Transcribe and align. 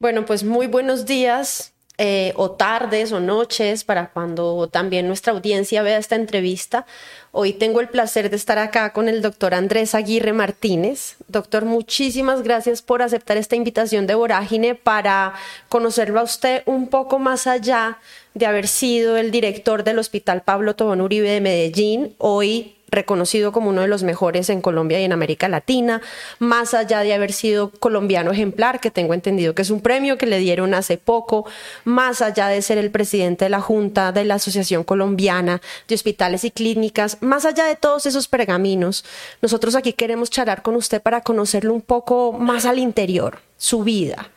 Bueno, 0.00 0.24
pues 0.24 0.44
muy 0.44 0.66
buenos 0.66 1.04
días 1.04 1.74
eh, 1.98 2.32
o 2.36 2.52
tardes 2.52 3.12
o 3.12 3.20
noches 3.20 3.84
para 3.84 4.08
cuando 4.08 4.66
también 4.66 5.06
nuestra 5.06 5.34
audiencia 5.34 5.82
vea 5.82 5.98
esta 5.98 6.16
entrevista. 6.16 6.86
Hoy 7.32 7.52
tengo 7.52 7.82
el 7.82 7.90
placer 7.90 8.30
de 8.30 8.36
estar 8.36 8.56
acá 8.56 8.94
con 8.94 9.10
el 9.10 9.20
doctor 9.20 9.52
Andrés 9.52 9.94
Aguirre 9.94 10.32
Martínez. 10.32 11.16
Doctor, 11.28 11.66
muchísimas 11.66 12.42
gracias 12.42 12.80
por 12.80 13.02
aceptar 13.02 13.36
esta 13.36 13.56
invitación 13.56 14.06
de 14.06 14.14
Vorágine 14.14 14.74
para 14.74 15.34
conocerlo 15.68 16.20
a 16.20 16.22
usted 16.22 16.62
un 16.64 16.88
poco 16.88 17.18
más 17.18 17.46
allá 17.46 17.98
de 18.32 18.46
haber 18.46 18.68
sido 18.68 19.18
el 19.18 19.30
director 19.30 19.84
del 19.84 19.98
Hospital 19.98 20.40
Pablo 20.40 20.74
Tobón 20.74 21.02
Uribe 21.02 21.28
de 21.28 21.42
Medellín. 21.42 22.14
Hoy 22.16 22.74
reconocido 22.90 23.52
como 23.52 23.70
uno 23.70 23.82
de 23.82 23.88
los 23.88 24.02
mejores 24.02 24.50
en 24.50 24.60
Colombia 24.60 25.00
y 25.00 25.04
en 25.04 25.12
América 25.12 25.48
Latina, 25.48 26.02
más 26.38 26.74
allá 26.74 27.00
de 27.00 27.14
haber 27.14 27.32
sido 27.32 27.70
colombiano 27.70 28.32
ejemplar, 28.32 28.80
que 28.80 28.90
tengo 28.90 29.14
entendido 29.14 29.54
que 29.54 29.62
es 29.62 29.70
un 29.70 29.80
premio 29.80 30.18
que 30.18 30.26
le 30.26 30.38
dieron 30.38 30.74
hace 30.74 30.98
poco, 30.98 31.46
más 31.84 32.22
allá 32.22 32.48
de 32.48 32.62
ser 32.62 32.78
el 32.78 32.90
presidente 32.90 33.46
de 33.46 33.50
la 33.50 33.60
Junta 33.60 34.12
de 34.12 34.24
la 34.24 34.34
Asociación 34.34 34.84
Colombiana 34.84 35.60
de 35.88 35.94
Hospitales 35.94 36.44
y 36.44 36.50
Clínicas, 36.50 37.18
más 37.20 37.44
allá 37.44 37.64
de 37.64 37.76
todos 37.76 38.06
esos 38.06 38.28
pergaminos, 38.28 39.04
nosotros 39.42 39.74
aquí 39.74 39.92
queremos 39.92 40.30
charlar 40.30 40.62
con 40.62 40.76
usted 40.76 41.00
para 41.02 41.22
conocerlo 41.22 41.74
un 41.74 41.82
poco 41.82 42.32
más 42.32 42.66
al 42.66 42.78
interior, 42.78 43.40
su 43.56 43.84
vida. 43.84 44.30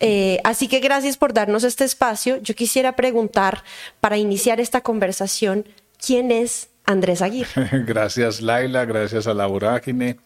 Eh, 0.00 0.40
así 0.44 0.68
que 0.68 0.80
gracias 0.80 1.16
por 1.16 1.32
darnos 1.32 1.64
este 1.64 1.84
espacio. 1.84 2.36
Yo 2.38 2.54
quisiera 2.54 2.96
preguntar, 2.96 3.64
para 4.00 4.18
iniciar 4.18 4.60
esta 4.60 4.82
conversación, 4.82 5.66
¿quién 5.98 6.30
es 6.30 6.68
Andrés 6.84 7.22
Aguirre. 7.22 7.84
gracias 7.86 8.40
Laila, 8.40 8.84
gracias 8.84 9.26
a 9.26 9.34
la 9.34 9.46
vorágine. 9.46 10.18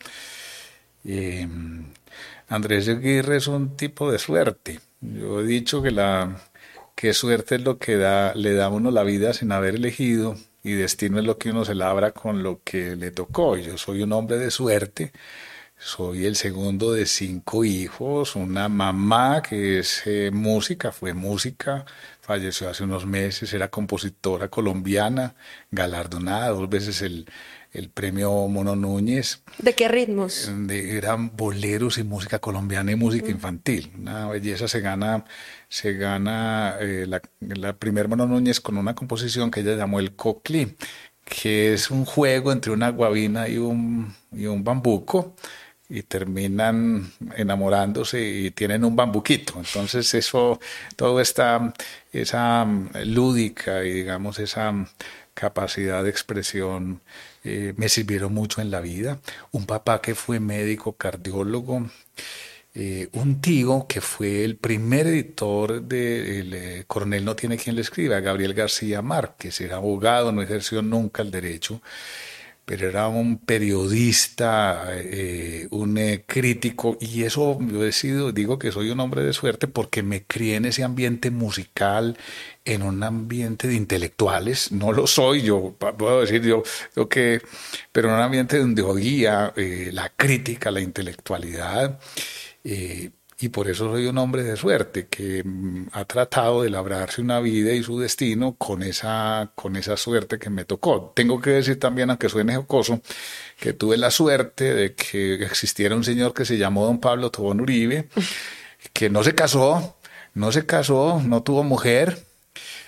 Em, 1.04 1.84
Andrés 2.48 2.88
Aguirre 2.88 3.36
es 3.36 3.46
un 3.46 3.76
tipo 3.76 4.10
de 4.10 4.18
suerte. 4.18 4.80
Yo 5.00 5.40
he 5.40 5.44
dicho 5.44 5.82
que 5.82 5.90
la 5.90 6.36
que 6.94 7.14
suerte 7.14 7.56
es 7.56 7.62
lo 7.62 7.78
que 7.78 7.96
da, 7.96 8.34
le 8.34 8.54
da 8.54 8.66
a 8.66 8.68
uno 8.70 8.90
la 8.90 9.04
vida 9.04 9.32
sin 9.32 9.52
haber 9.52 9.76
elegido 9.76 10.34
y 10.64 10.72
destino 10.72 11.18
es 11.20 11.24
lo 11.24 11.38
que 11.38 11.50
uno 11.50 11.64
se 11.64 11.74
labra 11.74 12.12
con 12.12 12.42
lo 12.42 12.60
que 12.64 12.96
le 12.96 13.10
tocó. 13.12 13.56
Yo 13.56 13.78
soy 13.78 14.02
un 14.02 14.12
hombre 14.12 14.38
de 14.38 14.50
suerte, 14.50 15.12
soy 15.78 16.26
el 16.26 16.36
segundo 16.36 16.92
de 16.92 17.06
cinco 17.06 17.64
hijos, 17.64 18.36
una 18.36 18.68
mamá 18.68 19.42
que 19.42 19.78
es 19.78 20.02
eh, 20.06 20.30
música, 20.32 20.90
fue 20.92 21.14
música, 21.14 21.84
falleció 22.28 22.68
hace 22.68 22.84
unos 22.84 23.06
meses, 23.06 23.54
era 23.54 23.68
compositora 23.68 24.48
colombiana, 24.48 25.34
galardonada 25.70 26.50
dos 26.50 26.68
veces 26.68 27.00
el, 27.00 27.24
el 27.72 27.88
premio 27.88 28.46
Mono 28.48 28.76
Núñez. 28.76 29.42
¿De 29.56 29.74
qué 29.74 29.88
ritmos? 29.88 30.50
De, 30.66 30.98
eran 30.98 31.34
boleros 31.34 31.96
y 31.96 32.02
música 32.02 32.38
colombiana 32.38 32.92
y 32.92 32.96
música 32.96 33.28
mm. 33.28 33.30
infantil. 33.30 33.92
Una 33.98 34.28
belleza 34.28 34.68
se 34.68 34.80
gana, 34.80 35.24
se 35.70 35.94
gana 35.94 36.76
eh, 36.80 37.06
la, 37.08 37.22
la 37.40 37.72
primer 37.72 38.08
Mono 38.08 38.26
Núñez 38.26 38.60
con 38.60 38.76
una 38.76 38.94
composición 38.94 39.50
que 39.50 39.60
ella 39.60 39.76
llamó 39.76 39.98
el 39.98 40.14
coclí, 40.14 40.76
que 41.24 41.72
es 41.72 41.90
un 41.90 42.04
juego 42.04 42.52
entre 42.52 42.72
una 42.72 42.90
guabina 42.90 43.48
y 43.48 43.56
un, 43.56 44.14
y 44.32 44.44
un 44.44 44.62
bambuco 44.64 45.34
y 45.88 46.02
terminan 46.02 47.10
enamorándose 47.36 48.20
y 48.20 48.50
tienen 48.50 48.84
un 48.84 48.94
bambuquito. 48.96 49.54
Entonces 49.56 50.12
eso, 50.14 50.60
todo 50.96 51.20
esta, 51.20 51.72
esa 52.12 52.64
mm, 52.64 52.90
lúdica 53.06 53.84
y 53.84 53.92
digamos 53.92 54.38
esa 54.38 54.70
mm, 54.72 54.86
capacidad 55.34 56.02
de 56.04 56.10
expresión 56.10 57.00
eh, 57.44 57.72
me 57.76 57.88
sirvieron 57.88 58.34
mucho 58.34 58.60
en 58.60 58.70
la 58.70 58.80
vida. 58.80 59.20
Un 59.52 59.66
papá 59.66 60.00
que 60.02 60.14
fue 60.14 60.40
médico 60.40 60.94
cardiólogo, 60.94 61.88
eh, 62.74 63.08
un 63.12 63.40
tío 63.40 63.86
que 63.88 64.00
fue 64.00 64.44
el 64.44 64.56
primer 64.56 65.06
editor 65.06 65.82
de 65.82 66.40
el, 66.40 66.54
eh, 66.54 66.84
Coronel 66.86 67.24
no 67.24 67.34
tiene 67.34 67.56
quien 67.56 67.76
le 67.76 67.82
escriba, 67.82 68.20
Gabriel 68.20 68.54
García 68.54 69.00
Márquez, 69.02 69.60
era 69.60 69.76
abogado, 69.76 70.32
no 70.32 70.42
ejerció 70.42 70.82
nunca 70.82 71.22
el 71.22 71.30
derecho 71.30 71.80
pero 72.68 72.86
era 72.86 73.08
un 73.08 73.38
periodista, 73.38 74.88
eh, 74.90 75.68
un 75.70 75.96
eh, 75.96 76.24
crítico, 76.26 76.98
y 77.00 77.22
eso 77.22 77.58
yo 77.62 77.82
he 77.82 77.92
sido, 77.92 78.30
digo 78.30 78.58
que 78.58 78.72
soy 78.72 78.90
un 78.90 79.00
hombre 79.00 79.22
de 79.22 79.32
suerte 79.32 79.68
porque 79.68 80.02
me 80.02 80.24
crié 80.24 80.56
en 80.56 80.66
ese 80.66 80.84
ambiente 80.84 81.30
musical, 81.30 82.18
en 82.66 82.82
un 82.82 83.02
ambiente 83.02 83.68
de 83.68 83.74
intelectuales, 83.74 84.70
no 84.70 84.92
lo 84.92 85.06
soy, 85.06 85.40
yo 85.40 85.76
puedo 85.78 86.20
decir 86.20 86.42
yo, 86.42 86.62
yo 86.94 87.08
que, 87.08 87.40
pero 87.90 88.08
en 88.08 88.16
un 88.16 88.20
ambiente 88.20 88.58
donde 88.58 88.82
oía 88.82 89.54
eh, 89.56 89.88
la 89.90 90.10
crítica, 90.10 90.70
la 90.70 90.82
intelectualidad, 90.82 91.98
y 93.40 93.50
por 93.50 93.68
eso 93.68 93.90
soy 93.90 94.06
un 94.06 94.18
hombre 94.18 94.42
de 94.42 94.56
suerte 94.56 95.06
que 95.06 95.42
mm, 95.44 95.88
ha 95.92 96.04
tratado 96.04 96.62
de 96.62 96.70
labrarse 96.70 97.20
una 97.20 97.38
vida 97.40 97.72
y 97.72 97.82
su 97.84 97.98
destino 98.00 98.56
con 98.56 98.82
esa, 98.82 99.52
con 99.54 99.76
esa 99.76 99.96
suerte 99.96 100.38
que 100.38 100.50
me 100.50 100.64
tocó. 100.64 101.12
Tengo 101.14 101.40
que 101.40 101.50
decir 101.50 101.78
también, 101.78 102.10
aunque 102.10 102.28
suene 102.28 102.56
jocoso, 102.56 103.00
que 103.60 103.72
tuve 103.72 103.96
la 103.96 104.10
suerte 104.10 104.74
de 104.74 104.94
que 104.94 105.34
existiera 105.44 105.94
un 105.94 106.04
señor 106.04 106.34
que 106.34 106.44
se 106.44 106.58
llamó 106.58 106.84
don 106.86 107.00
Pablo 107.00 107.30
Tobón 107.30 107.60
Uribe, 107.60 108.08
que 108.92 109.08
no 109.10 109.22
se 109.22 109.34
casó, 109.34 109.98
no 110.34 110.50
se 110.52 110.66
casó, 110.66 111.22
no 111.24 111.42
tuvo 111.42 111.62
mujer, 111.62 112.27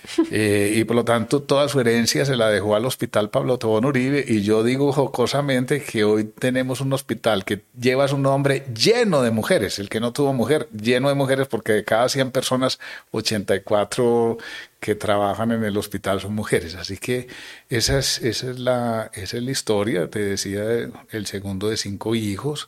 eh, 0.31 0.73
y 0.75 0.83
por 0.83 0.95
lo 0.95 1.05
tanto 1.05 1.41
toda 1.41 1.67
su 1.69 1.79
herencia 1.79 2.25
se 2.25 2.35
la 2.35 2.49
dejó 2.49 2.75
al 2.75 2.85
hospital 2.85 3.29
Pablo 3.29 3.57
Tobón 3.57 3.85
Uribe 3.85 4.23
y 4.27 4.41
yo 4.41 4.63
digo 4.63 4.91
jocosamente 4.91 5.83
que 5.83 6.03
hoy 6.03 6.25
tenemos 6.25 6.81
un 6.81 6.93
hospital 6.93 7.45
que 7.45 7.61
lleva 7.79 8.07
su 8.07 8.17
nombre 8.17 8.65
lleno 8.73 9.21
de 9.21 9.31
mujeres, 9.31 9.79
el 9.79 9.89
que 9.89 9.99
no 9.99 10.13
tuvo 10.13 10.33
mujer, 10.33 10.67
lleno 10.71 11.09
de 11.09 11.15
mujeres 11.15 11.47
porque 11.47 11.73
de 11.73 11.83
cada 11.83 12.09
100 12.09 12.31
personas 12.31 12.79
84 13.11 14.37
que 14.79 14.95
trabajan 14.95 15.51
en 15.51 15.63
el 15.63 15.77
hospital 15.77 16.19
son 16.19 16.33
mujeres. 16.33 16.75
Así 16.75 16.97
que 16.97 17.27
esa 17.69 17.99
es, 17.99 18.19
esa 18.21 18.49
es, 18.49 18.59
la, 18.59 19.11
esa 19.13 19.37
es 19.37 19.43
la 19.43 19.51
historia, 19.51 20.09
te 20.09 20.19
decía, 20.19 20.63
el 21.11 21.25
segundo 21.27 21.69
de 21.69 21.77
cinco 21.77 22.15
hijos. 22.15 22.67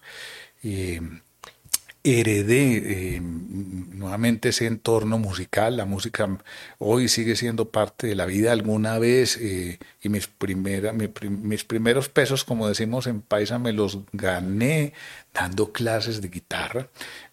Y 0.62 1.00
heredé 2.04 3.16
eh, 3.16 3.22
nuevamente 3.22 4.50
ese 4.50 4.68
entorno 4.68 5.18
musical. 5.18 5.78
La 5.78 5.86
música 5.86 6.28
hoy 6.78 7.08
sigue 7.08 7.36
siendo 7.36 7.70
parte 7.70 8.08
de 8.08 8.16
la 8.16 8.26
vida 8.26 8.52
alguna 8.52 9.00
vez 9.00 9.38
eh, 9.38 9.80
y 10.02 10.10
mis, 10.10 10.30
mis 11.30 11.64
primeros 11.64 12.10
pesos, 12.10 12.44
como 12.44 12.68
decimos 12.68 13.08
en 13.08 13.22
Paisa, 13.22 13.60
me 13.60 13.72
los 13.72 14.00
gané 14.12 14.94
dando 15.34 15.72
clases 15.72 16.22
de 16.22 16.28
guitarra. 16.28 16.90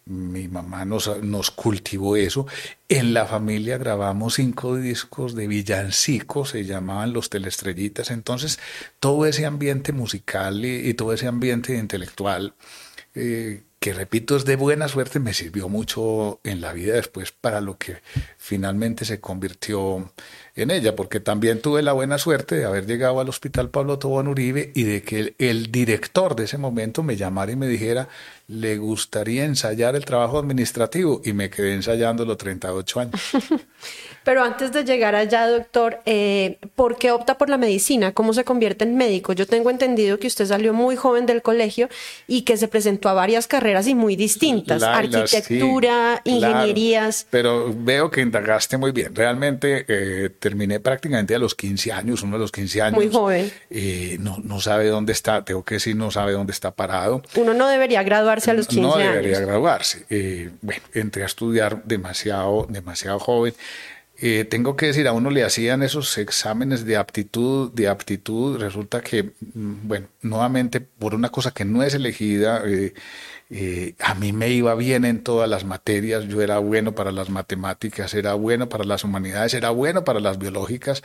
Mi 0.06 0.48
mamá 0.48 0.84
nos, 0.84 1.22
nos 1.22 1.50
cultivó 1.50 2.16
eso. 2.16 2.47
En 2.88 3.14
la 3.14 3.26
familia 3.26 3.76
grabamos 3.76 4.34
cinco 4.34 4.76
discos 4.76 5.34
de 5.34 5.48
villancicos, 5.48 6.50
se 6.50 6.64
llamaban 6.64 7.12
Los 7.12 7.31
Telestrellitas. 7.31 8.10
Entonces, 8.10 8.58
todo 9.00 9.26
ese 9.26 9.44
ambiente 9.47 9.92
musical 9.92 10.64
y, 10.64 10.94
todo 10.94 11.12
ese 11.12 11.26
ambiente 11.26 11.76
intelectual 11.76 12.54
eh, 13.14 13.62
que 13.80 13.94
repito 13.94 14.36
es 14.36 14.44
de 14.44 14.56
buena 14.56 14.88
suerte, 14.88 15.20
me 15.20 15.32
sirvió 15.32 15.70
mucho 15.70 16.38
en 16.44 16.60
la 16.60 16.74
vida 16.74 16.92
después 16.92 17.32
para 17.32 17.62
lo 17.62 17.78
que 17.78 18.02
finalmente 18.36 19.06
se 19.06 19.20
convirtió 19.20 20.12
en 20.54 20.70
ella, 20.70 20.94
porque 20.94 21.18
también 21.18 21.62
tuve 21.62 21.80
la 21.80 21.94
buena 21.94 22.19
suerte 22.19 22.56
de 22.56 22.66
haber 22.66 22.86
llegado 22.86 23.20
al 23.20 23.30
Hospital 23.30 23.70
Pablo 23.70 23.98
Tobón 23.98 24.28
Uribe 24.28 24.70
y 24.74 24.82
de 24.82 25.02
que 25.02 25.34
el, 25.38 25.72
director 25.72 26.36
de 26.36 26.44
ese 26.44 26.58
momento 26.58 27.02
me 27.02 27.16
llamara 27.16 27.52
y 27.52 27.56
me 27.56 27.69
dijera, 27.69 28.08
le 28.48 28.76
gustaría 28.76 29.44
ensayar 29.44 29.96
el 29.96 30.04
trabajo 30.04 30.38
administrativo 30.38 31.22
y 31.24 31.32
me 31.32 31.48
quedé 31.48 31.72
ensayando 31.72 32.26
los 32.26 32.36
38 32.36 33.00
años. 33.00 33.14
Pero 34.24 34.42
antes 34.42 34.72
de 34.72 34.84
llegar 34.84 35.14
allá, 35.14 35.48
doctor, 35.48 36.00
eh, 36.04 36.58
¿por 36.75 36.99
qué 36.99 37.12
opta 37.12 37.38
por 37.38 37.49
la 37.49 37.56
medicina? 37.56 38.12
¿Cómo 38.12 38.34
se 38.34 38.44
convierte 38.44 38.84
en 38.84 38.96
médico? 38.96 39.32
Yo 39.32 39.46
tengo 39.46 39.70
entendido 39.70 40.19
que 40.19 40.26
usted 40.26 40.44
salió 40.44 40.75
muy 40.75 40.96
joven 40.96 41.25
del 41.25 41.40
colegio 41.40 41.88
y 42.26 42.43
que 42.43 42.58
se 42.58 42.69
presentó 42.69 43.08
a 43.08 43.14
varias 43.14 43.46
carreras 43.46 43.69
y 43.87 43.94
muy 43.94 44.17
distintas, 44.17 44.82
arquitectura, 44.82 46.20
ingenierías. 46.25 47.26
pero 47.31 47.72
veo 47.75 48.11
que 48.11 48.20
indagaste 48.20 48.76
muy 48.76 48.93
bien. 48.93 49.14
Realmente 49.14 49.84
eh, 49.88 50.31
terminé 50.38 50.81
prácticamente 50.81 51.34
a 51.34 51.38
los 51.38 51.55
15 51.55 51.93
años, 51.93 52.22
uno 52.22 52.37
de 52.37 52.40
los 52.40 52.52
15 52.52 52.82
años. 52.82 52.94
Muy 52.96 53.11
joven. 53.11 53.50
Eh, 53.70 54.17
no, 54.20 54.38
no 54.43 54.61
sabe 54.61 54.88
dónde 54.88 55.12
está, 55.12 55.44
tengo 55.44 55.64
que 55.64 55.76
decir, 55.76 55.96
no 55.96 56.11
sabe 56.11 56.32
dónde 56.32 56.52
está 56.52 56.70
parado. 56.70 57.22
Uno 57.37 57.55
no 57.55 57.69
debería 57.69 58.02
graduarse 58.02 58.50
a 58.50 58.55
los 58.55 58.67
15 58.67 58.87
años. 58.87 58.99
No 58.99 59.12
debería 59.12 59.40
graduarse. 59.40 60.55
bueno, 60.62 60.82
entré 60.94 61.22
a 61.22 61.26
estudiar 61.26 61.82
demasiado, 61.84 62.67
demasiado 62.69 63.19
joven 63.19 63.55
Eh, 64.22 64.44
tengo 64.44 64.76
que 64.76 64.87
decir, 64.87 65.08
a 65.08 65.12
uno 65.12 65.31
le 65.31 65.44
hacían 65.44 65.82
esos 65.82 66.19
exámenes 66.19 66.84
de 66.84 66.99
aptitud, 66.99 67.72
de 67.72 67.88
aptitud, 67.88 68.58
resulta 68.61 69.00
que, 69.00 69.32
mm, 69.55 69.88
bueno, 69.88 70.08
nuevamente 70.20 70.81
por 70.82 71.14
una 71.14 71.31
cosa 71.31 71.52
que 71.52 71.64
no 71.64 71.82
es 71.82 71.94
elegida, 71.94 72.62
eh, 72.67 72.93
eh, 73.49 73.94
a 73.99 74.14
mí 74.14 74.32
me 74.32 74.50
iba 74.50 74.75
bien 74.75 75.05
en 75.06 75.22
todas 75.25 75.49
las 75.49 75.64
materias, 75.64 76.25
yo 76.28 76.43
era 76.43 76.58
bueno 76.58 76.94
para 76.94 77.12
las 77.12 77.31
matemáticas, 77.31 78.12
era 78.14 78.34
bueno 78.34 78.69
para 78.69 78.84
las 78.84 79.05
humanidades, 79.05 79.55
era 79.55 79.70
bueno 79.70 80.05
para 80.05 80.20
las 80.20 80.38
biológicas, 80.38 81.02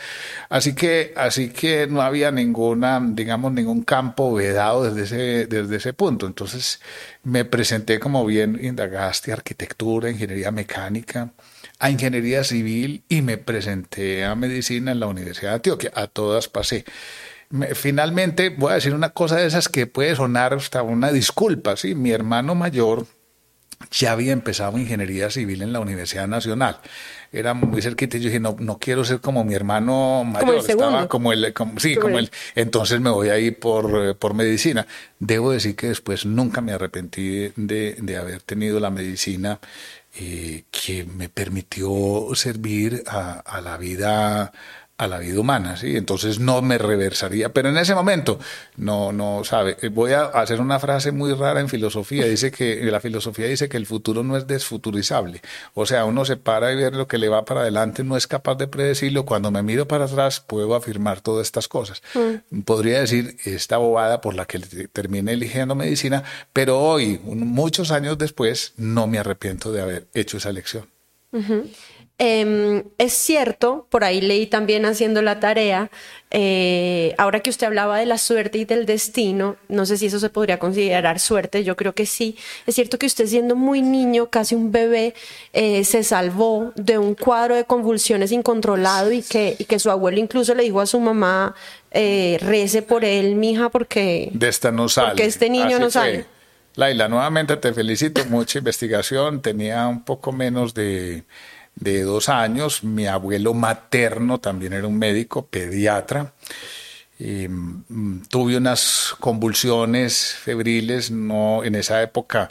así 0.49 0.75
que, 0.75 1.13
así 1.15 1.49
que 1.49 1.87
no 1.87 2.01
había 2.01 2.31
ninguna, 2.31 3.01
digamos, 3.01 3.53
ningún 3.53 3.83
campo 3.83 4.33
vedado 4.33 4.83
desde 4.83 5.03
ese, 5.03 5.47
desde 5.47 5.77
ese 5.77 5.93
punto. 5.93 6.27
Entonces 6.27 6.81
me 7.23 7.45
presenté 7.45 7.99
como 7.99 8.25
bien 8.25 8.59
indagaste 8.61 9.31
arquitectura, 9.31 10.11
ingeniería 10.11 10.51
mecánica, 10.51 11.31
a 11.79 11.89
ingeniería 11.89 12.43
civil 12.43 13.03
y 13.09 13.21
me 13.21 13.37
presenté 13.37 14.23
a 14.23 14.35
medicina 14.35 14.91
en 14.91 14.99
la 14.99 15.07
Universidad 15.07 15.51
de 15.51 15.55
Antioquia. 15.55 15.91
A 15.95 16.07
todas 16.07 16.47
pasé 16.47 16.85
finalmente 17.73 18.49
voy 18.49 18.71
a 18.71 18.75
decir 18.75 18.93
una 18.93 19.09
cosa 19.09 19.37
de 19.37 19.47
esas 19.47 19.69
que 19.69 19.87
puede 19.87 20.15
sonar 20.15 20.53
hasta 20.53 20.81
una 20.81 21.11
disculpa, 21.11 21.77
¿sí? 21.77 21.95
Mi 21.95 22.11
hermano 22.11 22.55
mayor 22.55 23.05
ya 23.91 24.13
había 24.13 24.31
empezado 24.31 24.77
ingeniería 24.77 25.29
civil 25.29 25.61
en 25.61 25.73
la 25.73 25.79
Universidad 25.79 26.27
Nacional. 26.27 26.79
Era 27.31 27.53
muy 27.53 27.81
cerquita 27.81 28.17
y 28.17 28.21
yo 28.21 28.27
dije, 28.27 28.39
no, 28.39 28.55
no 28.59 28.79
quiero 28.79 29.03
ser 29.03 29.19
como 29.19 29.43
mi 29.43 29.53
hermano 29.53 30.23
mayor. 30.23 30.55
Estaba 30.55 31.07
como 31.07 31.33
el, 31.33 31.53
sí, 31.77 31.95
como 31.95 32.17
el, 32.17 32.31
entonces 32.55 33.01
me 33.01 33.09
voy 33.09 33.29
a 33.29 33.37
ir 33.37 33.59
por, 33.59 34.05
eh, 34.05 34.13
por 34.15 34.33
medicina. 34.33 34.87
Debo 35.19 35.51
decir 35.51 35.75
que 35.75 35.87
después 35.87 36.25
nunca 36.25 36.61
me 36.61 36.71
arrepentí 36.71 37.51
de, 37.55 37.97
de 37.99 38.17
haber 38.17 38.41
tenido 38.41 38.79
la 38.79 38.89
medicina 38.89 39.59
eh, 40.17 40.65
que 40.71 41.05
me 41.05 41.29
permitió 41.29 42.29
servir 42.35 43.03
a, 43.07 43.39
a 43.39 43.61
la 43.61 43.77
vida 43.77 44.53
a 44.97 45.07
la 45.07 45.19
vida 45.19 45.39
humana, 45.39 45.75
¿sí? 45.75 45.97
Entonces 45.97 46.39
no 46.39 46.61
me 46.61 46.77
reversaría, 46.77 47.49
pero 47.49 47.67
en 47.69 47.77
ese 47.77 47.93
momento 47.93 48.39
no 48.77 49.11
no 49.11 49.43
sabe, 49.43 49.75
voy 49.89 50.13
a 50.13 50.23
hacer 50.23 50.61
una 50.61 50.79
frase 50.79 51.11
muy 51.11 51.33
rara 51.33 51.59
en 51.59 51.67
filosofía, 51.67 52.25
dice 52.25 52.49
que 52.49 52.81
la 52.85 53.01
filosofía 53.01 53.47
dice 53.47 53.67
que 53.67 53.75
el 53.75 53.85
futuro 53.85 54.23
no 54.23 54.37
es 54.37 54.47
desfuturizable. 54.47 55.41
O 55.73 55.85
sea, 55.85 56.05
uno 56.05 56.23
se 56.23 56.37
para 56.37 56.71
y 56.71 56.77
ver 56.77 56.95
lo 56.95 57.07
que 57.07 57.17
le 57.17 57.27
va 57.27 57.43
para 57.43 57.61
adelante, 57.61 58.05
no 58.05 58.15
es 58.15 58.25
capaz 58.25 58.55
de 58.55 58.67
predecirlo, 58.67 59.25
cuando 59.25 59.51
me 59.51 59.63
miro 59.63 59.85
para 59.85 60.05
atrás 60.05 60.39
puedo 60.39 60.75
afirmar 60.75 61.19
todas 61.19 61.45
estas 61.45 61.67
cosas. 61.67 62.01
Mm. 62.13 62.61
Podría 62.61 63.01
decir 63.01 63.35
esta 63.43 63.77
bobada 63.77 64.21
por 64.21 64.33
la 64.33 64.45
que 64.45 64.59
terminé 64.59 65.33
eligiendo 65.33 65.75
medicina, 65.75 66.23
pero 66.53 66.79
hoy, 66.79 67.19
muchos 67.25 67.91
años 67.91 68.17
después, 68.17 68.73
no 68.77 69.07
me 69.07 69.19
arrepiento 69.19 69.73
de 69.73 69.81
haber 69.81 70.07
hecho 70.13 70.37
esa 70.37 70.49
elección. 70.49 70.87
Em, 72.17 72.83
es 72.97 73.11
cierto, 73.11 73.87
por 73.89 74.05
ahí 74.05 74.21
leí 74.21 74.47
también 74.47 74.85
haciendo 74.85 75.21
la 75.21 75.41
tarea, 75.41 75.91
eh, 76.31 77.13
ahora 77.17 77.41
que 77.41 77.49
usted 77.49 77.67
hablaba 77.67 77.99
de 77.99 78.05
la 78.05 78.17
suerte 78.17 78.57
y 78.57 78.63
del 78.63 78.85
destino, 78.85 79.57
no 79.67 79.85
sé 79.85 79.97
si 79.97 80.05
eso 80.05 80.19
se 80.21 80.29
podría 80.29 80.57
considerar 80.57 81.19
suerte, 81.19 81.65
yo 81.65 81.75
creo 81.75 81.93
que 81.93 82.05
sí. 82.05 82.37
Es 82.67 82.75
cierto 82.75 82.97
que 82.97 83.05
usted 83.05 83.27
siendo 83.27 83.57
muy 83.57 83.81
niño, 83.81 84.29
casi 84.29 84.55
un 84.55 84.71
bebé, 84.71 85.13
eh, 85.51 85.83
se 85.83 86.03
salvó 86.03 86.71
de 86.77 86.97
un 86.97 87.15
cuadro 87.15 87.53
de 87.53 87.65
convulsiones 87.65 88.31
incontrolado 88.31 89.11
y 89.11 89.21
que, 89.21 89.57
y 89.59 89.65
que 89.65 89.77
su 89.77 89.91
abuelo 89.91 90.17
incluso 90.17 90.55
le 90.55 90.63
dijo 90.63 90.79
a 90.79 90.85
su 90.85 91.01
mamá, 91.01 91.53
eh, 91.91 92.37
rece 92.39 92.81
por 92.81 93.03
él, 93.03 93.35
mija, 93.35 93.69
porque... 93.69 94.29
De 94.31 94.47
esta 94.47 94.71
no 94.71 94.87
sale. 94.87 95.09
Porque 95.09 95.25
este 95.25 95.49
niño 95.49 95.79
no 95.79 95.91
sale. 95.91 96.25
Laila, 96.75 97.09
nuevamente 97.09 97.57
te 97.57 97.73
felicito, 97.73 98.23
mucha 98.25 98.59
investigación, 98.59 99.41
tenía 99.41 99.87
un 99.87 100.03
poco 100.03 100.31
menos 100.31 100.73
de 100.73 101.23
de 101.75 102.03
dos 102.03 102.29
años. 102.29 102.83
Mi 102.83 103.07
abuelo 103.07 103.53
materno 103.53 104.39
también 104.39 104.73
era 104.73 104.87
un 104.87 104.97
médico, 104.97 105.45
pediatra. 105.45 106.33
Y, 107.19 107.47
mm, 107.47 108.23
tuve 108.29 108.57
unas 108.57 109.15
convulsiones 109.19 110.35
febriles, 110.41 111.11
no 111.11 111.63
en 111.63 111.75
esa 111.75 112.01
época. 112.01 112.49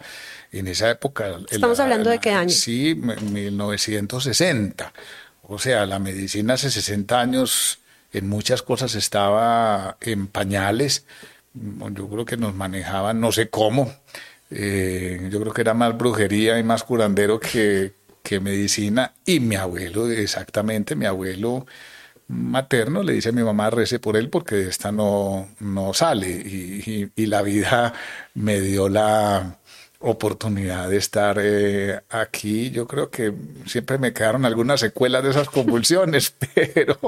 En 0.53 0.69
esa 0.69 0.91
época. 0.91 1.39
¿Estamos 1.51 1.81
hablando 1.81 2.11
de 2.11 2.19
qué 2.19 2.31
año? 2.31 2.51
Sí, 2.51 2.95
1960. 2.95 4.93
O 5.43 5.59
sea, 5.59 5.85
la 5.85 5.99
medicina 5.99 6.55
hace 6.55 6.71
60 6.71 7.21
años 7.21 7.81
en 8.13 8.29
muchas 8.29 8.63
cosas 8.63 8.95
estaba 8.95 9.99
en 10.01 10.29
pañales. 10.29 11.05
Yo 11.53 12.09
creo 12.09 12.25
que 12.25 12.37
nos 12.37 12.55
manejaban, 12.55 13.21
no 13.21 13.33
sé 13.33 13.51
cómo. 13.51 13.93
Eh, 14.51 15.29
yo 15.31 15.41
creo 15.41 15.53
que 15.53 15.63
era 15.63 15.75
más 15.75 15.97
brujería 15.99 16.59
y 16.59 16.63
más 16.63 16.85
curandero 16.85 17.41
que, 17.41 17.93
que 18.25 18.41
medicina 18.41 19.13
y 19.27 19.39
mi 19.39 19.55
abuelo, 19.55 20.11
exactamente, 20.11 20.97
mi 20.97 21.05
abuelo 21.05 21.67
materno 22.29 23.03
le 23.03 23.13
dice 23.13 23.29
a 23.29 23.33
mi 23.33 23.43
mamá 23.43 23.69
rece 23.69 23.99
por 23.99 24.17
él 24.17 24.31
porque 24.31 24.57
de 24.57 24.71
esta 24.71 24.91
no, 24.91 25.49
no 25.61 25.93
sale 25.93 26.31
y, 26.31 27.11
y, 27.15 27.27
la 27.27 27.43
vida 27.43 27.93
me 28.33 28.63
dio 28.63 28.89
la 28.89 29.59
oportunidad 30.05 30.89
de 30.89 30.97
estar 30.97 31.39
eh, 31.41 32.01
aquí. 32.11 32.71
Yo 32.71 32.87
creo 32.87 33.11
que 33.11 33.33
siempre 33.67 33.99
me 33.99 34.13
quedaron 34.13 34.45
algunas 34.45 34.81
secuelas 34.81 35.23
de 35.25 35.31
esas 35.31 35.49
convulsiones, 35.49 36.35
pero 36.75 36.99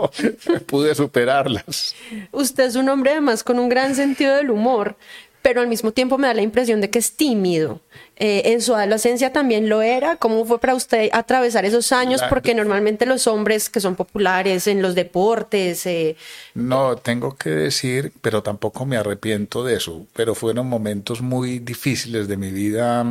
pude 0.66 0.94
superarlas. 0.94 1.94
Usted 2.32 2.64
es 2.64 2.76
un 2.76 2.88
hombre 2.88 3.12
además 3.12 3.44
con 3.44 3.58
un 3.58 3.68
gran 3.68 3.94
sentido 3.94 4.36
del 4.36 4.50
humor 4.50 4.96
pero 5.46 5.60
al 5.60 5.68
mismo 5.68 5.92
tiempo 5.92 6.18
me 6.18 6.26
da 6.26 6.34
la 6.34 6.42
impresión 6.42 6.80
de 6.80 6.90
que 6.90 6.98
es 6.98 7.12
tímido. 7.12 7.78
Eh, 8.16 8.42
en 8.46 8.60
su 8.60 8.74
adolescencia 8.74 9.32
también 9.32 9.68
lo 9.68 9.80
era. 9.80 10.16
¿Cómo 10.16 10.44
fue 10.44 10.58
para 10.58 10.74
usted 10.74 11.08
atravesar 11.12 11.64
esos 11.64 11.92
años? 11.92 12.20
Porque 12.28 12.52
normalmente 12.52 13.06
los 13.06 13.28
hombres 13.28 13.70
que 13.70 13.78
son 13.78 13.94
populares 13.94 14.66
en 14.66 14.82
los 14.82 14.96
deportes... 14.96 15.86
Eh, 15.86 16.16
no, 16.54 16.96
tengo 16.96 17.36
que 17.36 17.50
decir, 17.50 18.12
pero 18.22 18.42
tampoco 18.42 18.86
me 18.86 18.96
arrepiento 18.96 19.62
de 19.62 19.76
eso, 19.76 20.04
pero 20.16 20.34
fueron 20.34 20.66
momentos 20.66 21.20
muy 21.20 21.60
difíciles 21.60 22.26
de 22.26 22.36
mi 22.36 22.50
vida. 22.50 23.06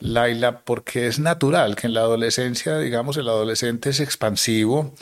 Laila, 0.00 0.58
porque 0.58 1.06
es 1.06 1.20
natural 1.20 1.76
que 1.76 1.86
en 1.86 1.94
la 1.94 2.00
adolescencia, 2.00 2.80
digamos, 2.80 3.16
el 3.16 3.28
adolescente 3.28 3.90
es 3.90 4.00
expansivo 4.00 4.92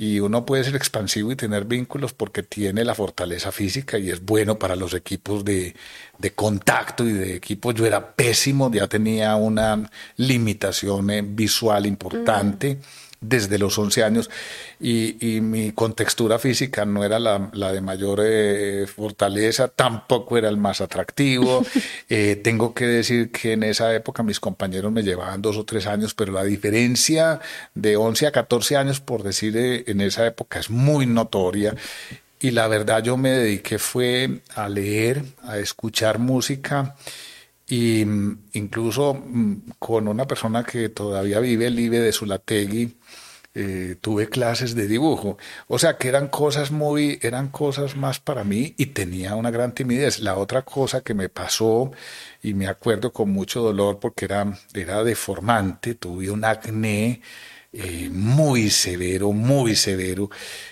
y 0.00 0.18
uno 0.18 0.46
puede 0.46 0.64
ser 0.64 0.76
expansivo 0.76 1.30
y 1.30 1.36
tener 1.36 1.66
vínculos 1.66 2.14
porque 2.14 2.42
tiene 2.42 2.86
la 2.86 2.94
fortaleza 2.94 3.52
física 3.52 3.98
y 3.98 4.08
es 4.08 4.24
bueno 4.24 4.58
para 4.58 4.74
los 4.74 4.94
equipos 4.94 5.44
de, 5.44 5.74
de 6.16 6.30
contacto 6.32 7.06
y 7.06 7.12
de 7.12 7.34
equipos. 7.34 7.74
Yo 7.74 7.84
era 7.84 8.14
pésimo, 8.14 8.72
ya 8.72 8.88
tenía 8.88 9.36
una 9.36 9.90
limitación 10.16 11.10
eh, 11.10 11.20
visual 11.22 11.84
importante 11.84 12.78
desde 13.20 13.58
los 13.58 13.78
11 13.78 14.02
años 14.02 14.30
y, 14.80 15.40
mi 15.40 15.72
contextura 15.72 16.38
física 16.38 16.84
no 16.84 17.04
era 17.04 17.18
la, 17.18 17.72
de 17.72 17.80
mayor 17.80 18.20
eh, 18.24 18.86
fortaleza, 18.86 19.68
tampoco 19.68 20.38
era 20.38 20.48
el 20.48 20.56
más 20.56 20.80
atractivo. 20.80 21.64
Eh, 22.12 22.36
tengo 22.36 22.74
que 22.74 22.86
decir 22.86 23.30
que 23.30 23.52
en 23.52 23.62
esa 23.62 23.94
época 23.94 24.22
mis 24.24 24.40
compañeros 24.40 24.90
me 24.90 25.02
llevaban 25.02 25.40
dos 25.40 25.56
o 25.56 25.64
tres 25.64 25.86
años, 25.86 26.12
pero 26.12 26.32
la 26.32 26.42
diferencia 26.42 27.40
de 27.74 27.96
11 27.96 28.26
a 28.26 28.32
14 28.32 28.76
años, 28.76 29.00
por 29.00 29.22
decir, 29.22 29.56
eh, 29.56 29.84
en 29.86 30.00
esa 30.00 30.26
época 30.26 30.58
es 30.58 30.70
muy 30.70 31.06
notoria. 31.06 31.74
Y 32.40 32.50
la 32.50 32.66
verdad 32.68 33.02
yo 33.02 33.16
me 33.16 33.30
dediqué 33.30 33.78
fue 33.78 34.40
a 34.54 34.68
leer, 34.68 35.22
a 35.42 35.58
escuchar 35.58 36.18
música 36.18 36.96
y 37.70 38.04
mm, 38.04 38.38
incluso 38.54 39.14
mm, 39.14 39.54
con 39.78 40.08
una 40.08 40.26
persona 40.26 40.64
que 40.64 40.88
todavía 40.88 41.38
vive, 41.40 41.68
el 41.68 41.78
Ibe 41.78 42.00
de 42.00 42.12
Zulategui, 42.12 42.96
eh, 43.54 43.96
tuve 44.00 44.28
clases 44.28 44.74
de 44.74 44.86
dibujo. 44.86 45.36
O 45.66 45.78
sea 45.78 45.96
que 45.96 46.08
eran 46.08 46.28
cosas 46.28 46.70
muy, 46.70 47.18
eran 47.22 47.48
cosas 47.48 47.96
más 47.96 48.20
para 48.20 48.44
mí 48.44 48.74
y 48.76 48.86
tenía 48.86 49.34
una 49.34 49.50
gran 49.50 49.72
timidez. 49.74 50.20
La 50.20 50.36
otra 50.36 50.62
cosa 50.62 51.00
que 51.00 51.14
me 51.14 51.28
pasó, 51.28 51.90
y 52.42 52.54
me 52.54 52.68
acuerdo 52.68 53.12
con 53.12 53.30
mucho 53.30 53.60
dolor 53.60 53.98
porque 53.98 54.26
era, 54.26 54.56
era 54.74 55.02
deformante, 55.02 55.94
tuve 55.94 56.30
un 56.30 56.44
acné 56.44 57.20
eh, 57.72 58.08
muy 58.10 58.68
severo, 58.68 59.30
muy 59.30 59.76
severo, 59.76 60.28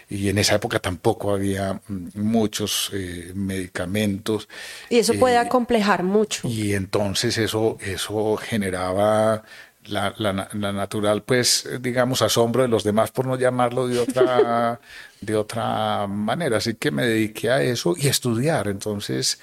y 0.08 0.30
en 0.30 0.38
esa 0.38 0.56
época 0.56 0.80
tampoco 0.80 1.32
había 1.32 1.80
mm, 1.86 2.08
muchos 2.14 2.90
eh, 2.92 3.30
medicamentos. 3.36 4.48
Y 4.90 4.98
eso 4.98 5.14
puede 5.14 5.36
acomplejar 5.38 6.02
mucho. 6.02 6.48
Y 6.48 6.74
entonces 6.74 7.38
eso, 7.38 7.78
eso 7.80 8.36
generaba 8.36 9.44
la, 9.90 10.14
la, 10.18 10.72
natural, 10.72 11.22
pues, 11.22 11.68
digamos, 11.80 12.22
asombro 12.22 12.62
de 12.62 12.68
los 12.68 12.84
demás, 12.84 13.10
por 13.10 13.26
no 13.26 13.36
llamarlo 13.36 13.88
de 13.88 13.98
otra, 13.98 14.80
de 15.20 15.36
otra 15.36 16.06
manera. 16.06 16.58
Así 16.58 16.74
que 16.74 16.90
me 16.90 17.04
dediqué 17.04 17.50
a 17.50 17.62
eso 17.62 17.94
y 17.96 18.06
a 18.06 18.10
estudiar. 18.10 18.68
Entonces, 18.68 19.40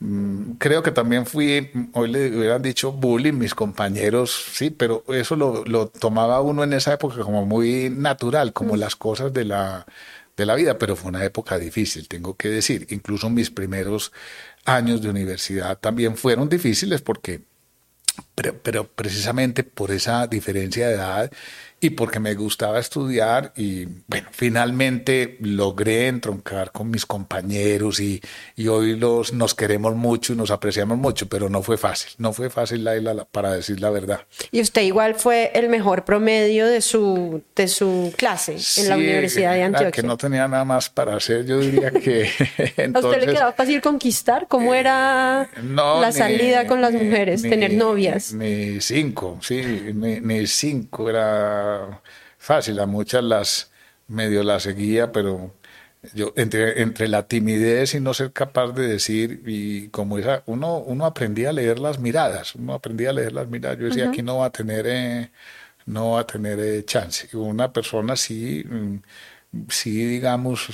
mm, 0.00 0.52
creo 0.58 0.82
que 0.82 0.90
también 0.92 1.26
fui, 1.26 1.70
hoy 1.92 2.10
le 2.10 2.36
hubieran 2.36 2.62
dicho 2.62 2.92
bullying 2.92 3.34
mis 3.34 3.54
compañeros, 3.54 4.46
sí, 4.52 4.70
pero 4.70 5.04
eso 5.08 5.36
lo, 5.36 5.64
lo 5.64 5.88
tomaba 5.88 6.40
uno 6.40 6.64
en 6.64 6.72
esa 6.72 6.94
época 6.94 7.22
como 7.22 7.46
muy 7.46 7.90
natural, 7.90 8.52
como 8.52 8.76
las 8.76 8.96
cosas 8.96 9.32
de 9.32 9.44
la, 9.44 9.86
de 10.36 10.46
la 10.46 10.54
vida, 10.54 10.78
pero 10.78 10.96
fue 10.96 11.10
una 11.10 11.24
época 11.24 11.58
difícil, 11.58 12.08
tengo 12.08 12.36
que 12.36 12.48
decir. 12.48 12.86
Incluso 12.90 13.30
mis 13.30 13.50
primeros 13.50 14.12
años 14.64 15.02
de 15.02 15.10
universidad 15.10 15.78
también 15.78 16.16
fueron 16.16 16.48
difíciles 16.48 17.02
porque 17.02 17.42
pero, 18.62 18.88
precisamente 18.88 19.64
por 19.64 19.90
esa 19.90 20.26
diferencia 20.26 20.88
de 20.88 20.94
edad 20.94 21.32
y 21.82 21.90
porque 21.90 22.20
me 22.20 22.34
gustaba 22.34 22.78
estudiar 22.78 23.52
y 23.56 23.86
bueno, 24.06 24.28
finalmente 24.30 25.36
logré 25.40 26.06
entroncar 26.06 26.70
con 26.70 26.88
mis 26.92 27.04
compañeros 27.04 27.98
y, 27.98 28.22
y 28.54 28.68
hoy 28.68 28.94
los, 28.94 29.32
nos 29.32 29.56
queremos 29.56 29.96
mucho 29.96 30.32
y 30.32 30.36
nos 30.36 30.52
apreciamos 30.52 30.96
mucho, 30.96 31.28
pero 31.28 31.48
no 31.48 31.60
fue 31.60 31.76
fácil, 31.76 32.12
no 32.18 32.32
fue 32.32 32.50
fácil 32.50 32.84
Laila 32.84 33.24
para 33.24 33.52
decir 33.52 33.80
la 33.80 33.90
verdad. 33.90 34.20
Y 34.52 34.60
usted 34.60 34.82
igual 34.82 35.16
fue 35.16 35.50
el 35.54 35.68
mejor 35.68 36.04
promedio 36.04 36.68
de 36.68 36.82
su, 36.82 37.42
de 37.56 37.66
su 37.66 38.14
clase 38.16 38.58
en 38.76 38.88
la 38.88 38.94
Universidad 38.94 39.54
de 39.54 39.64
Antioquia. 39.64 39.90
que 39.90 40.02
no 40.04 40.16
tenía 40.16 40.46
nada 40.46 40.64
más 40.64 40.88
para 40.88 41.16
hacer, 41.16 41.44
yo 41.46 41.58
diría 41.58 41.90
que 41.90 42.30
entonces, 42.76 42.94
¿A 42.94 42.98
usted 43.08 43.26
le 43.26 43.32
quedaba 43.32 43.52
fácil 43.54 43.80
conquistar? 43.80 44.46
¿Cómo 44.46 44.72
era 44.72 45.50
la 45.60 46.12
salida 46.12 46.64
con 46.68 46.80
las 46.80 46.92
mujeres, 46.92 47.42
tener 47.42 47.72
novias? 47.72 48.32
Ni 48.32 48.80
cinco, 48.80 49.40
sí, 49.42 49.60
ni 49.92 50.46
cinco 50.46 51.10
era 51.10 51.71
fácil, 52.38 52.80
a 52.80 52.86
muchas 52.86 53.24
las 53.24 53.70
medio 54.08 54.42
las 54.42 54.64
seguía, 54.64 55.12
pero 55.12 55.54
yo 56.14 56.32
entre, 56.36 56.82
entre 56.82 57.08
la 57.08 57.26
timidez 57.28 57.94
y 57.94 58.00
no 58.00 58.14
ser 58.14 58.32
capaz 58.32 58.72
de 58.72 58.86
decir, 58.88 59.42
y 59.46 59.88
como 59.88 60.18
esa, 60.18 60.42
uno, 60.46 60.78
uno 60.78 61.06
aprendía 61.06 61.50
a 61.50 61.52
leer 61.52 61.78
las 61.78 61.98
miradas, 61.98 62.54
uno 62.56 62.74
aprendía 62.74 63.10
a 63.10 63.12
leer 63.12 63.32
las 63.32 63.48
miradas, 63.48 63.78
yo 63.78 63.86
decía, 63.86 64.08
aquí 64.08 64.22
no 64.22 64.38
va 64.38 64.46
a 64.46 64.50
tener, 64.50 64.86
eh, 64.88 65.30
no 65.86 66.12
va 66.12 66.20
a 66.20 66.26
tener 66.26 66.58
eh, 66.60 66.84
chance. 66.84 67.28
Una 67.36 67.72
persona 67.72 68.16
sí, 68.16 68.64
mm, 68.68 68.96
sí 69.68 70.04
digamos, 70.06 70.68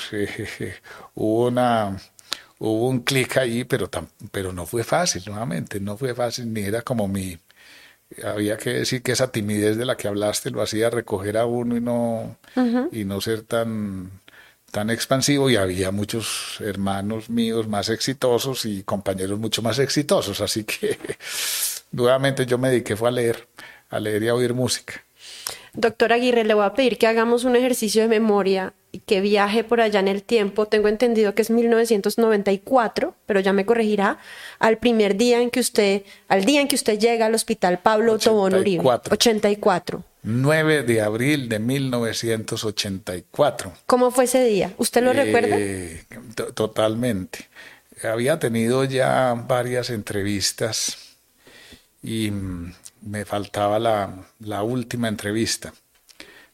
hubo 1.14 1.48
una 1.48 1.96
hubo 2.58 2.88
un 2.88 3.00
clic 3.00 3.36
ahí, 3.38 3.64
pero, 3.64 3.90
pero 4.32 4.52
no 4.52 4.66
fue 4.66 4.84
fácil, 4.84 5.22
nuevamente, 5.26 5.80
no 5.80 5.96
fue 5.96 6.14
fácil, 6.14 6.52
ni 6.52 6.62
era 6.62 6.82
como 6.82 7.08
mi, 7.08 7.38
había 8.24 8.56
que 8.56 8.70
decir 8.70 9.02
que 9.02 9.12
esa 9.12 9.30
timidez 9.30 9.76
de 9.76 9.84
la 9.84 9.96
que 9.96 10.08
hablaste 10.08 10.50
lo 10.50 10.62
hacía 10.62 10.90
recoger 10.90 11.36
a 11.36 11.46
uno 11.46 11.76
y 11.76 11.80
no, 11.80 12.36
y 12.92 13.04
no 13.04 13.20
ser 13.20 13.42
tan, 13.42 14.10
tan 14.70 14.90
expansivo. 14.90 15.50
Y 15.50 15.56
había 15.56 15.90
muchos 15.90 16.58
hermanos 16.60 17.30
míos 17.30 17.68
más 17.68 17.88
exitosos 17.88 18.64
y 18.64 18.82
compañeros 18.82 19.38
mucho 19.38 19.62
más 19.62 19.78
exitosos, 19.78 20.40
así 20.40 20.64
que 20.64 20.98
nuevamente 21.92 22.46
yo 22.46 22.58
me 22.58 22.70
dediqué 22.70 22.96
fue 22.96 23.08
a 23.08 23.12
leer, 23.12 23.46
a 23.90 24.00
leer 24.00 24.22
y 24.22 24.28
a 24.28 24.34
oír 24.34 24.54
música. 24.54 25.02
Doctor 25.74 26.12
Aguirre, 26.12 26.44
le 26.44 26.54
voy 26.54 26.64
a 26.64 26.74
pedir 26.74 26.98
que 26.98 27.06
hagamos 27.06 27.44
un 27.44 27.54
ejercicio 27.54 28.02
de 28.02 28.08
memoria 28.08 28.72
que 29.06 29.20
viaje 29.20 29.64
por 29.64 29.80
allá 29.80 29.98
en 30.00 30.08
el 30.08 30.22
tiempo. 30.22 30.66
Tengo 30.66 30.88
entendido 30.88 31.34
que 31.34 31.42
es 31.42 31.50
1994, 31.50 33.14
pero 33.26 33.40
ya 33.40 33.52
me 33.52 33.66
corregirá, 33.66 34.18
al 34.58 34.78
primer 34.78 35.16
día 35.16 35.40
en 35.40 35.50
que 35.50 35.60
usted, 35.60 36.02
al 36.28 36.44
día 36.44 36.60
en 36.60 36.68
que 36.68 36.76
usted 36.76 36.98
llega 36.98 37.26
al 37.26 37.34
hospital 37.34 37.80
Pablo 37.80 38.18
Tobón 38.18 38.54
Uribe. 38.54 38.84
84. 39.10 40.04
9 40.22 40.82
de 40.82 41.00
abril 41.00 41.48
de 41.48 41.58
1984. 41.58 43.72
¿Cómo 43.86 44.10
fue 44.10 44.24
ese 44.24 44.44
día? 44.44 44.72
¿Usted 44.76 45.02
lo 45.02 45.12
recuerda? 45.12 45.56
Eh, 45.58 46.04
totalmente. 46.54 47.48
Había 48.02 48.38
tenido 48.38 48.84
ya 48.84 49.34
varias 49.34 49.90
entrevistas 49.90 51.16
y 52.02 52.30
mm, 52.30 52.74
me 53.02 53.24
faltaba 53.24 53.78
la, 53.78 54.26
la 54.40 54.62
última 54.62 55.08
entrevista 55.08 55.72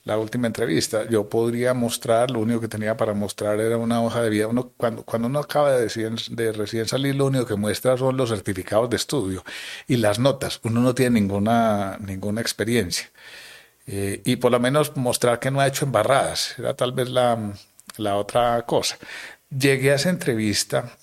la 0.04 0.18
última 0.18 0.46
entrevista. 0.46 1.08
Yo 1.08 1.28
podría 1.28 1.74
mostrar, 1.74 2.30
lo 2.30 2.40
único 2.40 2.60
que 2.60 2.68
tenía 2.68 2.96
para 2.96 3.14
mostrar 3.14 3.58
era 3.60 3.76
una 3.78 4.02
hoja 4.02 4.22
de 4.22 4.30
vida. 4.30 4.46
Uno, 4.46 4.72
cuando, 4.76 5.02
cuando 5.04 5.28
uno 5.28 5.38
acaba 5.40 5.72
de 5.72 5.84
recién, 5.84 6.16
de 6.30 6.52
recién 6.52 6.86
salir, 6.86 7.14
lo 7.16 7.26
único 7.26 7.46
que 7.46 7.56
muestra 7.56 7.96
son 7.96 8.16
los 8.16 8.28
certificados 8.30 8.90
de 8.90 8.96
estudio 8.96 9.44
y 9.88 9.96
las 9.96 10.18
notas. 10.18 10.60
Uno 10.62 10.80
no 10.80 10.94
tiene 10.94 11.20
ninguna, 11.20 11.98
ninguna 12.00 12.40
experiencia. 12.40 13.10
Eh, 13.86 14.22
y 14.24 14.36
por 14.36 14.52
lo 14.52 14.60
menos 14.60 14.96
mostrar 14.96 15.40
que 15.40 15.50
no 15.50 15.60
ha 15.60 15.66
hecho 15.66 15.86
embarradas. 15.86 16.58
Era 16.58 16.74
tal 16.74 16.92
vez 16.92 17.08
la, 17.08 17.54
la 17.96 18.16
otra 18.16 18.62
cosa. 18.66 18.98
Llegué 19.50 19.92
a 19.92 19.96
esa 19.96 20.10
entrevista 20.10 20.96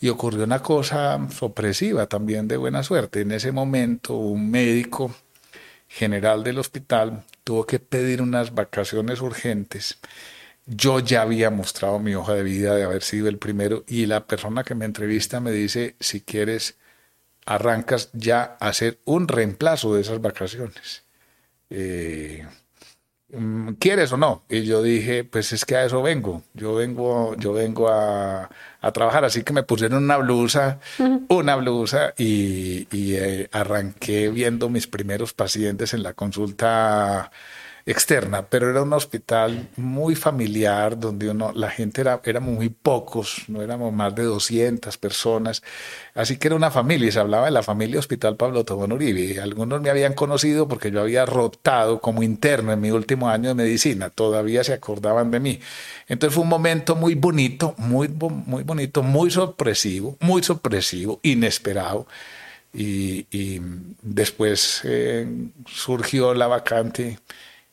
y 0.00 0.08
ocurrió 0.08 0.44
una 0.44 0.62
cosa 0.62 1.18
sorpresiva 1.30 2.06
también 2.06 2.48
de 2.48 2.56
buena 2.56 2.82
suerte. 2.82 3.20
En 3.20 3.32
ese 3.32 3.52
momento 3.52 4.16
un 4.16 4.50
médico 4.50 5.14
general 5.90 6.44
del 6.44 6.58
hospital 6.58 7.24
tuvo 7.44 7.66
que 7.66 7.80
pedir 7.80 8.22
unas 8.22 8.54
vacaciones 8.54 9.20
urgentes. 9.20 9.98
Yo 10.66 11.00
ya 11.00 11.22
había 11.22 11.50
mostrado 11.50 11.98
mi 11.98 12.14
hoja 12.14 12.34
de 12.34 12.44
vida 12.44 12.76
de 12.76 12.84
haber 12.84 13.02
sido 13.02 13.28
el 13.28 13.38
primero 13.38 13.84
y 13.88 14.06
la 14.06 14.26
persona 14.26 14.62
que 14.62 14.76
me 14.76 14.84
entrevista 14.84 15.40
me 15.40 15.50
dice, 15.50 15.96
si 16.00 16.20
quieres, 16.20 16.78
arrancas 17.44 18.10
ya 18.12 18.56
a 18.60 18.68
hacer 18.68 19.00
un 19.04 19.26
reemplazo 19.28 19.94
de 19.94 20.02
esas 20.02 20.20
vacaciones. 20.20 21.04
Eh, 21.70 22.46
¿quieres 23.78 24.12
o 24.12 24.16
no? 24.16 24.42
Y 24.48 24.62
yo 24.62 24.82
dije, 24.82 25.24
pues 25.24 25.52
es 25.52 25.64
que 25.64 25.76
a 25.76 25.84
eso 25.84 26.02
vengo, 26.02 26.42
yo 26.54 26.74
vengo, 26.74 27.34
yo 27.36 27.52
vengo 27.52 27.88
a, 27.88 28.50
a 28.80 28.92
trabajar, 28.92 29.24
así 29.24 29.42
que 29.42 29.52
me 29.52 29.62
pusieron 29.62 30.02
una 30.04 30.16
blusa, 30.16 30.80
una 31.28 31.56
blusa 31.56 32.14
y, 32.18 32.88
y 32.90 33.14
eh, 33.14 33.48
arranqué 33.52 34.30
viendo 34.30 34.68
mis 34.68 34.86
primeros 34.86 35.32
pacientes 35.32 35.94
en 35.94 36.02
la 36.02 36.14
consulta 36.14 37.30
externa, 37.90 38.46
pero 38.46 38.70
era 38.70 38.82
un 38.82 38.92
hospital 38.92 39.68
muy 39.76 40.14
familiar 40.14 40.98
donde 40.98 41.30
uno, 41.30 41.52
la 41.54 41.70
gente 41.70 42.00
era, 42.00 42.20
éramos 42.24 42.54
muy 42.54 42.68
pocos, 42.68 43.44
no 43.48 43.62
éramos 43.62 43.92
más 43.92 44.14
de 44.14 44.22
200 44.24 44.96
personas, 44.98 45.62
así 46.14 46.36
que 46.36 46.48
era 46.48 46.56
una 46.56 46.70
familia 46.70 47.08
y 47.08 47.12
se 47.12 47.18
hablaba 47.18 47.46
de 47.46 47.50
la 47.50 47.62
familia 47.62 47.98
Hospital 47.98 48.36
Pablo 48.36 48.64
Tobón 48.64 48.92
Uribe. 48.92 49.40
Algunos 49.40 49.80
me 49.80 49.90
habían 49.90 50.14
conocido 50.14 50.68
porque 50.68 50.90
yo 50.90 51.00
había 51.00 51.26
rotado 51.26 52.00
como 52.00 52.22
interno 52.22 52.72
en 52.72 52.80
mi 52.80 52.90
último 52.90 53.28
año 53.28 53.50
de 53.50 53.54
medicina, 53.54 54.10
todavía 54.10 54.62
se 54.64 54.72
acordaban 54.72 55.30
de 55.30 55.40
mí. 55.40 55.60
Entonces 56.08 56.34
fue 56.34 56.44
un 56.44 56.50
momento 56.50 56.96
muy 56.96 57.14
bonito, 57.14 57.74
muy, 57.78 58.08
muy 58.08 58.62
bonito, 58.62 59.02
muy 59.02 59.30
sorpresivo, 59.30 60.16
muy 60.20 60.42
sorpresivo, 60.42 61.20
inesperado. 61.22 62.06
Y, 62.72 63.26
y 63.32 63.60
después 64.00 64.82
eh, 64.84 65.26
surgió 65.66 66.34
la 66.34 66.46
vacante 66.46 67.18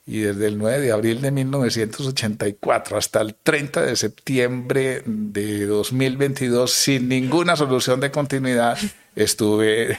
y 0.07 0.21
desde 0.21 0.47
el 0.47 0.57
9 0.57 0.79
de 0.79 0.91
abril 0.93 1.21
de 1.21 1.31
1984 1.31 2.97
hasta 2.97 3.19
el 3.19 3.35
30 3.35 3.85
de 3.85 3.95
septiembre 3.97 5.03
de 5.05 5.65
2022, 5.65 6.71
sin 6.71 7.09
ninguna 7.09 7.57
solución 7.57 7.99
de 7.99 8.09
continuidad, 8.09 8.77
estuve, 9.17 9.97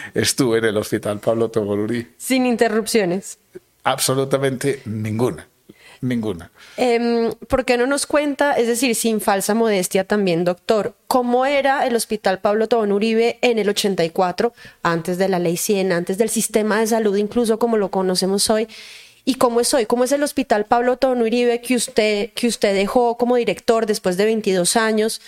estuve 0.14 0.58
en 0.58 0.64
el 0.64 0.76
Hospital 0.76 1.20
Pablo 1.20 1.50
Toboluri. 1.52 2.08
Sin 2.16 2.46
interrupciones. 2.46 3.38
Absolutamente 3.84 4.82
ninguna. 4.86 5.48
Ninguna. 6.00 6.50
Eh, 6.76 7.32
¿Por 7.48 7.64
qué 7.64 7.78
no 7.78 7.86
nos 7.86 8.06
cuenta, 8.06 8.54
es 8.54 8.66
decir, 8.66 8.94
sin 8.94 9.20
falsa 9.20 9.54
modestia 9.54 10.04
también, 10.04 10.44
doctor, 10.44 10.96
cómo 11.06 11.46
era 11.46 11.86
el 11.86 11.94
Hospital 11.94 12.40
Pablo 12.40 12.68
Tobón 12.68 12.92
Uribe 12.92 13.38
en 13.40 13.58
el 13.58 13.68
84, 13.70 14.52
antes 14.82 15.16
de 15.16 15.28
la 15.28 15.38
Ley 15.38 15.56
100, 15.56 15.92
antes 15.92 16.18
del 16.18 16.28
sistema 16.28 16.80
de 16.80 16.88
salud, 16.88 17.16
incluso 17.16 17.58
como 17.58 17.78
lo 17.78 17.90
conocemos 17.90 18.50
hoy, 18.50 18.68
¿Y 19.24 19.36
cómo 19.36 19.60
es 19.60 19.72
hoy? 19.72 19.86
¿Cómo 19.86 20.04
es 20.04 20.12
el 20.12 20.22
Hospital 20.22 20.66
Pablo 20.66 20.98
Tono 20.98 21.22
Uribe 21.24 21.60
que 21.60 21.76
usted, 21.76 22.30
que 22.34 22.46
usted 22.46 22.74
dejó 22.74 23.16
como 23.16 23.36
director 23.36 23.86
después 23.86 24.16
de 24.16 24.26
22 24.26 24.76
años? 24.76 25.22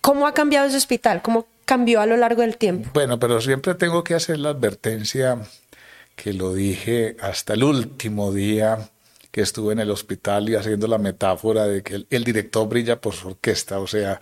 ¿Cómo 0.00 0.26
ha 0.26 0.34
cambiado 0.34 0.66
ese 0.66 0.76
hospital? 0.76 1.22
¿Cómo 1.22 1.46
cambió 1.64 2.00
a 2.00 2.06
lo 2.06 2.16
largo 2.16 2.42
del 2.42 2.56
tiempo? 2.56 2.90
Bueno, 2.92 3.18
pero 3.18 3.40
siempre 3.40 3.74
tengo 3.74 4.04
que 4.04 4.14
hacer 4.14 4.38
la 4.38 4.50
advertencia 4.50 5.38
que 6.14 6.32
lo 6.32 6.52
dije 6.52 7.16
hasta 7.20 7.54
el 7.54 7.64
último 7.64 8.32
día 8.32 8.90
que 9.30 9.42
estuve 9.42 9.72
en 9.72 9.78
el 9.78 9.90
hospital 9.90 10.48
y 10.48 10.56
haciendo 10.56 10.86
la 10.86 10.98
metáfora 10.98 11.66
de 11.66 11.82
que 11.82 12.06
el, 12.10 12.24
director 12.24 12.68
brilla 12.68 13.00
por 13.00 13.14
su 13.14 13.28
orquesta. 13.28 13.78
O 13.78 13.86
sea, 13.86 14.20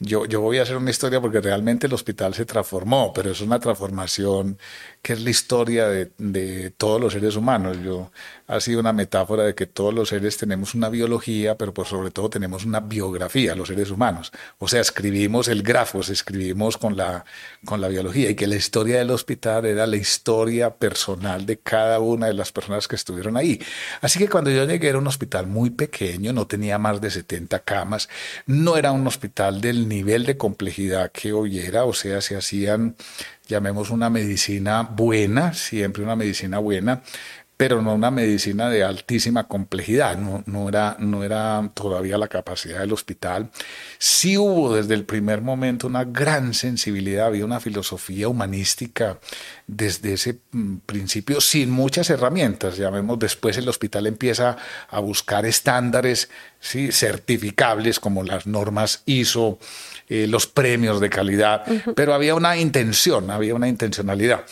yo, 0.00 0.26
yo 0.26 0.40
voy 0.40 0.58
a 0.58 0.62
hacer 0.62 0.76
una 0.76 0.90
historia 0.90 1.20
porque 1.20 1.40
realmente 1.40 1.88
el 1.88 1.92
hospital 1.92 2.34
se 2.34 2.44
transformó, 2.44 3.12
pero 3.12 3.30
es 3.32 3.40
una 3.40 3.58
transformación 3.58 4.58
que 5.02 5.14
es 5.14 5.20
la 5.22 5.30
historia 5.30 5.88
de, 5.88 6.12
de 6.18 6.70
todos 6.70 7.00
los 7.00 7.12
seres 7.12 7.34
humanos. 7.36 7.78
Yo, 7.82 8.10
ha 8.48 8.60
sido 8.60 8.80
una 8.80 8.94
metáfora 8.94 9.44
de 9.44 9.54
que 9.54 9.66
todos 9.66 9.92
los 9.92 10.08
seres 10.08 10.38
tenemos 10.38 10.74
una 10.74 10.88
biología, 10.88 11.56
pero 11.58 11.74
por 11.74 11.86
sobre 11.86 12.10
todo 12.10 12.30
tenemos 12.30 12.64
una 12.64 12.80
biografía, 12.80 13.54
los 13.54 13.68
seres 13.68 13.90
humanos. 13.90 14.32
O 14.58 14.66
sea, 14.68 14.80
escribimos 14.80 15.48
el 15.48 15.62
grafos, 15.62 16.08
escribimos 16.08 16.78
con 16.78 16.96
la, 16.96 17.26
con 17.66 17.82
la 17.82 17.88
biología 17.88 18.30
y 18.30 18.34
que 18.34 18.46
la 18.46 18.56
historia 18.56 18.98
del 18.98 19.10
hospital 19.10 19.66
era 19.66 19.86
la 19.86 19.96
historia 19.96 20.74
personal 20.74 21.44
de 21.44 21.58
cada 21.58 22.00
una 22.00 22.26
de 22.26 22.34
las 22.34 22.50
personas 22.50 22.88
que 22.88 22.96
estuvieron 22.96 23.36
ahí. 23.36 23.60
Así 24.00 24.18
que 24.18 24.30
cuando 24.30 24.50
yo 24.50 24.64
llegué 24.64 24.88
era 24.88 24.98
un 24.98 25.06
hospital 25.06 25.46
muy 25.46 25.68
pequeño, 25.68 26.32
no 26.32 26.46
tenía 26.46 26.78
más 26.78 27.02
de 27.02 27.10
70 27.10 27.58
camas, 27.60 28.08
no 28.46 28.78
era 28.78 28.92
un 28.92 29.06
hospital 29.06 29.60
del 29.60 29.87
nivel 29.88 30.26
de 30.26 30.36
complejidad 30.36 31.10
que 31.12 31.32
hoy 31.32 31.58
era, 31.58 31.84
o 31.84 31.92
sea, 31.92 32.20
se 32.20 32.36
hacían 32.36 32.96
llamemos 33.48 33.90
una 33.90 34.10
medicina 34.10 34.82
buena, 34.82 35.54
siempre 35.54 36.02
una 36.02 36.14
medicina 36.14 36.58
buena, 36.58 37.02
pero 37.58 37.82
no 37.82 37.92
una 37.92 38.12
medicina 38.12 38.70
de 38.70 38.84
altísima 38.84 39.48
complejidad, 39.48 40.16
no, 40.16 40.44
no, 40.46 40.68
era, 40.68 40.94
no 41.00 41.24
era 41.24 41.68
todavía 41.74 42.16
la 42.16 42.28
capacidad 42.28 42.78
del 42.78 42.92
hospital. 42.92 43.50
Sí 43.98 44.38
hubo 44.38 44.76
desde 44.76 44.94
el 44.94 45.04
primer 45.04 45.42
momento 45.42 45.88
una 45.88 46.04
gran 46.04 46.54
sensibilidad, 46.54 47.26
había 47.26 47.44
una 47.44 47.58
filosofía 47.58 48.28
humanística 48.28 49.18
desde 49.66 50.12
ese 50.12 50.38
mm, 50.52 50.76
principio 50.86 51.40
sin 51.40 51.70
muchas 51.70 52.08
herramientas, 52.10 52.76
llamemos 52.76 53.18
después 53.18 53.58
el 53.58 53.68
hospital 53.68 54.06
empieza 54.06 54.56
a 54.88 55.00
buscar 55.00 55.44
estándares 55.44 56.30
¿sí? 56.60 56.92
certificables 56.92 57.98
como 57.98 58.22
las 58.22 58.46
normas 58.46 59.02
ISO, 59.04 59.58
eh, 60.08 60.28
los 60.28 60.46
premios 60.46 61.00
de 61.00 61.10
calidad, 61.10 61.64
pero 61.96 62.14
había 62.14 62.36
una 62.36 62.56
intención, 62.56 63.32
había 63.32 63.56
una 63.56 63.66
intencionalidad. 63.66 64.44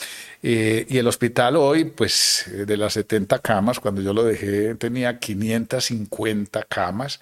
Eh, 0.43 0.87
y 0.89 0.99
el 0.99 1.07
hospital 1.07 1.57
hoy, 1.57 1.85
pues 1.85 2.47
eh, 2.49 2.67
de 2.67 2.77
las 2.77 2.93
70 2.95 3.39
camas, 3.41 3.81
cuando 3.81 4.03
yo 4.03 4.13
lo 4.13 4.25
dejé 4.25 4.75
tenía 4.75 5.19
550 5.19 6.63
camas. 6.65 7.21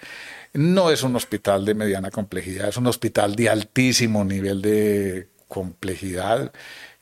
No 0.53 0.91
es 0.91 1.03
un 1.03 1.17
hospital 1.17 1.65
de 1.65 1.75
mediana 1.75 2.11
complejidad, 2.11 2.69
es 2.69 2.77
un 2.77 2.87
hospital 2.87 3.35
de 3.35 3.49
altísimo 3.49 4.25
nivel 4.25 4.63
de 4.63 5.29
complejidad. 5.49 6.53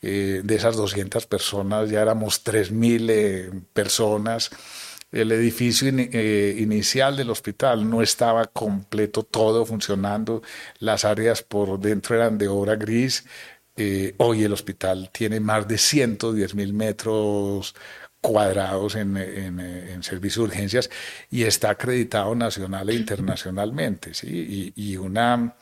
Eh, 0.01 0.41
de 0.43 0.55
esas 0.55 0.75
200 0.75 1.25
personas 1.27 1.89
ya 1.89 2.01
éramos 2.01 2.43
3.000 2.43 3.63
personas. 3.73 4.51
El 5.11 5.31
edificio 5.31 5.89
inicial 5.89 7.15
del 7.15 7.29
hospital 7.29 7.87
no 7.87 8.01
estaba 8.01 8.45
completo, 8.45 9.21
todo 9.21 9.63
funcionando. 9.63 10.41
Las 10.79 11.05
áreas 11.05 11.43
por 11.43 11.79
dentro 11.79 12.15
eran 12.15 12.39
de 12.39 12.47
obra 12.47 12.75
gris. 12.75 13.23
Eh, 13.75 14.13
hoy 14.17 14.43
el 14.43 14.53
hospital 14.53 15.09
tiene 15.11 15.39
más 15.39 15.67
de 15.67 15.77
110 15.77 16.53
mil 16.55 16.73
metros 16.73 17.75
cuadrados 18.21 18.95
en, 18.95 19.17
en, 19.17 20.03
servicio 20.03 20.43
de 20.43 20.49
urgencias 20.49 20.89
y 21.29 21.43
está 21.43 21.71
acreditado 21.71 22.35
nacional 22.35 22.89
e 22.89 22.93
internacionalmente. 22.95 24.13
¿sí? 24.13 24.73
Y, 24.75 24.95
una, 24.97 25.55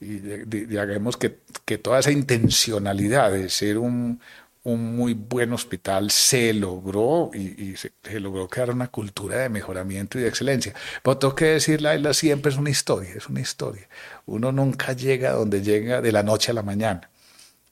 digamos 0.00 1.16
que, 1.16 1.38
que, 1.64 1.78
toda 1.78 2.00
esa 2.00 2.10
intencionalidad 2.10 3.32
de 3.32 3.48
ser 3.48 3.78
un, 3.78 4.20
un 4.64 4.96
muy 4.96 5.14
buen 5.14 5.52
hospital 5.52 6.10
se 6.10 6.52
logró 6.52 7.30
y, 7.34 7.76
se, 7.76 7.92
logró 8.20 8.48
crear 8.48 8.70
una 8.70 8.88
cultura 8.88 9.38
de 9.38 9.48
mejoramiento 9.48 10.18
y 10.18 10.22
de 10.22 10.28
excelencia. 10.28 10.74
Pero 11.02 11.18
tengo 11.18 11.34
que 11.34 11.46
decir, 11.46 11.80
la 11.80 12.12
siempre 12.14 12.52
es 12.52 12.58
una 12.58 12.70
historia, 12.70 13.10
es 13.16 13.28
una 13.28 13.40
historia. 13.40 13.88
Uno 14.26 14.52
nunca 14.52 14.92
llega 14.92 15.32
donde 15.32 15.62
llega 15.62 16.00
de 16.02 16.12
la 16.12 16.22
noche 16.22 16.50
a 16.50 16.54
la 16.54 16.62
mañana 16.62 17.08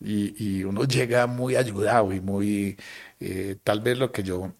y, 0.01 0.65
uno 0.65 0.85
llega 0.85 1.27
muy 1.27 1.57
ayudado 1.57 2.13
y 2.13 2.21
muy, 2.21 2.77
eh, 3.21 3.57
tal 3.63 3.81
vez 3.81 3.99
lo 3.99 4.13
que 4.13 4.23
yo 4.23 4.53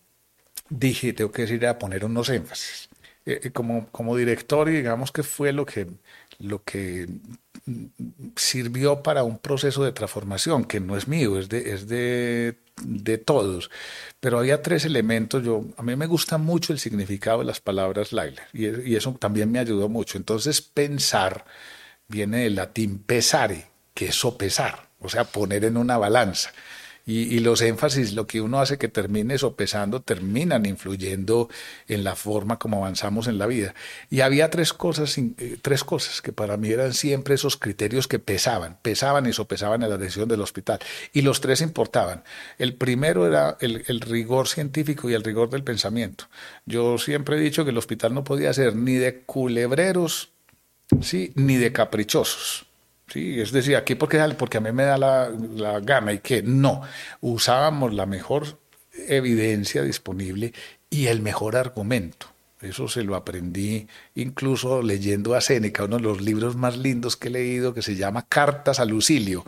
dije, 0.69 1.13
tengo 1.13 1.33
que 1.33 1.43
decir, 1.43 1.63
era 1.63 1.79
poner 1.79 2.05
unos 2.05 2.29
énfasis. 2.29 2.89
Eh, 3.27 3.41
eh, 3.45 3.51
como, 3.51 3.89
como 3.91 4.17
director, 4.17 4.69
digamos 4.69 5.13
que 5.13 5.23
fue 5.23 5.53
lo 5.53 5.67
que, 5.67 5.87
lo 6.39 6.63
que 6.65 7.09
sirvió 8.37 9.03
para 9.03 9.25
un 9.25 9.39
proceso 9.39 9.85
de 9.85 9.93
transformación, 9.93 10.65
que 10.65 10.81
no 10.81 10.97
es 10.97 11.09
mío, 11.09 11.39
es 11.39 11.49
de, 11.49 11.73
es 11.73 11.89
de, 11.89 12.59
de 12.83 13.19
todos. 13.19 13.71
Pero 14.21 14.39
había 14.39 14.63
tres 14.63 14.85
elementos. 14.85 15.43
Yo, 15.45 15.65
a 15.77 15.83
mí 15.83 15.97
me 15.97 16.07
gusta 16.07 16.39
mucho 16.39 16.73
el 16.73 16.79
significado 16.79 17.41
de 17.41 17.47
las 17.47 17.61
palabras 17.61 18.13
Laila, 18.13 18.43
y, 18.53 18.67
y 18.91 18.97
eso 18.97 19.13
también 19.19 19.51
me 19.53 19.59
ayudó 19.59 19.89
mucho. 19.89 20.19
Entonces, 20.19 20.61
pensar 20.63 21.45
viene 22.09 22.45
del 22.45 22.57
latín 22.57 22.99
pesare, 22.99 23.69
que 23.95 24.07
es 24.07 24.15
sopesar 24.17 24.90
o 25.01 25.09
sea, 25.09 25.25
poner 25.25 25.65
en 25.65 25.77
una 25.77 25.99
balanza. 25.99 26.53
Y, 27.07 27.41
los 27.41 27.61
énfasis, 27.61 28.13
lo 28.13 28.29
que 28.29 28.41
uno 28.41 28.61
hace 28.61 28.79
que 28.79 28.87
termine 28.87 29.37
sopesando, 29.37 30.01
terminan 30.01 30.65
influyendo 30.65 31.49
en 31.89 32.05
la 32.05 32.15
forma 32.15 32.59
como 32.59 32.77
avanzamos 32.77 33.27
en 33.27 33.37
la 33.37 33.47
vida. 33.47 33.75
Y 34.11 34.21
había 34.21 34.49
tres 34.51 34.73
cosas, 34.73 35.19
eh, 35.19 35.57
tres 35.61 35.83
cosas 35.83 36.23
que 36.23 36.33
para 36.33 36.57
mí 36.57 36.71
eran 36.71 36.93
siempre 36.93 37.35
esos 37.35 37.57
criterios 37.57 38.07
que 38.07 38.21
pesaban, 38.21 38.79
pesaban 38.83 39.27
y 39.27 39.33
sopesaban 39.33 39.83
en 39.83 39.91
la 39.91 39.97
decisión 39.97 40.29
del 40.29 40.41
hospital. 40.41 40.79
Y 41.13 41.23
los 41.23 41.41
tres 41.41 41.63
importaban. 41.63 42.23
El 42.59 42.75
primero 42.75 43.27
era 43.27 43.57
el, 43.61 43.83
el 43.89 44.01
rigor 44.03 44.47
científico 44.47 45.11
y 45.11 45.15
el 45.15 45.25
rigor 45.25 45.51
del 45.51 45.65
pensamiento. 45.65 46.27
Yo 46.65 46.97
siempre 46.99 47.39
he 47.39 47.41
dicho 47.41 47.65
que 47.65 47.71
el 47.71 47.79
hospital 47.79 48.15
no 48.15 48.23
podía 48.23 48.53
ser 48.53 48.77
ni 48.77 48.95
de 48.95 49.23
culebreros, 49.23 50.31
¿sí? 51.01 51.33
ni 51.35 51.57
de 51.57 51.73
caprichosos. 51.73 52.70
Sí, 53.13 53.41
es 53.41 53.51
decir, 53.51 53.77
aquí 53.77 53.97
porque, 53.97 54.19
porque 54.39 54.59
a 54.59 54.61
mí 54.61 54.71
me 54.71 54.85
da 54.85 54.97
la, 54.97 55.31
la 55.57 55.81
gana 55.81 56.13
y 56.13 56.21
que 56.21 56.43
no, 56.43 56.83
usábamos 57.21 57.93
la 57.93 58.07
mejor 58.07 58.59
evidencia 59.09 59.83
disponible 59.83 60.53
y 60.91 61.07
el 61.07 61.21
mejor 61.21 61.57
argumento. 61.57 62.27
Eso 62.61 62.89
se 62.89 63.03
lo 63.03 63.17
aprendí 63.17 63.89
incluso 64.15 64.83
leyendo 64.83 65.35
a 65.35 65.41
Séneca, 65.41 65.85
uno 65.85 65.97
de 65.97 66.03
los 66.03 66.21
libros 66.21 66.57
más 66.57 66.77
lindos 66.77 67.17
que 67.17 67.29
he 67.29 67.31
leído, 67.31 67.73
que 67.73 67.81
se 67.81 67.97
llama 67.97 68.27
Cartas 68.29 68.81
a 68.81 68.85
Lucilio 68.85 69.45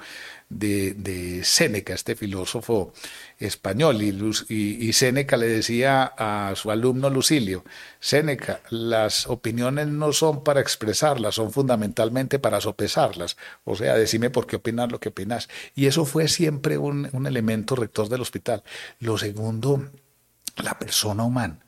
de, 0.59 0.95
de 0.95 1.45
Séneca, 1.45 1.95
este 1.95 2.17
filósofo 2.17 2.93
español. 3.39 4.03
Y, 4.03 4.15
y, 4.49 4.93
Séneca 4.93 5.37
le 5.37 5.47
decía 5.47 6.13
a 6.17 6.55
su 6.57 6.71
alumno 6.71 7.11
Lucilio, 7.11 7.65
Séneca, 8.01 8.61
las 8.71 9.27
opiniones 9.27 9.89
no 9.89 10.13
son 10.13 10.45
para 10.45 10.61
expresarlas, 10.61 11.35
son 11.35 11.53
fundamentalmente 11.53 12.39
para 12.39 12.61
sopesarlas. 12.61 13.37
O 13.65 13.77
sea, 13.77 13.95
decime 13.95 14.31
por 14.31 14.47
qué 14.47 14.57
opinas 14.57 14.91
lo 14.91 15.01
que 15.01 15.09
opinas. 15.11 15.49
Y 15.75 15.87
eso 15.87 16.05
fue 16.05 16.29
siempre 16.29 16.79
un, 16.79 17.09
un 17.13 17.27
elemento 17.27 17.77
rector 17.77 18.09
del 18.09 18.21
hospital. 18.21 18.63
Lo 19.01 19.19
segundo, 19.19 19.91
la 20.57 20.79
persona 20.79 21.25
humana 21.25 21.62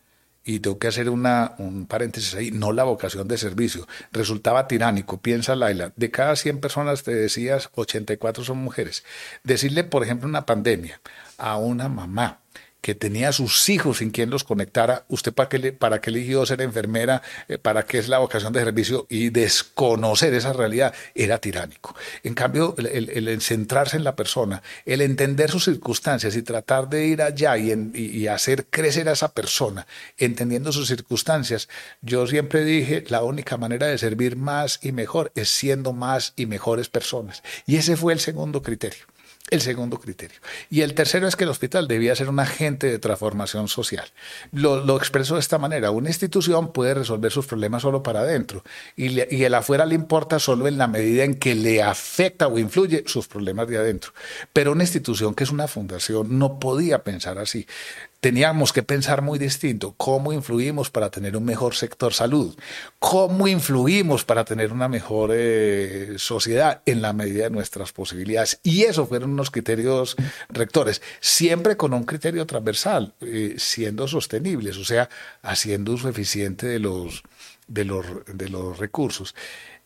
y 0.45 0.61
tengo 0.61 0.79
que 0.79 0.89
hacer 0.89 1.09
una, 1.09 1.55
un 1.59 1.87
paréntesis 1.87 2.35
ahí, 2.35 2.51
no 2.51 2.73
la 2.73 2.85
vocación 2.85 3.27
de 3.29 3.39
servicio. 3.39 3.87
Resultaba 4.13 4.69
tiránico, 4.69 5.21
piensa 5.21 5.57
Laila, 5.57 5.93
de 5.97 6.11
cada 6.11 6.37
100 6.37 6.61
personas 6.61 7.03
te 7.03 7.15
decías 7.15 7.71
84 7.75 8.45
son 8.45 8.59
mujeres. 8.59 9.05
Decirle, 9.43 9.85
por 9.85 10.05
ejemplo, 10.05 10.29
una 10.29 10.47
pandemia 10.47 11.01
a 11.39 11.57
una 11.57 11.89
mamá 11.89 12.41
que 12.85 12.95
tenía 12.95 13.33
sus 13.33 13.67
hijos 13.71 13.97
sin 13.97 14.11
quien 14.11 14.29
los 14.29 14.45
conectara, 14.45 15.07
¿usted 15.09 15.33
para 15.33 15.49
qué, 15.49 15.73
para 15.73 16.03
qué 16.03 16.11
eligió 16.11 16.45
ser 16.45 16.61
enfermera? 16.61 17.23
Eh, 17.49 17.57
¿Para 17.57 17.87
qué 17.87 17.97
es 17.97 18.09
la 18.11 18.19
vocación 18.19 18.53
de 18.53 18.63
servicio? 18.63 19.07
Y 19.09 19.31
desconocer 19.31 20.35
esa 20.35 20.53
realidad 20.53 20.93
era 21.15 21.39
tiránico. 21.39 21.97
En 22.23 22.35
cambio, 22.35 22.75
el, 22.77 23.41
centrarse 23.41 23.97
en 23.97 24.05
la 24.05 24.15
persona, 24.15 24.63
el 24.85 25.01
entender 25.01 25.51
sus 25.51 25.65
circunstancias 25.65 26.37
y 26.37 26.43
tratar 26.43 26.91
de 26.91 27.07
ir 27.07 27.23
allá 27.23 27.57
y, 27.57 27.73
y 27.95 28.27
hacer 28.27 28.67
crecer 28.67 29.09
a 29.09 29.13
esa 29.13 29.33
persona, 29.33 29.87
entendiendo 30.19 30.71
sus 30.71 30.87
circunstancias, 30.87 31.71
yo 32.03 32.27
siempre 32.27 32.67
dije, 32.67 33.03
la 33.09 33.23
única 33.23 33.57
manera 33.57 33.87
de 33.87 33.97
servir 33.97 34.37
más 34.37 34.79
y 34.83 34.93
mejor 34.93 35.33
es 35.37 35.49
siendo 35.49 35.95
más 35.95 36.35
y 36.37 36.45
mejores 36.45 36.91
personas. 36.91 37.43
Y 37.65 37.77
ese 37.77 37.97
fue 37.97 38.13
el 38.13 38.21
segundo 38.21 38.63
criterio 38.63 39.07
el 39.51 39.61
segundo 39.61 40.01
criterio. 40.01 40.39
Y 40.71 40.81
el 40.81 40.95
tercero 40.95 41.29
es 41.29 41.37
que 41.37 41.45
el 41.45 41.51
hospital 41.51 41.87
debía 41.87 42.17
ser 42.17 42.29
un 42.29 42.41
agente 42.41 42.87
de 42.87 42.99
transformación 42.99 43.69
social. 43.69 44.07
Lo, 44.53 44.85
lo 44.85 44.97
expreso 44.97 45.35
de 45.35 45.41
esta 45.41 45.59
manera. 45.59 45.91
Una 45.91 46.09
institución 46.09 46.73
puede 46.73 46.95
resolver 46.95 47.31
sus 47.31 47.47
problemas 47.47 47.83
solo 47.83 48.03
para 48.03 48.21
adentro 48.21 48.65
y, 48.97 49.35
y 49.35 49.45
el 49.45 49.55
afuera 49.55 49.85
le 49.85 49.95
importa 49.95 50.39
solo 50.39 50.67
en 50.67 50.79
la 50.79 50.87
medida 50.87 51.25
en 51.25 51.35
que 51.35 51.55
le 51.55 51.83
afecta 51.83 52.49
o 52.49 52.59
influye 52.59 53.05
sus 53.07 53.29
problemas 53.29 53.69
de 53.69 53.77
adentro. 53.77 54.13
Pero 54.53 54.73
una 54.73 54.85
institución 54.85 55.35
que 55.35 55.45
es 55.45 55.51
una 55.51 55.69
fundación 55.69 56.39
no 56.39 56.59
podía 56.59 57.05
pensar 57.05 57.39
así 57.39 57.67
teníamos 58.25 58.73
que 58.73 58.83
pensar 58.83 59.21
muy 59.21 59.39
distinto 59.39 59.93
cómo 59.99 60.33
influimos 60.33 60.89
para 60.89 61.11
tener 61.11 61.37
un 61.37 61.45
mejor 61.45 61.75
sector 61.75 62.15
salud, 62.15 62.57
cómo 62.99 63.49
influimos 63.49 64.25
para 64.25 64.47
tener 64.47 64.73
una 64.73 64.89
mejor 64.89 65.33
eh, 65.35 66.15
sociedad 66.17 66.81
en 66.87 67.03
la 67.03 67.13
medida 67.13 67.45
de 67.45 67.51
nuestras 67.51 67.93
posibilidades. 67.93 68.61
Y 68.63 68.85
eso 68.85 69.07
fueron 69.07 69.33
unos 69.33 69.51
criterios 69.51 70.17
rectores, 70.49 71.03
siempre 71.21 71.77
con 71.77 71.93
un 71.93 72.05
criterio 72.05 72.47
transversal, 72.47 73.13
eh, 73.21 73.57
siendo 73.59 74.09
sostenibles, 74.09 74.79
o 74.79 74.87
sea, 74.87 75.11
haciendo 75.43 75.93
uso 75.93 76.09
eficiente 76.09 76.67
de 76.67 76.79
los, 76.79 77.25
de 77.67 77.85
los, 77.85 78.07
de 78.33 78.49
los 78.49 78.79
recursos. 78.79 79.35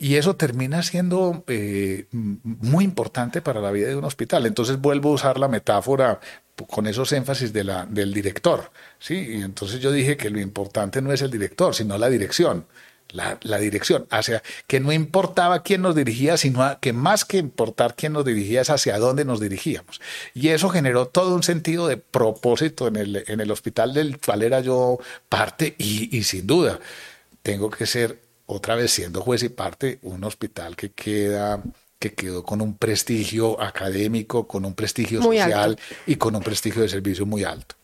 Y 0.00 0.14
eso 0.14 0.36
termina 0.36 0.84
siendo 0.84 1.44
eh, 1.48 2.06
muy 2.12 2.84
importante 2.84 3.42
para 3.42 3.60
la 3.60 3.72
vida 3.72 3.88
de 3.88 3.96
un 3.96 4.04
hospital. 4.04 4.46
Entonces 4.46 4.80
vuelvo 4.80 5.10
a 5.10 5.14
usar 5.14 5.40
la 5.40 5.48
metáfora 5.48 6.20
con 6.68 6.86
esos 6.86 7.12
énfasis 7.12 7.52
de 7.52 7.64
la, 7.64 7.84
del 7.84 8.14
director. 8.14 8.70
¿sí? 9.00 9.14
Y 9.14 9.42
entonces 9.42 9.80
yo 9.80 9.90
dije 9.90 10.16
que 10.16 10.30
lo 10.30 10.38
importante 10.38 11.02
no 11.02 11.12
es 11.12 11.22
el 11.22 11.32
director, 11.32 11.74
sino 11.74 11.98
la 11.98 12.08
dirección. 12.08 12.66
La, 13.10 13.38
la, 13.40 13.56
dirección, 13.56 14.06
hacia 14.10 14.42
que 14.66 14.80
no 14.80 14.92
importaba 14.92 15.62
quién 15.62 15.80
nos 15.80 15.96
dirigía, 15.96 16.36
sino 16.36 16.78
que 16.78 16.92
más 16.92 17.24
que 17.24 17.38
importar 17.38 17.94
quién 17.94 18.12
nos 18.12 18.26
dirigía 18.26 18.60
es 18.60 18.68
hacia 18.68 18.98
dónde 18.98 19.24
nos 19.24 19.40
dirigíamos. 19.40 19.98
Y 20.34 20.48
eso 20.48 20.68
generó 20.68 21.06
todo 21.06 21.34
un 21.34 21.42
sentido 21.42 21.88
de 21.88 21.96
propósito 21.96 22.86
en 22.86 22.96
el, 22.96 23.24
en 23.26 23.40
el 23.40 23.50
hospital 23.50 23.94
del 23.94 24.18
cual 24.20 24.42
era 24.42 24.60
yo 24.60 24.98
parte 25.30 25.74
y, 25.78 26.14
y 26.14 26.24
sin 26.24 26.46
duda 26.46 26.80
tengo 27.42 27.70
que 27.70 27.86
ser 27.86 28.27
otra 28.48 28.74
vez 28.74 28.90
siendo 28.90 29.20
juez 29.20 29.42
y 29.42 29.50
parte 29.50 29.98
un 30.02 30.24
hospital 30.24 30.74
que 30.74 30.90
queda 30.90 31.62
que 31.98 32.14
quedó 32.14 32.44
con 32.44 32.60
un 32.60 32.76
prestigio 32.76 33.60
académico, 33.60 34.46
con 34.46 34.64
un 34.64 34.74
prestigio 34.74 35.22
social 35.22 35.78
y 36.06 36.16
con 36.16 36.34
un 36.36 36.42
prestigio 36.42 36.82
de 36.82 36.88
servicio 36.88 37.26
muy 37.26 37.44
alto. 37.44 37.74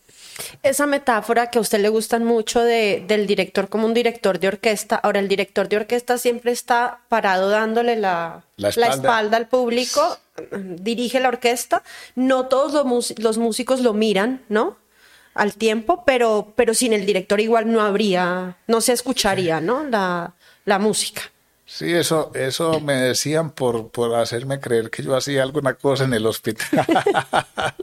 Esa 0.63 0.87
metáfora 0.87 1.51
que 1.51 1.59
a 1.59 1.61
usted 1.61 1.81
le 1.81 1.89
gustan 1.89 2.25
mucho 2.25 2.61
de, 2.63 3.05
del 3.07 3.27
director 3.27 3.69
como 3.69 3.87
un 3.87 3.95
director 3.95 4.39
de 4.39 4.49
orquesta. 4.49 4.97
Ahora, 4.97 5.21
el 5.21 5.29
director 5.29 5.69
de 5.69 5.77
orquesta 5.77 6.19
siempre 6.19 6.53
está 6.53 7.01
parado 7.09 7.51
dándole 7.51 7.97
la, 7.97 8.45
La 8.57 8.71
la 8.75 8.89
espalda. 8.89 9.37
al 9.37 9.49
público, 9.49 10.19
dirige 10.53 11.21
la 11.21 11.29
orquesta. 11.29 11.83
No 12.15 12.47
todos 12.47 12.73
los, 12.73 13.19
los 13.19 13.39
músicos 13.39 13.81
lo 13.81 13.93
miran, 13.93 14.43
¿no? 14.49 14.77
Al 15.35 15.55
tiempo, 15.55 16.05
pero, 16.05 16.53
pero 16.57 16.75
sin 16.75 16.93
el 16.93 17.07
director 17.07 17.41
igual 17.41 17.71
no 17.73 17.81
habría, 17.81 18.57
no 18.67 18.81
se 18.81 18.93
escucharía, 18.93 19.61
¿no? 19.61 19.85
La, 19.85 20.35
la 20.65 20.79
música. 20.79 21.23
Sí, 21.67 21.93
eso, 21.93 22.31
eso 22.35 22.79
me 22.81 22.93
decían 22.95 23.51
por, 23.51 23.91
por 23.91 24.15
hacerme 24.17 24.61
creer 24.61 24.91
que 24.91 25.03
yo 25.03 25.17
hacía 25.17 25.43
alguna 25.43 25.75
cosa 25.75 26.05
en 26.05 26.15
el 26.15 26.27
hospital. 26.27 26.87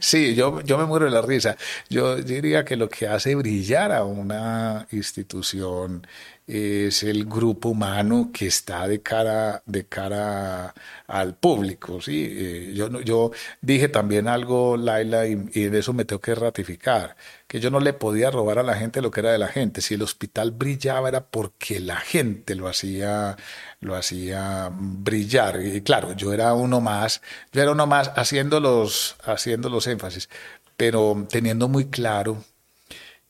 Sí, 0.00 0.34
yo, 0.34 0.60
yo 0.62 0.78
me 0.78 0.84
muero 0.84 1.06
de 1.06 1.10
la 1.10 1.22
risa. 1.22 1.56
Yo 1.88 2.16
diría 2.16 2.64
que 2.64 2.76
lo 2.76 2.88
que 2.88 3.06
hace 3.08 3.34
brillar 3.34 3.92
a 3.92 4.04
una 4.04 4.86
institución 4.90 6.06
es 6.46 7.02
el 7.02 7.24
grupo 7.24 7.70
humano 7.70 8.30
que 8.32 8.46
está 8.46 8.86
de 8.86 9.00
cara, 9.00 9.62
de 9.66 9.86
cara 9.86 10.74
al 11.06 11.36
público. 11.36 12.00
¿sí? 12.00 12.26
Eh, 12.30 12.72
yo, 12.74 13.00
yo 13.00 13.30
dije 13.62 13.88
también 13.88 14.28
algo, 14.28 14.76
Laila, 14.76 15.26
y, 15.26 15.48
y 15.52 15.64
en 15.64 15.74
eso 15.74 15.92
me 15.94 16.04
tengo 16.04 16.20
que 16.20 16.34
ratificar, 16.34 17.16
que 17.46 17.60
yo 17.60 17.70
no 17.70 17.80
le 17.80 17.94
podía 17.94 18.30
robar 18.30 18.58
a 18.58 18.62
la 18.62 18.74
gente 18.76 19.00
lo 19.00 19.10
que 19.10 19.20
era 19.20 19.32
de 19.32 19.38
la 19.38 19.48
gente. 19.48 19.80
Si 19.80 19.94
el 19.94 20.02
hospital 20.02 20.50
brillaba 20.52 21.08
era 21.08 21.26
porque 21.26 21.80
la 21.80 21.96
gente 21.96 22.54
lo 22.54 22.68
hacía, 22.68 23.36
lo 23.80 23.94
hacía 23.96 24.70
brillar. 24.72 25.60
Y 25.64 25.80
claro, 25.82 26.12
yo 26.14 26.32
era 26.32 26.52
uno 26.54 26.80
más, 26.80 27.22
yo 27.52 27.62
era 27.62 27.72
uno 27.72 27.86
más 27.86 28.12
haciendo 28.16 28.60
los, 28.60 29.16
haciendo 29.24 29.70
los 29.70 29.86
énfasis, 29.86 30.28
pero 30.76 31.26
teniendo 31.30 31.68
muy 31.68 31.86
claro 31.86 32.44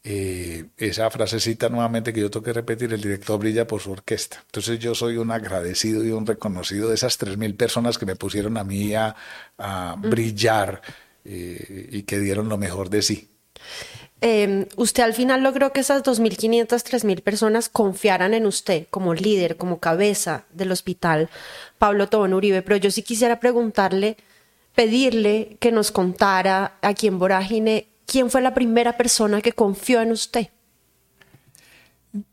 eh, 0.07 0.67
esa 0.77 1.11
frasecita 1.11 1.71
nuevamente 1.71 2.13
que 2.13 2.21
yo 2.21 2.31
tengo 2.31 2.45
que 2.45 2.53
repetir, 2.53 2.93
el 2.93 3.01
director 3.01 3.39
brilla 3.39 3.67
por 3.67 3.81
su 3.81 3.91
orquesta. 3.91 4.43
Entonces 4.45 4.79
yo 4.79 4.95
soy 4.95 5.17
un 5.17 5.31
agradecido 5.31 6.05
y 6.05 6.11
un 6.11 6.27
reconocido 6.27 6.91
de 6.91 6.95
esas 6.97 7.19
3.000 7.19 7.57
personas 7.57 7.97
que 7.97 8.05
me 8.05 8.15
pusieron 8.15 8.59
a 8.59 8.65
mí 8.65 8.95
a, 8.95 9.17
a 9.57 9.97
brillar 9.99 10.83
eh, 11.25 11.89
y 11.91 12.03
que 12.03 12.19
dieron 12.19 12.51
lo 12.51 12.59
mejor 12.59 12.91
de 12.91 13.01
sí. 13.01 13.31
Eh, 14.21 14.69
usted 14.77 15.03
al 15.03 15.15
final 15.15 15.43
logró 15.43 15.73
que 15.73 15.81
esas 15.81 16.03
2.500, 16.03 16.67
3.000 16.69 17.23
personas 17.23 17.71
confiaran 17.71 18.35
en 18.35 18.45
usted 18.45 18.87
como 18.91 19.15
líder, 19.15 19.57
como 19.57 19.81
cabeza 19.81 20.45
del 20.53 20.71
hospital 20.73 21.31
Pablo 21.79 22.09
Tobón 22.11 22.35
Uribe, 22.35 22.61
pero 22.61 22.77
yo 22.77 22.91
sí 22.91 23.03
quisiera 23.03 23.41
preguntarle, 23.41 24.19
pedirle 24.75 25.57
que 25.61 25.73
nos 25.73 25.93
contara 25.93 26.77
aquí 26.83 27.07
en 27.07 27.19
Vorágine 27.19 27.89
quién 28.15 28.31
fue 28.31 28.41
la 28.43 28.55
primera 28.55 28.97
persona 28.97 29.41
que 29.43 29.53
confió 29.53 30.01
en 30.01 30.13
usted. 30.13 30.49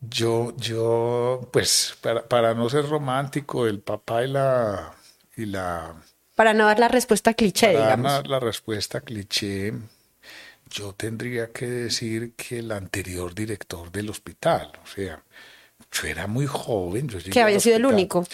Yo, 0.01 0.55
yo, 0.57 1.49
pues, 1.51 1.97
para, 2.01 2.27
para 2.27 2.53
no 2.53 2.69
ser 2.69 2.87
romántico, 2.87 3.65
el 3.67 3.81
papá 3.81 4.23
y 4.23 4.27
la, 4.27 4.93
y 5.35 5.45
la, 5.47 5.95
Para 6.35 6.53
no 6.53 6.65
dar 6.65 6.79
la 6.79 6.87
respuesta 6.89 7.33
cliché, 7.33 7.73
para 7.73 7.79
digamos. 7.79 8.11
dar 8.13 8.27
la 8.27 8.39
respuesta 8.39 9.01
cliché, 9.01 9.73
yo 10.69 10.93
tendría 10.95 11.51
que 11.51 11.67
decir 11.67 12.35
que 12.35 12.59
el 12.59 12.71
anterior 12.71 13.33
director 13.35 13.91
del 13.91 14.09
hospital, 14.09 14.71
o 14.83 14.87
sea, 14.87 15.23
yo 15.91 16.07
era 16.07 16.27
muy 16.27 16.47
joven. 16.47 17.09
Yo 17.09 17.19
Que 17.29 17.41
había 17.41 17.59
sido 17.59 17.77
el 17.77 17.85
único. 17.85 18.25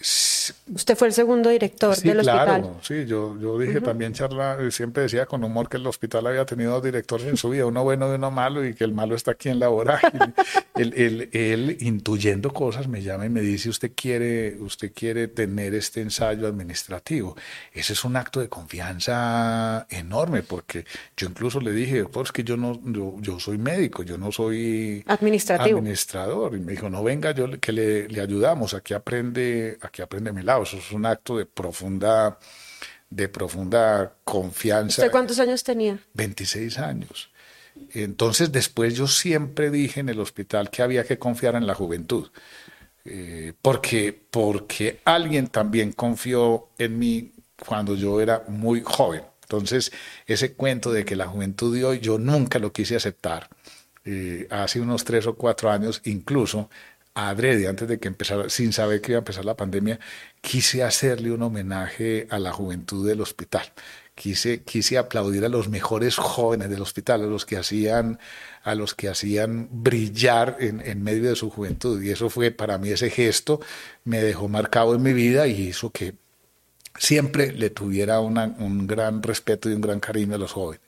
Usted 0.00 0.96
fue 0.96 1.08
el 1.08 1.12
segundo 1.14 1.50
director 1.50 1.94
Sí, 1.94 2.08
del 2.08 2.20
claro, 2.20 2.52
hospital. 2.52 2.76
sí, 2.82 3.06
yo, 3.06 3.38
yo 3.38 3.58
dije 3.58 3.80
también 3.82 4.14
charla, 4.14 4.56
eh, 4.58 4.70
siempre 4.70 5.02
decía 5.02 5.26
con 5.26 5.44
humor 5.44 5.68
que 5.68 5.76
el 5.76 5.86
hospital 5.86 6.26
había 6.26 6.46
tenido 6.46 6.72
dos 6.72 6.82
directores 6.82 7.26
en 7.26 7.36
su 7.36 7.50
vida, 7.50 7.66
uno 7.66 7.82
bueno 7.84 8.10
y 8.10 8.14
uno 8.14 8.30
malo, 8.30 8.64
y 8.64 8.72
que 8.74 8.84
el 8.84 8.94
malo 8.94 9.14
está 9.14 9.32
aquí 9.32 9.50
en 9.50 9.58
la 9.58 9.68
vorágine. 9.68 10.32
él, 10.76 10.94
él, 10.96 11.28
él, 11.32 11.76
intuyendo 11.80 12.50
cosas, 12.52 12.88
me 12.88 13.02
llama 13.02 13.26
y 13.26 13.28
me 13.28 13.42
dice, 13.42 13.68
usted 13.68 13.92
quiere, 13.94 14.56
usted 14.60 14.90
quiere 14.94 15.28
tener 15.28 15.74
este 15.74 16.00
ensayo 16.00 16.46
administrativo. 16.46 17.36
Ese 17.72 17.92
es 17.92 18.02
un 18.04 18.16
acto 18.16 18.40
de 18.40 18.48
confianza 18.48 19.86
enorme, 19.90 20.42
porque 20.42 20.86
yo 21.16 21.28
incluso 21.28 21.60
le 21.60 21.72
dije, 21.72 22.04
pues 22.06 22.32
que 22.32 22.42
yo 22.42 22.56
no, 22.56 22.80
yo, 22.86 23.16
yo 23.20 23.38
soy 23.38 23.58
médico, 23.58 24.02
yo 24.02 24.16
no 24.16 24.32
soy 24.32 25.04
Administrativo. 25.06 25.78
administrador. 25.78 26.54
Y 26.56 26.60
me 26.60 26.72
dijo, 26.72 26.88
no 26.88 27.02
venga, 27.04 27.32
yo 27.32 27.48
que 27.60 27.72
le, 27.72 28.08
le 28.08 28.20
ayudamos, 28.22 28.72
aquí 28.74 28.94
aprende, 28.94 29.76
aquí 29.82 29.89
aprende 29.98 30.30
a 30.30 30.32
mi 30.32 30.42
lado. 30.42 30.62
Eso 30.62 30.76
es 30.76 30.92
un 30.92 31.06
acto 31.06 31.36
de 31.36 31.46
profunda, 31.46 32.38
de 33.08 33.28
profunda 33.28 34.14
confianza. 34.24 35.02
¿Usted 35.02 35.10
cuántos 35.10 35.38
años 35.38 35.62
tenía? 35.64 35.98
26 36.14 36.78
años. 36.78 37.30
Entonces 37.92 38.52
después 38.52 38.94
yo 38.94 39.06
siempre 39.06 39.70
dije 39.70 40.00
en 40.00 40.08
el 40.08 40.20
hospital 40.20 40.70
que 40.70 40.82
había 40.82 41.04
que 41.04 41.18
confiar 41.18 41.54
en 41.54 41.66
la 41.66 41.74
juventud. 41.74 42.30
Eh, 43.04 43.54
porque, 43.62 44.18
porque 44.30 45.00
alguien 45.04 45.48
también 45.48 45.92
confió 45.92 46.68
en 46.78 46.98
mí 46.98 47.32
cuando 47.66 47.94
yo 47.94 48.20
era 48.20 48.44
muy 48.48 48.82
joven. 48.84 49.22
Entonces, 49.42 49.90
ese 50.26 50.52
cuento 50.52 50.92
de 50.92 51.04
que 51.04 51.16
la 51.16 51.26
juventud 51.26 51.74
de 51.74 51.84
hoy 51.84 51.98
yo 51.98 52.18
nunca 52.18 52.58
lo 52.58 52.72
quise 52.72 52.96
aceptar. 52.96 53.48
Eh, 54.04 54.46
hace 54.50 54.80
unos 54.80 55.04
tres 55.04 55.26
o 55.26 55.34
cuatro 55.34 55.70
años, 55.70 56.00
incluso 56.04 56.70
adrede, 57.14 57.68
antes 57.68 57.88
de 57.88 57.98
que 57.98 58.08
empezara, 58.08 58.48
sin 58.50 58.72
saber 58.72 59.00
que 59.00 59.12
iba 59.12 59.18
a 59.18 59.20
empezar 59.20 59.44
la 59.44 59.56
pandemia, 59.56 59.98
quise 60.40 60.82
hacerle 60.82 61.32
un 61.32 61.42
homenaje 61.42 62.26
a 62.30 62.38
la 62.38 62.52
juventud 62.52 63.06
del 63.06 63.20
hospital. 63.20 63.72
Quise, 64.14 64.62
quise 64.64 64.98
aplaudir 64.98 65.44
a 65.44 65.48
los 65.48 65.68
mejores 65.68 66.16
jóvenes 66.16 66.68
del 66.68 66.82
hospital, 66.82 67.22
a 67.22 67.26
los 67.26 67.46
que 67.46 67.56
hacían, 67.56 68.18
a 68.62 68.74
los 68.74 68.94
que 68.94 69.08
hacían 69.08 69.68
brillar 69.70 70.56
en, 70.60 70.80
en 70.82 71.02
medio 71.02 71.28
de 71.30 71.36
su 71.36 71.48
juventud. 71.50 72.02
Y 72.02 72.10
eso 72.10 72.28
fue 72.28 72.50
para 72.50 72.78
mí 72.78 72.90
ese 72.90 73.10
gesto, 73.10 73.60
me 74.04 74.22
dejó 74.22 74.48
marcado 74.48 74.94
en 74.94 75.02
mi 75.02 75.12
vida 75.14 75.46
y 75.46 75.68
hizo 75.68 75.90
que 75.90 76.14
siempre 76.98 77.52
le 77.52 77.70
tuviera 77.70 78.20
una, 78.20 78.54
un 78.58 78.86
gran 78.86 79.22
respeto 79.22 79.70
y 79.70 79.74
un 79.74 79.80
gran 79.80 80.00
cariño 80.00 80.34
a 80.34 80.38
los 80.38 80.52
jóvenes. 80.52 80.80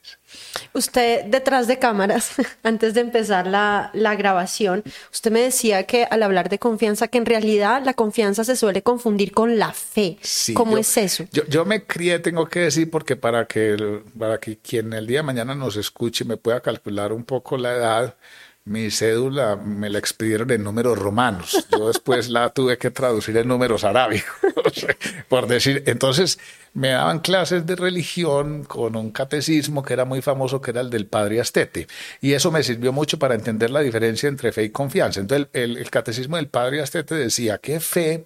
Usted 0.73 1.25
detrás 1.27 1.67
de 1.67 1.79
cámaras, 1.79 2.33
antes 2.63 2.95
de 2.95 3.01
empezar 3.01 3.47
la, 3.47 3.91
la 3.95 4.15
grabación, 4.17 4.83
usted 5.13 5.31
me 5.31 5.41
decía 5.41 5.85
que 5.85 6.05
al 6.05 6.23
hablar 6.23 6.49
de 6.49 6.59
confianza, 6.59 7.09
que 7.09 7.19
en 7.19 7.27
realidad 7.27 7.83
la 7.85 7.95
confianza 7.95 8.45
se 8.45 8.57
suele 8.57 8.83
confundir 8.83 9.33
con 9.33 9.59
la 9.59 9.73
fe. 9.73 10.19
Sí, 10.23 10.55
¿Cómo 10.55 10.73
yo- 10.73 10.79
es 10.79 10.97
eso? 10.97 11.25
Yo, 11.33 11.45
yo 11.47 11.65
me 11.65 11.85
crié, 11.85 12.19
tengo 12.19 12.47
que 12.49 12.61
decir, 12.61 12.91
porque 12.91 13.17
para 13.17 13.47
que, 13.47 13.71
el- 13.75 14.03
para 14.19 14.39
que 14.39 14.59
quien 14.59 14.93
el 14.93 15.07
día 15.07 15.19
de 15.19 15.25
mañana 15.25 15.55
nos 15.55 15.77
escuche 15.77 16.25
y 16.25 16.29
me 16.29 16.37
pueda 16.37 16.61
calcular 16.61 17.13
un 17.13 17.25
poco 17.25 17.57
la 17.57 17.73
edad, 17.75 18.17
mi 18.65 18.91
cédula 18.91 19.57
me 19.57 19.91
la 19.91 19.99
expidieron 19.99 20.51
en 20.53 20.63
números 20.63 20.99
romanos. 20.99 21.67
Yo 21.71 21.89
después 21.89 22.29
la 22.29 22.51
tuve 22.51 22.79
que 22.79 22.91
traducir 22.91 23.37
en 23.37 23.49
números 23.49 23.83
arábicos, 23.85 24.33
por 25.29 25.47
decir. 25.49 25.83
Entonces 25.87 26.39
me 26.73 26.91
daban 26.91 27.19
clases 27.21 27.67
de 27.67 27.75
religión 27.77 28.65
con 28.65 28.95
un 28.97 29.11
catecismo 29.11 29.83
que 29.83 29.95
era 29.95 30.05
muy 30.05 30.23
famoso, 30.23 30.61
que 30.61 30.71
era 30.71 30.81
el 30.81 30.91
del 30.91 31.07
padre 31.07 31.41
Astete. 31.41 31.89
Y 32.21 32.33
eso 32.35 32.51
me 32.53 32.63
sirvió 32.63 32.93
mucho 32.93 33.19
para 33.19 33.35
entender 33.35 33.71
la 33.71 33.81
diferencia 33.81 34.29
entre 34.29 34.53
fe 34.53 34.65
y 34.65 34.71
confianza. 34.71 35.21
Entonces 35.21 35.49
el, 35.53 35.77
el- 35.79 35.91
catecismo 35.91 36.37
del 36.37 36.49
padre 36.49 36.81
Astete 36.83 37.15
decía 37.17 37.59
que 37.59 37.81
fe 37.81 38.25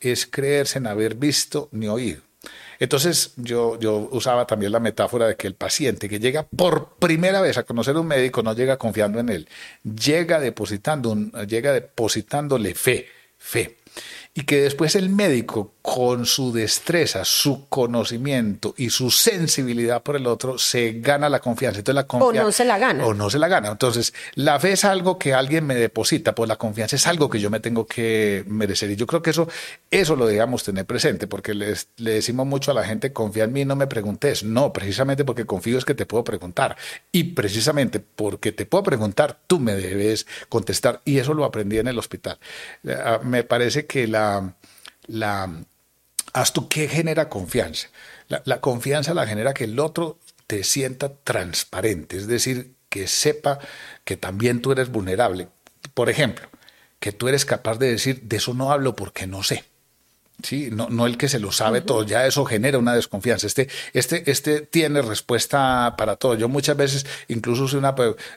es 0.00 0.26
creerse 0.26 0.78
en 0.78 0.86
haber 0.86 1.14
visto 1.16 1.68
ni 1.72 1.88
oído. 1.88 2.22
Entonces 2.78 3.32
yo, 3.36 3.78
yo 3.78 4.08
usaba 4.12 4.46
también 4.46 4.72
la 4.72 4.80
metáfora 4.80 5.26
de 5.26 5.36
que 5.36 5.46
el 5.46 5.54
paciente 5.54 6.08
que 6.08 6.20
llega 6.20 6.44
por 6.44 6.90
primera 6.94 7.40
vez 7.40 7.58
a 7.58 7.64
conocer 7.64 7.96
a 7.96 8.00
un 8.00 8.06
médico 8.06 8.42
no 8.42 8.54
llega 8.54 8.76
confiando 8.76 9.18
en 9.18 9.28
él, 9.28 9.48
llega 9.82 10.38
depositando, 10.38 11.16
llega 11.46 11.72
depositándole 11.72 12.74
fe, 12.74 13.06
fe. 13.36 13.76
Y 14.34 14.42
que 14.42 14.62
después 14.62 14.94
el 14.94 15.08
médico, 15.08 15.72
con 15.94 16.26
su 16.26 16.52
destreza, 16.52 17.24
su 17.24 17.66
conocimiento 17.68 18.74
y 18.76 18.90
su 18.90 19.10
sensibilidad 19.10 20.02
por 20.02 20.16
el 20.16 20.26
otro, 20.26 20.58
se 20.58 20.92
gana 21.00 21.28
la 21.28 21.40
confianza. 21.40 21.78
Entonces, 21.78 21.94
la 21.94 22.06
confianza 22.06 22.42
no 22.42 22.52
se 22.52 22.64
la 22.64 22.78
gana. 22.78 23.06
O 23.06 23.14
no 23.14 23.30
se 23.30 23.38
la 23.38 23.48
gana. 23.48 23.68
Entonces, 23.68 24.12
la 24.34 24.60
fe 24.60 24.72
es 24.72 24.84
algo 24.84 25.18
que 25.18 25.32
alguien 25.34 25.64
me 25.66 25.74
deposita, 25.74 26.34
pues 26.34 26.46
la 26.48 26.56
confianza 26.56 26.96
es 26.96 27.06
algo 27.06 27.30
que 27.30 27.40
yo 27.40 27.48
me 27.48 27.60
tengo 27.60 27.86
que 27.86 28.44
merecer. 28.46 28.90
Y 28.90 28.96
yo 28.96 29.06
creo 29.06 29.22
que 29.22 29.30
eso, 29.30 29.48
eso 29.90 30.14
lo 30.14 30.26
debemos 30.26 30.62
tener 30.62 30.84
presente, 30.84 31.26
porque 31.26 31.54
les- 31.54 31.88
le 31.96 32.12
decimos 32.12 32.46
mucho 32.46 32.70
a 32.70 32.74
la 32.74 32.84
gente, 32.84 33.12
confía 33.12 33.44
en 33.44 33.52
mí, 33.52 33.64
no 33.64 33.74
me 33.76 33.86
preguntes. 33.86 34.44
No, 34.44 34.72
precisamente 34.72 35.24
porque 35.24 35.46
confío 35.46 35.78
es 35.78 35.84
que 35.84 35.94
te 35.94 36.04
puedo 36.06 36.22
preguntar. 36.24 36.76
Y 37.12 37.24
precisamente 37.24 37.98
porque 38.00 38.52
te 38.52 38.66
puedo 38.66 38.84
preguntar, 38.84 39.38
tú 39.46 39.58
me 39.58 39.74
debes 39.74 40.26
contestar. 40.48 41.00
Y 41.04 41.18
eso 41.18 41.32
lo 41.34 41.44
aprendí 41.44 41.78
en 41.78 41.88
el 41.88 41.98
hospital. 41.98 42.38
Ah, 42.88 43.20
Me 43.24 43.42
parece 43.42 43.86
que 43.86 44.06
la, 44.06 44.54
la, 45.06 45.50
haz 46.40 46.52
tú 46.52 46.68
qué 46.68 46.88
genera 46.88 47.28
confianza. 47.28 47.88
La, 48.28 48.42
la 48.44 48.60
confianza 48.60 49.14
la 49.14 49.26
genera 49.26 49.54
que 49.54 49.64
el 49.64 49.78
otro 49.78 50.18
te 50.46 50.64
sienta 50.64 51.12
transparente, 51.24 52.16
es 52.16 52.26
decir, 52.26 52.72
que 52.88 53.06
sepa 53.06 53.58
que 54.04 54.16
también 54.16 54.62
tú 54.62 54.72
eres 54.72 54.90
vulnerable. 54.90 55.48
Por 55.94 56.08
ejemplo, 56.10 56.48
que 57.00 57.12
tú 57.12 57.28
eres 57.28 57.44
capaz 57.44 57.78
de 57.78 57.90
decir, 57.90 58.22
de 58.22 58.36
eso 58.36 58.54
no 58.54 58.72
hablo 58.72 58.96
porque 58.96 59.26
no 59.26 59.42
sé. 59.42 59.64
Sí, 60.42 60.68
no, 60.70 60.88
no 60.88 61.06
el 61.06 61.18
que 61.18 61.28
se 61.28 61.40
lo 61.40 61.50
sabe 61.50 61.80
todo, 61.80 62.04
ya 62.04 62.24
eso 62.24 62.44
genera 62.44 62.78
una 62.78 62.94
desconfianza. 62.94 63.48
Este, 63.48 63.68
este, 63.92 64.30
este 64.30 64.60
tiene 64.60 65.02
respuesta 65.02 65.96
para 65.98 66.14
todo. 66.14 66.34
Yo 66.36 66.48
muchas 66.48 66.76
veces 66.76 67.06
incluso 67.26 67.76
una, 67.76 67.94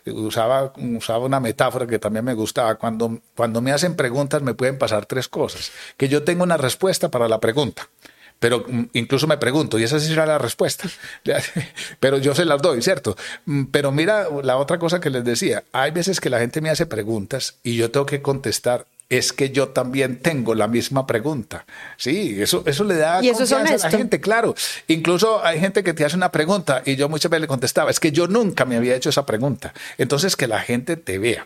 usaba, 0.07 0.73
usaba 0.77 1.25
una 1.25 1.39
metáfora 1.39 1.85
que 1.85 1.99
también 1.99 2.25
me 2.25 2.33
gustaba. 2.33 2.75
Cuando, 2.75 3.19
cuando 3.35 3.61
me 3.61 3.71
hacen 3.71 3.95
preguntas 3.95 4.41
me 4.41 4.55
pueden 4.55 4.79
pasar 4.79 5.05
tres 5.05 5.27
cosas. 5.27 5.71
Que 5.95 6.09
yo 6.09 6.23
tengo 6.23 6.43
una 6.43 6.57
respuesta 6.57 7.09
para 7.09 7.27
la 7.27 7.39
pregunta 7.39 7.87
pero 8.41 8.65
mm, 8.67 8.85
incluso 8.93 9.27
me 9.27 9.37
pregunto, 9.37 9.77
y 9.77 9.83
esa 9.83 9.99
sí 9.99 10.07
será 10.07 10.25
la 10.25 10.39
respuesta, 10.39 10.89
pero 11.99 12.17
yo 12.17 12.33
se 12.33 12.43
las 12.43 12.59
doy, 12.59 12.81
¿cierto? 12.81 13.15
Mm, 13.45 13.65
pero 13.65 13.91
mira 13.91 14.27
la 14.41 14.57
otra 14.57 14.79
cosa 14.79 14.99
que 14.99 15.11
les 15.11 15.23
decía, 15.23 15.63
hay 15.71 15.91
veces 15.91 16.19
que 16.19 16.31
la 16.31 16.39
gente 16.39 16.59
me 16.59 16.71
hace 16.71 16.87
preguntas 16.87 17.59
y 17.61 17.77
yo 17.77 17.91
tengo 17.91 18.07
que 18.07 18.23
contestar 18.23 18.87
es 19.11 19.33
que 19.33 19.49
yo 19.49 19.67
también 19.67 20.19
tengo 20.19 20.55
la 20.55 20.67
misma 20.67 21.05
pregunta. 21.05 21.65
Sí, 21.97 22.41
eso, 22.41 22.63
eso 22.65 22.85
le 22.85 22.95
da 22.95 23.15
confianza 23.21 23.59
a 23.59 23.89
la 23.89 23.97
gente, 23.97 24.21
claro. 24.21 24.55
Incluso 24.87 25.43
hay 25.45 25.59
gente 25.59 25.83
que 25.83 25.93
te 25.93 26.05
hace 26.05 26.15
una 26.15 26.31
pregunta 26.31 26.81
y 26.85 26.95
yo 26.95 27.09
muchas 27.09 27.29
veces 27.29 27.41
le 27.41 27.47
contestaba, 27.47 27.91
es 27.91 27.99
que 27.99 28.13
yo 28.13 28.27
nunca 28.27 28.63
me 28.63 28.77
había 28.77 28.95
hecho 28.95 29.09
esa 29.09 29.25
pregunta. 29.25 29.73
Entonces, 29.97 30.37
que 30.37 30.47
la 30.47 30.61
gente 30.61 30.95
te 30.95 31.19
vea, 31.19 31.45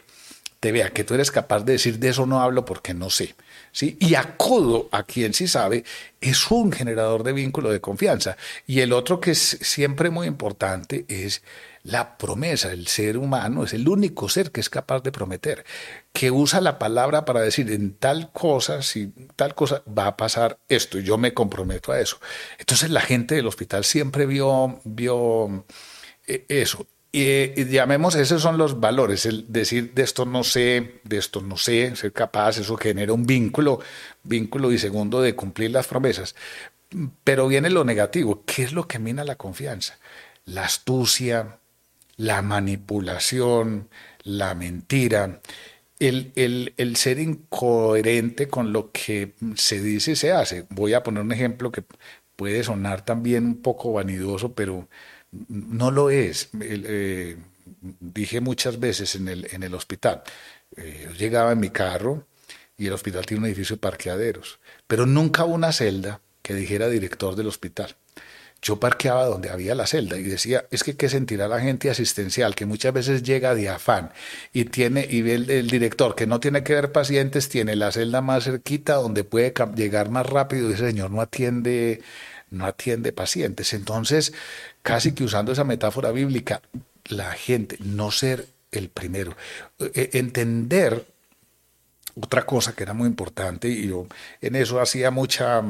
te 0.60 0.72
vea 0.72 0.92
que 0.92 1.04
tú 1.04 1.16
eres 1.16 1.32
capaz 1.32 1.64
de 1.64 1.74
decir, 1.74 1.98
de 1.98 2.10
eso 2.10 2.28
no 2.28 2.40
hablo 2.40 2.66
porque 2.66 2.94
no 2.94 3.10
sé. 3.10 3.34
¿sí? 3.72 3.98
Y 4.00 4.14
acudo 4.14 4.88
a 4.92 5.02
quien 5.02 5.34
sí 5.34 5.48
sabe, 5.48 5.86
es 6.22 6.52
un 6.52 6.72
generador 6.72 7.24
de 7.24 7.34
vínculo 7.34 7.72
de 7.72 7.82
confianza. 7.82 8.38
Y 8.68 8.82
el 8.82 8.94
otro 8.94 9.20
que 9.20 9.32
es 9.32 9.58
siempre 9.62 10.12
muy 10.12 10.28
importante 10.28 11.04
es 11.08 11.42
la 11.86 12.18
promesa. 12.18 12.72
El 12.74 12.88
ser 12.88 13.18
humano 13.18 13.64
es 13.64 13.74
el 13.74 13.88
único 13.88 14.28
ser 14.28 14.52
que 14.52 14.60
es 14.60 14.70
capaz 14.70 15.02
de 15.02 15.12
prometer, 15.12 15.64
que 16.12 16.32
usa 16.32 16.60
la 16.60 16.80
palabra 16.80 17.26
para 17.26 17.42
decir 17.42 17.72
en 17.72 17.94
tal 17.94 18.32
cosa, 18.32 18.82
si 18.82 19.14
tal 19.36 19.56
cosa 19.56 19.84
va 19.88 20.08
a 20.08 20.18
pasar 20.18 20.60
esto, 20.68 20.98
y 21.00 21.04
yo 21.04 21.18
me 21.18 21.34
comprometo 21.34 21.92
a 21.92 22.00
eso. 22.00 22.20
Entonces 22.58 22.90
la 22.90 23.02
gente 23.02 23.36
del 23.36 23.48
hospital 23.48 23.84
siempre 23.86 24.26
vio, 24.26 24.82
vio 24.84 25.66
eh, 26.28 26.46
eso. 26.50 26.88
Y, 27.12 27.66
llamemos, 27.66 28.16
esos 28.16 28.42
son 28.42 28.58
los 28.58 28.80
valores, 28.80 29.26
el 29.26 29.46
decir 29.48 29.94
de 29.94 30.04
esto 30.04 30.26
no 30.26 30.44
sé, 30.44 31.00
de 31.04 31.18
esto 31.18 31.42
no 31.42 31.56
sé, 31.56 31.96
ser 31.96 32.12
capaz, 32.12 32.58
eso 32.58 32.76
genera 32.78 33.14
un 33.14 33.26
vínculo, 33.26 33.80
vínculo 34.24 34.72
y 34.72 34.80
segundo 34.80 35.22
de 35.22 35.36
cumplir 35.36 35.72
las 35.72 35.88
promesas. 35.88 36.36
Pero 37.24 37.48
viene 37.48 37.70
lo 37.70 37.86
negativo, 37.86 38.44
¿qué 38.46 38.64
es 38.64 38.74
lo 38.74 38.88
que 38.88 39.00
mina 39.00 39.24
la 39.24 39.36
confianza? 39.36 39.98
La 40.46 40.66
astucia, 40.66 41.60
la 42.18 42.42
manipulación, 42.42 43.90
la 44.24 44.56
mentira, 44.56 45.42
el, 46.00 46.32
el, 46.36 46.96
ser 46.96 47.20
incoherente 47.20 48.48
con 48.48 48.74
lo 48.74 48.92
que 48.92 49.34
se 49.56 49.82
dice 49.82 50.12
y 50.12 50.16
se 50.16 50.32
hace. 50.32 50.66
Voy 50.70 50.94
a 50.94 51.04
poner 51.04 51.24
un 51.24 51.32
ejemplo 51.32 51.72
que 51.72 51.84
puede 52.36 52.64
sonar 52.64 53.06
también 53.06 53.46
un 53.46 53.62
poco 53.62 53.94
vanidoso, 53.94 54.54
pero 54.54 54.88
no 55.48 55.92
lo 55.92 56.10
es. 56.10 56.50
Eh, 56.62 57.38
dije 58.00 58.42
muchas 58.42 58.80
veces 58.80 59.16
en 59.16 59.28
el, 59.28 59.48
en 59.52 59.64
el 59.64 59.74
hospital, 59.74 60.24
eh, 60.78 61.04
yo 61.08 61.12
llegaba 61.14 61.52
en 61.54 61.60
mi 61.60 61.70
carro 61.70 62.28
y 62.78 62.88
el 62.88 62.94
hospital 62.94 63.26
tiene 63.26 63.42
un 63.42 63.48
edificio 63.48 63.78
de 63.78 63.82
parqueaderos, 63.82 64.60
pero 64.88 65.06
nunca 65.06 65.46
una 65.46 65.72
celda 65.72 66.22
que 66.42 66.54
dijera 66.54 66.90
director 66.90 67.36
del 67.36 67.48
hospital 67.48 67.96
yo 68.62 68.80
parqueaba 68.80 69.26
donde 69.26 69.50
había 69.50 69.76
la 69.76 69.86
celda 69.86 70.18
y 70.18 70.24
decía, 70.24 70.66
es 70.72 70.84
que 70.84 70.96
qué 70.96 71.08
sentirá 71.08 71.48
la 71.48 71.60
gente 71.60 71.90
asistencial, 71.90 72.56
que 72.56 72.66
muchas 72.66 72.94
veces 72.94 73.24
llega 73.24 73.54
de 73.54 73.70
afán 73.70 74.12
y 74.54 74.66
tiene, 74.66 75.08
y 75.10 75.22
ve 75.22 75.36
el, 75.36 75.68
director 75.68 76.16
que 76.16 76.26
no 76.26 76.40
tiene 76.40 76.64
que 76.64 76.74
ver 76.74 76.92
pacientes, 76.92 77.48
tiene 77.50 77.76
la 77.76 77.92
celda 77.92 78.22
más 78.22 78.46
cerquita 78.46 78.96
donde 78.96 79.24
puede 79.24 79.54
llegar 79.76 80.10
más 80.10 80.26
rápido 80.26 80.72
y 80.72 80.78
señor 80.78 81.12
no 81.12 81.22
atiende, 81.22 82.02
no 82.50 82.66
atiende 82.66 83.14
pacientes. 83.14 83.74
Entonces, 83.74 84.34
casi 84.82 85.12
que 85.12 85.24
usando 85.24 85.52
esa 85.52 85.64
metáfora 85.64 86.12
bíblica, 86.12 86.62
la 87.06 87.32
gente, 87.34 87.78
no 87.82 88.10
ser 88.10 88.48
el 88.72 88.90
primero, 88.90 89.38
e, 89.80 90.10
entender 90.14 91.06
otra 92.20 92.46
cosa 92.46 92.74
que 92.74 92.84
era 92.84 92.94
muy 92.94 93.08
importante 93.08 93.68
y 93.68 93.88
yo 93.88 94.08
en 94.42 94.56
eso 94.56 94.80
hacía 94.80 95.12
mucha, 95.12 95.62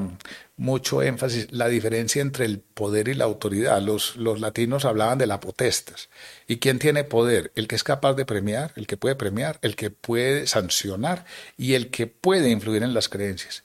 mucho 0.58 1.02
énfasis, 1.02 1.52
la 1.52 1.68
diferencia 1.68 2.22
entre 2.22 2.46
el 2.46 2.60
poder 2.60 3.08
y 3.08 3.16
la 3.16 3.26
autoridad. 3.26 3.82
Los, 3.82 4.16
los 4.16 4.40
latinos 4.40 4.86
hablaban 4.86 5.18
de 5.18 5.28
la 5.28 5.40
potestas. 5.40 6.10
¿Y 6.48 6.58
quién 6.58 6.80
tiene 6.80 7.04
poder? 7.04 7.52
El 7.56 7.68
que 7.68 7.76
es 7.76 7.84
capaz 7.84 8.14
de 8.14 8.26
premiar, 8.26 8.74
el 8.76 8.86
que 8.86 8.98
puede 8.98 9.16
premiar, 9.16 9.58
el 9.62 9.76
que 9.76 9.90
puede 9.90 10.46
sancionar 10.48 11.26
y 11.58 11.74
el 11.74 11.90
que 11.90 12.08
puede 12.08 12.50
influir 12.50 12.84
en 12.84 12.94
las 12.94 13.10
creencias. 13.10 13.64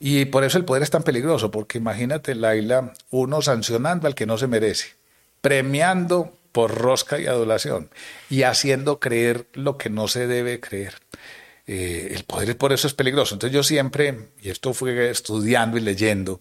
Y 0.00 0.26
por 0.26 0.44
eso 0.44 0.58
el 0.58 0.64
poder 0.64 0.82
es 0.82 0.90
tan 0.90 1.02
peligroso, 1.02 1.50
porque 1.50 1.78
imagínate, 1.78 2.34
Laila, 2.34 2.92
uno 3.10 3.42
sancionando 3.42 4.06
al 4.06 4.14
que 4.14 4.26
no 4.26 4.38
se 4.38 4.46
merece, 4.46 4.94
premiando 5.40 6.38
por 6.52 6.74
rosca 6.74 7.18
y 7.18 7.26
adulación 7.26 7.90
y 8.30 8.42
haciendo 8.42 9.00
creer 9.00 9.46
lo 9.54 9.76
que 9.78 9.90
no 9.90 10.08
se 10.08 10.26
debe 10.26 10.60
creer. 10.60 10.94
Eh, 11.68 12.14
el 12.16 12.24
poder 12.24 12.56
por 12.56 12.72
eso 12.72 12.86
es 12.86 12.94
peligroso. 12.94 13.34
Entonces 13.34 13.54
yo 13.54 13.62
siempre, 13.62 14.30
y 14.40 14.48
esto 14.48 14.72
fue 14.72 15.10
estudiando 15.10 15.76
y 15.76 15.82
leyendo, 15.82 16.40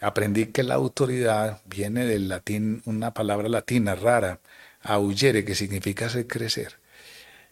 aprendí 0.00 0.46
que 0.46 0.62
la 0.62 0.74
autoridad 0.74 1.60
viene 1.66 2.06
del 2.06 2.28
latín, 2.28 2.80
una 2.86 3.12
palabra 3.12 3.50
latina 3.50 3.94
rara, 3.94 4.40
auyere, 4.80 5.44
que 5.44 5.54
significa 5.54 6.08
crecer. 6.26 6.78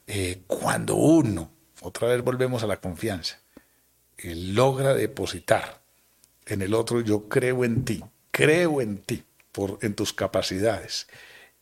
Eh, 0.07 0.41
cuando 0.47 0.95
uno, 0.95 1.53
otra 1.83 2.09
vez 2.09 2.23
volvemos 2.23 2.63
a 2.63 2.67
la 2.67 2.79
confianza, 2.79 3.41
eh, 4.17 4.35
logra 4.35 4.95
depositar 4.95 5.83
en 6.47 6.63
el 6.63 6.73
otro, 6.73 7.03
yo 7.03 7.29
creo 7.29 7.63
en 7.65 7.85
ti, 7.85 8.03
creo 8.31 8.81
en 8.81 8.99
ti, 9.03 9.23
por, 9.53 9.79
en 9.83 9.95
tus 9.95 10.15
capacidades. 10.15 11.09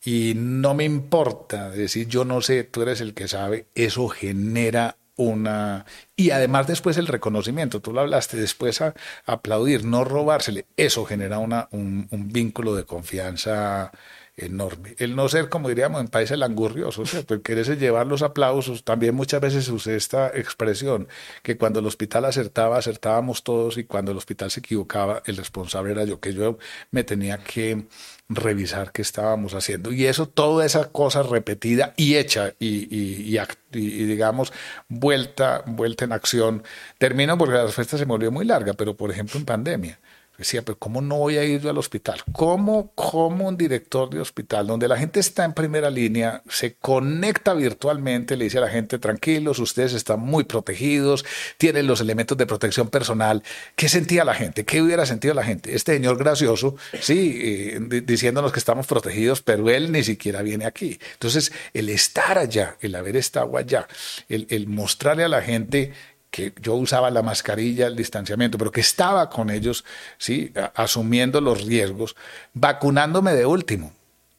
Y 0.03 0.33
no 0.35 0.75
me 0.75 0.85
importa 0.85 1.69
decir 1.69 2.07
yo 2.07 2.23
no 2.23 2.41
sé, 2.41 2.63
tú 2.63 2.83
eres 2.83 3.01
el 3.01 3.13
que 3.13 3.27
sabe, 3.27 3.67
eso 3.75 4.07
genera 4.07 4.97
una... 5.21 5.85
Y 6.15 6.31
además 6.31 6.67
después 6.67 6.97
el 6.97 7.07
reconocimiento, 7.07 7.81
tú 7.81 7.93
lo 7.93 8.01
hablaste, 8.01 8.37
después 8.37 8.81
a, 8.81 8.93
aplaudir, 9.25 9.85
no 9.85 10.03
robársele, 10.03 10.65
eso 10.77 11.05
genera 11.05 11.39
una, 11.39 11.67
un, 11.71 12.07
vínculo 12.11 12.75
de 12.75 12.85
confianza 12.85 13.91
enorme. 14.37 14.95
El 14.97 15.15
no 15.15 15.27
ser, 15.29 15.49
como 15.49 15.69
diríamos 15.69 16.01
en 16.01 16.07
países 16.07 16.37
langurriosos, 16.37 17.09
¿cierto? 17.09 17.33
el 17.33 17.79
llevar 17.79 18.07
los 18.07 18.21
aplausos, 18.21 18.83
también 18.83 19.13
muchas 19.15 19.41
veces 19.41 19.67
usé 19.69 19.95
esta 19.95 20.27
expresión, 20.29 21.07
que 21.43 21.57
cuando 21.57 21.79
el 21.79 21.85
hospital 21.85 22.25
acertaba, 22.25 22.77
acertábamos 22.77 23.43
todos 23.43 23.77
y 23.77 23.83
cuando 23.83 24.11
el 24.11 24.17
hospital 24.17 24.49
se 24.51 24.61
equivocaba, 24.61 25.21
el 25.25 25.37
responsable 25.37 25.91
era 25.91 26.05
yo, 26.05 26.19
que 26.19 26.33
yo 26.33 26.57
me 26.91 27.03
tenía 27.03 27.37
que 27.39 27.85
revisar 28.29 28.91
qué 28.91 29.01
estábamos 29.01 29.53
haciendo. 29.53 29.91
Y 29.91 30.05
eso, 30.05 30.27
toda 30.27 30.65
esa 30.65 30.89
cosa 30.91 31.23
repetida 31.23 31.93
y 31.97 32.15
hecha 32.15 32.53
y, 32.59 33.37
digamos, 33.71 34.53
vuelta, 34.87 35.63
vuelta 35.67 36.05
en 36.05 36.13
acción. 36.13 36.63
Termino 36.97 37.37
porque 37.37 37.55
la 37.55 37.65
respuesta 37.65 37.97
se 37.97 38.05
me 38.05 38.11
volvió 38.11 38.31
muy 38.31 38.45
larga, 38.45 38.73
pero 38.73 38.95
por 38.95 39.11
ejemplo 39.11 39.39
en 39.39 39.45
pandemia. 39.45 39.99
Decía, 40.41 40.63
pero 40.63 40.75
¿cómo 40.79 41.01
no 41.01 41.19
voy 41.19 41.37
a 41.37 41.43
ir 41.43 41.61
yo 41.61 41.69
al 41.69 41.77
hospital? 41.77 42.19
¿Cómo, 42.31 42.93
¿Cómo 42.95 43.47
un 43.47 43.57
director 43.57 44.09
de 44.09 44.19
hospital, 44.19 44.65
donde 44.65 44.87
la 44.87 44.97
gente 44.97 45.19
está 45.19 45.45
en 45.45 45.53
primera 45.53 45.91
línea, 45.91 46.41
se 46.49 46.73
conecta 46.73 47.53
virtualmente, 47.53 48.35
le 48.35 48.45
dice 48.45 48.57
a 48.57 48.61
la 48.61 48.69
gente, 48.69 48.97
tranquilos, 48.97 49.59
ustedes 49.59 49.93
están 49.93 50.19
muy 50.19 50.43
protegidos, 50.43 51.23
tienen 51.59 51.85
los 51.85 52.01
elementos 52.01 52.35
de 52.39 52.47
protección 52.47 52.89
personal? 52.89 53.43
¿Qué 53.75 53.87
sentía 53.87 54.25
la 54.25 54.33
gente? 54.33 54.65
¿Qué 54.65 54.81
hubiera 54.81 55.05
sentido 55.05 55.35
la 55.35 55.43
gente? 55.43 55.75
Este 55.75 55.93
señor 55.93 56.17
gracioso, 56.17 56.75
sí, 56.99 57.37
eh, 57.39 58.01
diciéndonos 58.03 58.51
que 58.51 58.57
estamos 58.57 58.87
protegidos, 58.87 59.43
pero 59.43 59.69
él 59.69 59.91
ni 59.91 60.03
siquiera 60.03 60.41
viene 60.41 60.65
aquí. 60.65 60.99
Entonces, 61.13 61.51
el 61.75 61.89
estar 61.89 62.39
allá, 62.39 62.77
el 62.81 62.95
haber 62.95 63.15
estado 63.15 63.57
allá, 63.57 63.87
el, 64.27 64.47
el 64.49 64.65
mostrarle 64.65 65.23
a 65.23 65.27
la 65.27 65.43
gente 65.43 65.93
que 66.31 66.53
yo 66.61 66.75
usaba 66.75 67.11
la 67.11 67.21
mascarilla, 67.21 67.87
el 67.87 67.95
distanciamiento, 67.95 68.57
pero 68.57 68.71
que 68.71 68.81
estaba 68.81 69.29
con 69.29 69.49
ellos, 69.49 69.83
¿sí? 70.17 70.51
asumiendo 70.75 71.41
los 71.41 71.65
riesgos, 71.65 72.15
vacunándome 72.53 73.33
de 73.33 73.45
último, 73.45 73.93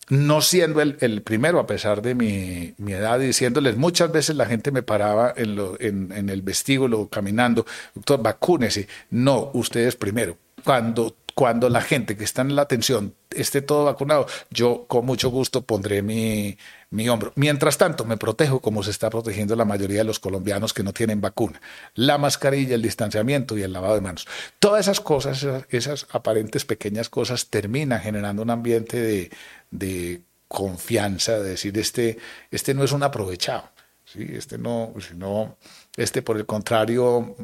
no 0.08 0.40
siendo 0.40 0.80
el, 0.80 1.22
primero 1.22 1.60
a 1.60 1.66
pesar 1.66 2.02
de 2.02 2.14
mi, 2.14 2.74
edad, 2.92 3.20
diciéndoles, 3.20 3.76
muchas 3.76 4.10
veces 4.10 4.36
la 4.36 4.46
gente 4.46 4.72
me 4.72 4.82
paraba 4.82 5.32
en, 5.36 5.54
lo, 5.54 5.78
en 5.78 6.28
el 6.28 6.42
vestíbulo 6.42 7.08
caminando, 7.08 7.66
doctor, 7.94 8.22
vacúnese, 8.22 8.88
no, 9.10 9.50
ustedes 9.52 9.94
primero. 9.94 10.36
Cuando 10.64 11.16
cuando 11.34 11.68
la 11.68 11.80
gente 11.80 12.16
que 12.16 12.24
está 12.24 12.42
en 12.42 12.54
la 12.56 12.62
atención 12.62 13.14
esté 13.30 13.62
todo 13.62 13.84
vacunado, 13.84 14.26
yo 14.50 14.86
con 14.86 15.06
mucho 15.06 15.30
gusto 15.30 15.62
pondré 15.62 16.02
mi, 16.02 16.58
mi 16.90 17.08
hombro. 17.08 17.32
Mientras 17.36 17.78
tanto, 17.78 18.04
me 18.04 18.16
protejo 18.16 18.60
como 18.60 18.82
se 18.82 18.90
está 18.90 19.10
protegiendo 19.10 19.56
la 19.56 19.64
mayoría 19.64 19.98
de 19.98 20.04
los 20.04 20.18
colombianos 20.18 20.72
que 20.74 20.82
no 20.82 20.92
tienen 20.92 21.20
vacuna. 21.20 21.60
La 21.94 22.18
mascarilla, 22.18 22.74
el 22.74 22.82
distanciamiento 22.82 23.56
y 23.56 23.62
el 23.62 23.72
lavado 23.72 23.94
de 23.94 24.02
manos. 24.02 24.26
Todas 24.58 24.82
esas 24.82 25.00
cosas, 25.00 25.46
esas, 25.70 26.06
aparentes 26.10 26.64
pequeñas 26.64 27.08
cosas, 27.08 27.48
terminan 27.48 28.00
generando 28.00 28.42
un 28.42 28.50
ambiente 28.50 29.00
de, 29.00 29.30
de 29.70 30.22
confianza, 30.48 31.38
de 31.38 31.50
decir, 31.50 31.78
este, 31.78 32.18
este 32.50 32.74
no 32.74 32.84
es 32.84 32.92
un 32.92 33.02
aprovechado. 33.02 33.70
¿sí? 34.04 34.26
Este 34.30 34.58
no, 34.58 34.92
sino, 35.00 35.56
este 35.96 36.22
por 36.22 36.36
el 36.36 36.46
contrario, 36.46 37.34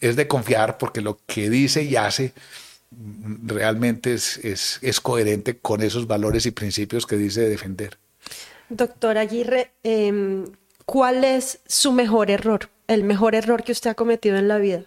es 0.00 0.16
de 0.16 0.28
confiar 0.28 0.78
porque 0.78 1.00
lo 1.00 1.18
que 1.26 1.50
dice 1.50 1.82
y 1.82 1.96
hace 1.96 2.32
mm, 2.32 2.67
realmente 2.90 4.14
es, 4.14 4.38
es, 4.38 4.78
es 4.82 5.00
coherente 5.00 5.58
con 5.58 5.82
esos 5.82 6.06
valores 6.06 6.46
y 6.46 6.50
principios 6.50 7.06
que 7.06 7.16
dice 7.16 7.48
defender. 7.48 7.98
Doctor 8.68 9.18
Aguirre, 9.18 9.72
eh, 9.82 10.44
¿cuál 10.84 11.24
es 11.24 11.60
su 11.66 11.92
mejor 11.92 12.30
error? 12.30 12.70
El 12.86 13.04
mejor 13.04 13.34
error 13.34 13.62
que 13.62 13.72
usted 13.72 13.90
ha 13.90 13.94
cometido 13.94 14.36
en 14.36 14.48
la 14.48 14.58
vida. 14.58 14.84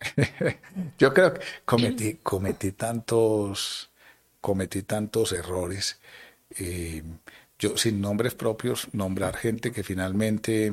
Yo 0.98 1.14
creo 1.14 1.34
que 1.34 1.40
cometí, 1.64 2.14
cometí 2.22 2.72
tantos, 2.72 3.90
cometí 4.40 4.82
tantos 4.82 5.32
errores. 5.32 6.00
Eh, 6.58 7.02
yo, 7.58 7.76
sin 7.76 8.00
nombres 8.00 8.34
propios, 8.34 8.88
nombrar 8.92 9.36
gente 9.36 9.72
que 9.72 9.82
finalmente, 9.82 10.72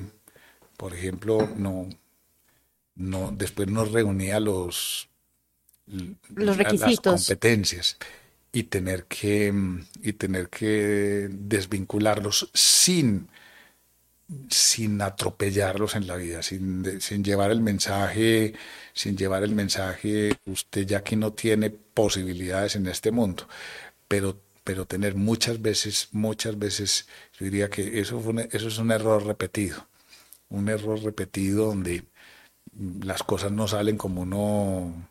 por 0.77 0.93
ejemplo, 0.93 1.47
no, 1.55 1.87
no, 2.95 3.31
después 3.31 3.67
nos 3.67 3.91
reunía 3.91 4.39
los, 4.39 5.10
los 6.35 6.57
requisitos. 6.57 7.13
las 7.13 7.25
competencias 7.27 7.97
y 8.53 8.63
tener 8.63 9.05
que, 9.05 9.53
y 10.01 10.13
tener 10.13 10.49
que 10.49 11.29
desvincularlos 11.29 12.49
sin, 12.53 13.29
sin 14.49 15.01
atropellarlos 15.01 15.95
en 15.95 16.07
la 16.07 16.15
vida, 16.15 16.41
sin, 16.43 17.01
sin 17.01 17.23
llevar 17.23 17.51
el 17.51 17.61
mensaje, 17.61 18.53
sin 18.93 19.15
llevar 19.15 19.43
el 19.43 19.53
mensaje, 19.55 20.33
usted 20.45 20.85
ya 20.85 21.03
que 21.03 21.15
no 21.15 21.33
tiene 21.33 21.69
posibilidades 21.69 22.75
en 22.75 22.87
este 22.87 23.11
mundo, 23.11 23.47
pero 24.07 24.37
pero 24.63 24.85
tener 24.85 25.15
muchas 25.15 25.61
veces, 25.61 26.09
muchas 26.11 26.57
veces, 26.57 27.07
yo 27.37 27.45
diría 27.45 27.69
que 27.69 27.99
eso, 27.99 28.19
fue 28.19 28.47
eso 28.51 28.67
es 28.67 28.77
un 28.77 28.91
error 28.91 29.25
repetido, 29.25 29.87
un 30.49 30.69
error 30.69 31.01
repetido 31.03 31.67
donde 31.67 32.03
las 33.03 33.23
cosas 33.23 33.51
no 33.51 33.67
salen 33.67 33.97
como 33.97 34.21
uno, 34.21 35.09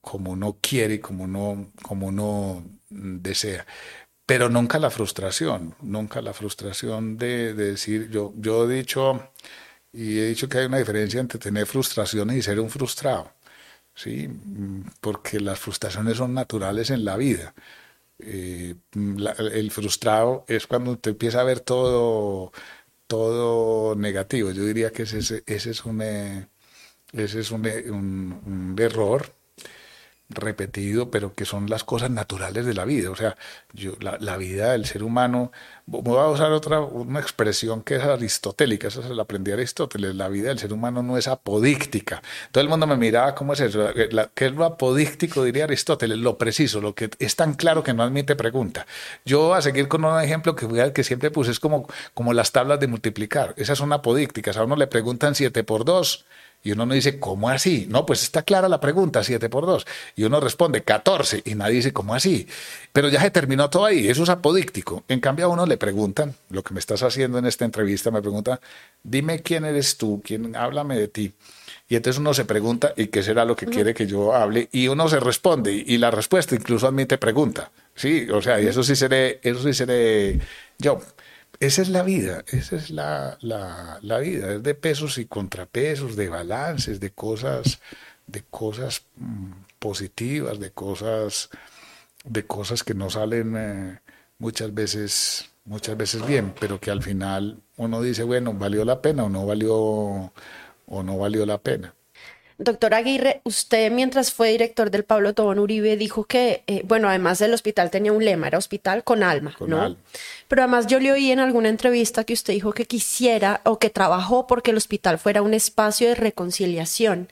como 0.00 0.32
uno 0.32 0.58
quiere 0.60 1.00
como 1.00 1.24
uno, 1.24 1.72
como 1.82 2.06
uno 2.08 2.64
desea. 2.90 3.66
Pero 4.26 4.48
nunca 4.50 4.78
la 4.78 4.90
frustración, 4.90 5.74
nunca 5.82 6.22
la 6.22 6.34
frustración 6.34 7.16
de, 7.18 7.54
de 7.54 7.72
decir, 7.72 8.10
yo, 8.10 8.32
yo 8.36 8.70
he 8.70 8.76
dicho, 8.76 9.30
y 9.92 10.18
he 10.20 10.26
dicho 10.28 10.48
que 10.48 10.58
hay 10.58 10.66
una 10.66 10.78
diferencia 10.78 11.20
entre 11.20 11.38
tener 11.40 11.66
frustraciones 11.66 12.36
y 12.36 12.42
ser 12.42 12.60
un 12.60 12.70
frustrado, 12.70 13.32
¿sí? 13.94 14.28
Porque 15.00 15.40
las 15.40 15.58
frustraciones 15.60 16.16
son 16.18 16.34
naturales 16.34 16.90
en 16.90 17.04
la 17.04 17.16
vida. 17.16 17.54
Eh, 18.20 18.76
la, 18.94 19.32
el 19.32 19.70
frustrado 19.70 20.44
es 20.48 20.66
cuando 20.66 20.98
te 20.98 21.10
empieza 21.10 21.40
a 21.40 21.44
ver 21.44 21.60
todo, 21.60 22.52
todo 23.08 23.96
negativo. 23.96 24.50
Yo 24.52 24.64
diría 24.64 24.92
que 24.92 25.04
ese, 25.04 25.44
ese 25.46 25.70
es 25.70 25.84
un, 25.86 26.02
ese 26.02 27.40
es 27.40 27.50
un, 27.50 27.66
un, 27.90 28.40
un 28.46 28.76
error 28.78 29.34
repetido, 30.30 31.10
pero 31.10 31.34
que 31.34 31.44
son 31.46 31.70
las 31.70 31.84
cosas 31.84 32.10
naturales 32.10 32.66
de 32.66 32.74
la 32.74 32.84
vida. 32.84 33.10
O 33.10 33.16
sea, 33.16 33.36
yo, 33.72 33.92
la, 34.00 34.36
vida 34.36 34.72
del 34.72 34.84
ser 34.84 35.02
humano, 35.02 35.52
voy 35.86 36.18
a 36.18 36.26
usar 36.26 36.52
otra 36.52 36.80
una 36.80 37.18
expresión 37.18 37.82
que 37.82 37.96
es 37.96 38.02
aristotélica, 38.02 38.88
eso 38.88 39.02
se 39.02 39.14
la 39.14 39.22
aprendí 39.22 39.50
a 39.50 39.54
Aristóteles, 39.54 40.14
la 40.14 40.28
vida 40.28 40.48
del 40.48 40.58
ser 40.58 40.72
humano 40.72 41.02
no 41.02 41.16
es 41.16 41.28
apodíctica. 41.28 42.22
Todo 42.52 42.62
el 42.62 42.68
mundo 42.68 42.86
me 42.86 42.96
miraba, 42.96 43.34
¿cómo 43.34 43.54
es 43.54 43.60
eso? 43.60 43.90
La, 44.10 44.28
¿Qué 44.34 44.46
es 44.46 44.52
lo 44.52 44.64
apodíctico? 44.64 45.42
Diría 45.44 45.64
Aristóteles, 45.64 46.18
lo 46.18 46.36
preciso, 46.36 46.80
lo 46.80 46.94
que 46.94 47.10
es 47.18 47.36
tan 47.36 47.54
claro 47.54 47.82
que 47.82 47.94
no 47.94 48.02
admite 48.02 48.36
pregunta. 48.36 48.86
Yo 49.24 49.54
a 49.54 49.62
seguir 49.62 49.88
con 49.88 50.04
un 50.04 50.20
ejemplo 50.20 50.54
que, 50.54 50.92
que 50.92 51.04
siempre 51.04 51.30
puse, 51.30 51.50
es 51.52 51.60
como, 51.60 51.88
como 52.12 52.34
las 52.34 52.52
tablas 52.52 52.80
de 52.80 52.86
multiplicar. 52.86 53.54
Esas 53.56 53.78
son 53.78 53.92
apodícticas. 53.92 54.56
A 54.58 54.64
uno 54.64 54.76
le 54.76 54.86
preguntan 54.86 55.34
7 55.34 55.64
por 55.64 55.84
2 55.84 56.26
y 56.62 56.72
uno 56.72 56.86
no 56.86 56.94
dice, 56.94 57.20
¿cómo 57.20 57.48
así? 57.48 57.86
No, 57.88 58.04
pues 58.04 58.22
está 58.22 58.42
clara 58.42 58.68
la 58.68 58.80
pregunta, 58.80 59.22
7 59.22 59.48
por 59.48 59.64
2. 59.64 59.86
Y 60.16 60.24
uno 60.24 60.40
responde, 60.40 60.82
14. 60.82 61.42
Y 61.44 61.54
nadie 61.54 61.76
dice, 61.76 61.92
¿cómo 61.92 62.14
así? 62.14 62.48
Pero 62.92 63.08
ya 63.08 63.20
se 63.20 63.30
terminó 63.30 63.70
todo 63.70 63.84
ahí, 63.84 64.08
eso 64.08 64.24
es 64.24 64.28
apodíctico. 64.28 65.04
En 65.08 65.20
cambio 65.20 65.46
a 65.46 65.48
uno 65.48 65.66
le 65.66 65.76
preguntan, 65.76 66.34
lo 66.50 66.62
que 66.62 66.74
me 66.74 66.80
estás 66.80 67.02
haciendo 67.02 67.38
en 67.38 67.46
esta 67.46 67.64
entrevista, 67.64 68.10
me 68.10 68.20
pregunta, 68.20 68.60
dime 69.02 69.40
quién 69.40 69.64
eres 69.64 69.96
tú, 69.96 70.20
quién, 70.24 70.56
háblame 70.56 70.98
de 70.98 71.08
ti. 71.08 71.32
Y 71.88 71.96
entonces 71.96 72.18
uno 72.18 72.34
se 72.34 72.44
pregunta, 72.44 72.92
¿y 72.96 73.06
qué 73.06 73.22
será 73.22 73.44
lo 73.44 73.56
que 73.56 73.66
quiere 73.66 73.94
que 73.94 74.06
yo 74.06 74.34
hable? 74.34 74.68
Y 74.72 74.88
uno 74.88 75.08
se 75.08 75.20
responde, 75.20 75.72
y 75.72 75.96
la 75.96 76.10
respuesta 76.10 76.54
incluso 76.54 76.86
admite 76.86 77.18
pregunta. 77.18 77.70
Sí, 77.94 78.28
o 78.30 78.42
sea, 78.42 78.60
y 78.60 78.66
eso 78.66 78.82
sí 78.82 78.94
seré, 78.94 79.40
eso 79.42 79.62
sí 79.62 79.72
seré 79.72 80.38
yo. 80.78 81.00
Esa 81.60 81.82
es 81.82 81.88
la 81.88 82.04
vida, 82.04 82.44
esa 82.46 82.76
es 82.76 82.90
la, 82.90 83.36
la, 83.40 83.98
la, 84.02 84.18
vida, 84.18 84.54
es 84.54 84.62
de 84.62 84.74
pesos 84.76 85.18
y 85.18 85.26
contrapesos, 85.26 86.14
de 86.14 86.28
balances, 86.28 87.00
de 87.00 87.10
cosas, 87.10 87.80
de 88.28 88.44
cosas 88.48 89.02
mm, 89.16 89.52
positivas, 89.80 90.60
de 90.60 90.70
cosas, 90.70 91.50
de 92.24 92.46
cosas 92.46 92.84
que 92.84 92.94
no 92.94 93.10
salen 93.10 93.56
eh, 93.56 94.00
muchas 94.38 94.72
veces, 94.72 95.50
muchas 95.64 95.96
veces 95.96 96.24
bien, 96.24 96.54
pero 96.60 96.78
que 96.78 96.92
al 96.92 97.02
final 97.02 97.60
uno 97.76 98.02
dice, 98.02 98.22
bueno, 98.22 98.52
valió 98.54 98.84
la 98.84 99.02
pena 99.02 99.24
o 99.24 99.28
no 99.28 99.44
valió, 99.44 99.74
o 99.76 101.02
no 101.02 101.18
valió 101.18 101.44
la 101.44 101.58
pena. 101.58 101.92
Doctor 102.60 102.92
Aguirre, 102.94 103.40
usted 103.44 103.90
mientras 103.92 104.32
fue 104.32 104.50
director 104.50 104.90
del 104.90 105.04
Pablo 105.04 105.32
Tobón 105.32 105.60
Uribe 105.60 105.96
dijo 105.96 106.24
que, 106.24 106.64
eh, 106.66 106.82
bueno, 106.84 107.08
además 107.08 107.38
del 107.38 107.54
hospital 107.54 107.92
tenía 107.92 108.12
un 108.12 108.24
lema, 108.24 108.48
era 108.48 108.58
hospital 108.58 109.04
con 109.04 109.22
alma, 109.22 109.54
Con 109.56 109.70
¿no? 109.70 109.80
alma. 109.80 109.96
Pero 110.48 110.62
además 110.62 110.88
yo 110.88 110.98
le 110.98 111.12
oí 111.12 111.30
en 111.30 111.38
alguna 111.38 111.68
entrevista 111.68 112.24
que 112.24 112.32
usted 112.32 112.54
dijo 112.54 112.72
que 112.72 112.84
quisiera 112.84 113.60
o 113.64 113.78
que 113.78 113.90
trabajó 113.90 114.48
porque 114.48 114.72
el 114.72 114.76
hospital 114.76 115.18
fuera 115.20 115.40
un 115.40 115.54
espacio 115.54 116.08
de 116.08 116.16
reconciliación. 116.16 117.28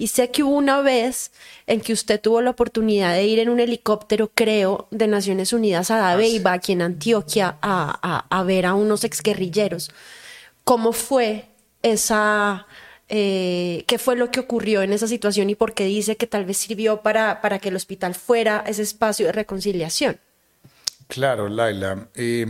Y 0.00 0.06
sé 0.06 0.30
que 0.30 0.44
hubo 0.44 0.54
una 0.54 0.80
vez 0.80 1.32
en 1.66 1.80
que 1.80 1.92
usted 1.92 2.20
tuvo 2.20 2.40
la 2.40 2.50
oportunidad 2.50 3.14
de 3.14 3.24
ir 3.24 3.40
en 3.40 3.48
un 3.48 3.58
helicóptero, 3.58 4.30
creo, 4.32 4.86
de 4.92 5.08
Naciones 5.08 5.52
Unidas 5.52 5.90
a 5.90 5.96
Dabeiba, 5.96 6.52
aquí 6.52 6.70
en 6.70 6.82
Antioquia, 6.82 7.56
a, 7.62 7.98
a, 8.00 8.26
a 8.30 8.42
ver 8.44 8.64
a 8.64 8.74
unos 8.74 9.02
exguerrilleros. 9.02 9.90
¿Cómo 10.62 10.92
fue 10.92 11.46
esa 11.82 12.68
eh, 13.08 13.84
qué 13.86 13.98
fue 13.98 14.16
lo 14.16 14.30
que 14.30 14.40
ocurrió 14.40 14.82
en 14.82 14.92
esa 14.92 15.08
situación 15.08 15.48
y 15.48 15.54
por 15.54 15.74
qué 15.74 15.84
dice 15.84 16.16
que 16.16 16.26
tal 16.26 16.44
vez 16.44 16.58
sirvió 16.58 17.00
para, 17.02 17.40
para 17.40 17.58
que 17.58 17.70
el 17.70 17.76
hospital 17.76 18.14
fuera 18.14 18.64
ese 18.66 18.82
espacio 18.82 19.26
de 19.26 19.32
reconciliación. 19.32 20.20
Claro, 21.06 21.48
Laila. 21.48 22.08
Eh, 22.14 22.46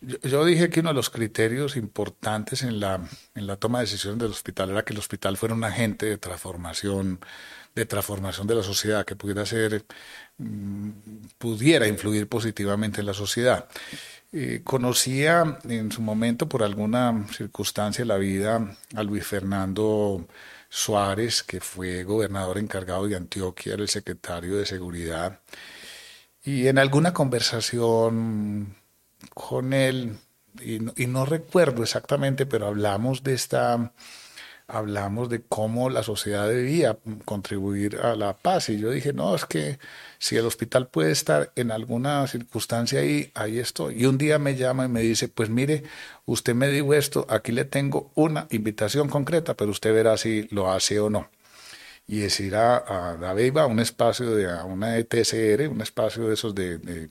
yo, 0.00 0.18
yo, 0.22 0.44
dije 0.44 0.70
que 0.70 0.80
uno 0.80 0.90
de 0.90 0.94
los 0.94 1.10
criterios 1.10 1.76
importantes 1.76 2.62
en 2.62 2.80
la, 2.80 3.00
en 3.34 3.46
la 3.46 3.56
toma 3.56 3.78
de 3.78 3.84
decisiones 3.84 4.18
del 4.18 4.30
hospital 4.32 4.70
era 4.70 4.84
que 4.84 4.92
el 4.92 4.98
hospital 4.98 5.36
fuera 5.36 5.54
un 5.54 5.64
agente 5.64 6.06
de 6.06 6.18
transformación, 6.18 7.20
de 7.74 7.86
transformación 7.86 8.46
de 8.46 8.54
la 8.56 8.62
sociedad, 8.62 9.04
que 9.04 9.16
pudiera 9.16 9.46
ser, 9.46 9.84
mm, 10.38 10.90
pudiera 11.38 11.86
influir 11.86 12.28
positivamente 12.28 13.00
en 13.00 13.06
la 13.06 13.14
sociedad. 13.14 13.68
Eh, 14.32 14.60
conocía 14.64 15.58
en 15.64 15.92
su 15.92 16.02
momento, 16.02 16.48
por 16.48 16.62
alguna 16.62 17.26
circunstancia 17.32 18.04
de 18.04 18.08
la 18.08 18.16
vida, 18.18 18.76
a 18.94 19.02
Luis 19.02 19.26
Fernando 19.26 20.26
Suárez, 20.68 21.42
que 21.42 21.60
fue 21.60 22.04
gobernador 22.04 22.58
encargado 22.58 23.06
de 23.06 23.16
Antioquia, 23.16 23.74
era 23.74 23.82
el 23.82 23.88
secretario 23.88 24.56
de 24.56 24.66
Seguridad. 24.66 25.40
Y 26.44 26.68
en 26.68 26.78
alguna 26.78 27.12
conversación 27.12 28.76
con 29.34 29.72
él, 29.72 30.18
y 30.60 30.80
no, 30.80 30.92
y 30.96 31.06
no 31.06 31.26
recuerdo 31.26 31.82
exactamente, 31.82 32.46
pero 32.46 32.66
hablamos 32.66 33.22
de 33.22 33.34
esta 33.34 33.92
hablamos 34.68 35.28
de 35.28 35.42
cómo 35.42 35.90
la 35.90 36.02
sociedad 36.02 36.48
debía 36.48 36.98
contribuir 37.24 37.98
a 37.98 38.16
la 38.16 38.36
paz. 38.36 38.68
Y 38.68 38.78
yo 38.78 38.90
dije, 38.90 39.12
no, 39.12 39.34
es 39.34 39.44
que 39.44 39.78
si 40.18 40.36
el 40.36 40.46
hospital 40.46 40.88
puede 40.88 41.12
estar 41.12 41.52
en 41.56 41.70
alguna 41.70 42.26
circunstancia 42.26 43.00
ahí, 43.00 43.30
ahí 43.34 43.58
estoy. 43.58 44.02
Y 44.02 44.06
un 44.06 44.18
día 44.18 44.38
me 44.38 44.56
llama 44.56 44.86
y 44.86 44.88
me 44.88 45.00
dice, 45.02 45.28
pues 45.28 45.50
mire, 45.50 45.84
usted 46.24 46.54
me 46.54 46.68
dijo 46.68 46.94
esto, 46.94 47.26
aquí 47.28 47.52
le 47.52 47.64
tengo 47.64 48.10
una 48.14 48.46
invitación 48.50 49.08
concreta, 49.08 49.54
pero 49.54 49.70
usted 49.70 49.94
verá 49.94 50.16
si 50.16 50.48
lo 50.50 50.70
hace 50.70 50.98
o 51.00 51.10
no. 51.10 51.30
Y 52.08 52.22
es 52.22 52.38
ir 52.40 52.54
a, 52.56 53.12
a 53.12 53.16
Dabeiba, 53.16 53.62
a 53.62 53.66
un 53.66 53.80
espacio 53.80 54.34
de 54.34 54.50
a 54.50 54.64
una 54.64 54.96
ETSR, 54.96 55.68
un 55.68 55.80
espacio 55.80 56.28
de 56.28 56.34
esos 56.34 56.54
de, 56.54 57.10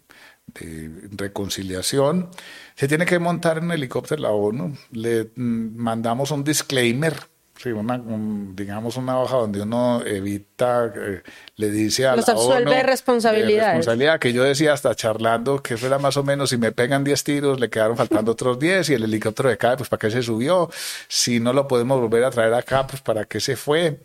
reconciliación, 1.18 2.30
se 2.76 2.88
tiene 2.88 3.06
que 3.06 3.20
montar 3.20 3.58
en 3.58 3.66
un 3.66 3.72
helicóptero 3.72 4.22
la 4.22 4.30
ONU, 4.30 4.78
le 4.92 5.32
mandamos 5.36 6.32
un 6.32 6.44
disclaimer 6.44 7.16
Sí, 7.58 7.70
una, 7.70 7.96
un, 7.96 8.54
digamos 8.56 8.98
una 8.98 9.18
hoja 9.20 9.38
donde 9.38 9.62
uno 9.62 10.02
evita, 10.06 10.92
eh, 10.94 11.24
le 11.56 11.72
dice 11.72 12.06
a 12.06 12.16
Los 12.16 12.28
la 12.28 12.34
absuelve 12.34 12.64
ONU 12.70 12.72
de 12.72 12.84
responsabilidades. 12.84 13.56
de 13.56 13.62
responsabilidad, 13.62 14.20
que 14.20 14.34
yo 14.34 14.44
decía 14.44 14.74
hasta 14.74 14.94
charlando 14.94 15.64
que 15.64 15.76
eso 15.76 15.88
era 15.88 15.98
más 15.98 16.18
o 16.18 16.24
menos, 16.24 16.50
si 16.50 16.58
me 16.58 16.74
pegan 16.74 17.04
10 17.06 17.24
tiros, 17.24 17.60
le 17.60 17.70
quedaron 17.70 17.96
faltando 17.96 18.34
otros 18.34 18.60
10 18.60 18.90
y 18.90 18.94
el 18.96 19.04
helicóptero 19.04 19.48
de 19.50 19.58
cae, 19.58 19.78
pues 19.78 19.88
para 19.88 20.00
qué 20.02 20.12
se 20.12 20.22
subió, 20.22 20.70
si 21.08 21.40
no 21.40 21.54
lo 21.54 21.68
podemos 21.68 22.00
volver 22.00 22.26
a 22.26 22.30
traer 22.32 22.54
acá, 22.54 22.86
pues 22.88 23.02
para 23.02 23.24
qué 23.26 23.40
se 23.40 23.56
fue. 23.56 24.02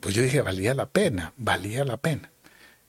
Pues 0.00 0.14
yo 0.14 0.22
dije, 0.22 0.42
valía 0.42 0.74
la 0.74 0.86
pena, 0.86 1.32
valía 1.36 1.84
la 1.84 1.96
pena. 1.98 2.30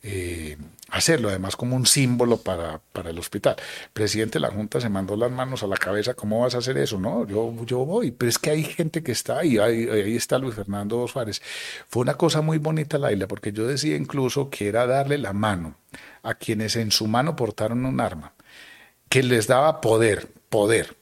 eh, 0.01 0.57
hacerlo, 0.91 1.29
además 1.29 1.55
como 1.55 1.75
un 1.75 1.85
símbolo 1.85 2.37
para, 2.37 2.79
para, 2.91 3.09
el 3.09 3.19
hospital. 3.19 3.55
Presidente 3.93 4.33
de 4.33 4.41
la 4.41 4.51
Junta 4.51 4.81
se 4.81 4.89
mandó 4.89 5.15
las 5.15 5.31
manos 5.31 5.63
a 5.63 5.67
la 5.67 5.77
cabeza, 5.77 6.13
¿cómo 6.13 6.41
vas 6.41 6.55
a 6.55 6.59
hacer 6.59 6.77
eso? 6.77 6.99
No, 6.99 7.25
yo, 7.27 7.53
yo 7.65 7.85
voy, 7.85 8.11
pero 8.11 8.29
es 8.29 8.39
que 8.39 8.51
hay 8.51 8.63
gente 8.63 9.03
que 9.03 9.11
está 9.11 9.39
ahí, 9.39 9.57
ahí, 9.57 9.87
ahí 9.89 10.15
está 10.15 10.37
Luis 10.37 10.55
Fernando 10.55 11.07
Suárez. 11.07 11.41
Fue 11.87 12.01
una 12.01 12.15
cosa 12.15 12.41
muy 12.41 12.57
bonita, 12.57 12.97
Laila, 12.97 13.27
porque 13.27 13.51
yo 13.51 13.67
decía 13.67 13.95
incluso 13.95 14.49
que 14.49 14.67
era 14.67 14.85
darle 14.85 15.17
la 15.17 15.33
mano 15.33 15.75
a 16.23 16.35
quienes 16.35 16.75
en 16.75 16.91
su 16.91 17.07
mano 17.07 17.35
portaron 17.35 17.85
un 17.85 17.99
arma, 18.01 18.33
que 19.09 19.23
les 19.23 19.47
daba 19.47 19.81
poder, 19.81 20.27
poder, 20.49 20.95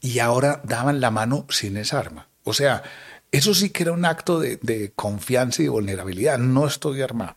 y 0.00 0.18
ahora 0.18 0.60
daban 0.64 1.00
la 1.00 1.10
mano 1.10 1.46
sin 1.48 1.76
esa 1.76 1.98
arma. 1.98 2.28
O 2.44 2.52
sea, 2.52 2.82
eso 3.30 3.54
sí 3.54 3.70
que 3.70 3.84
era 3.84 3.92
un 3.92 4.04
acto 4.04 4.40
de, 4.40 4.58
de 4.62 4.92
confianza 4.94 5.62
y 5.62 5.68
vulnerabilidad, 5.68 6.38
no 6.38 6.66
estoy 6.66 7.02
armado. 7.02 7.36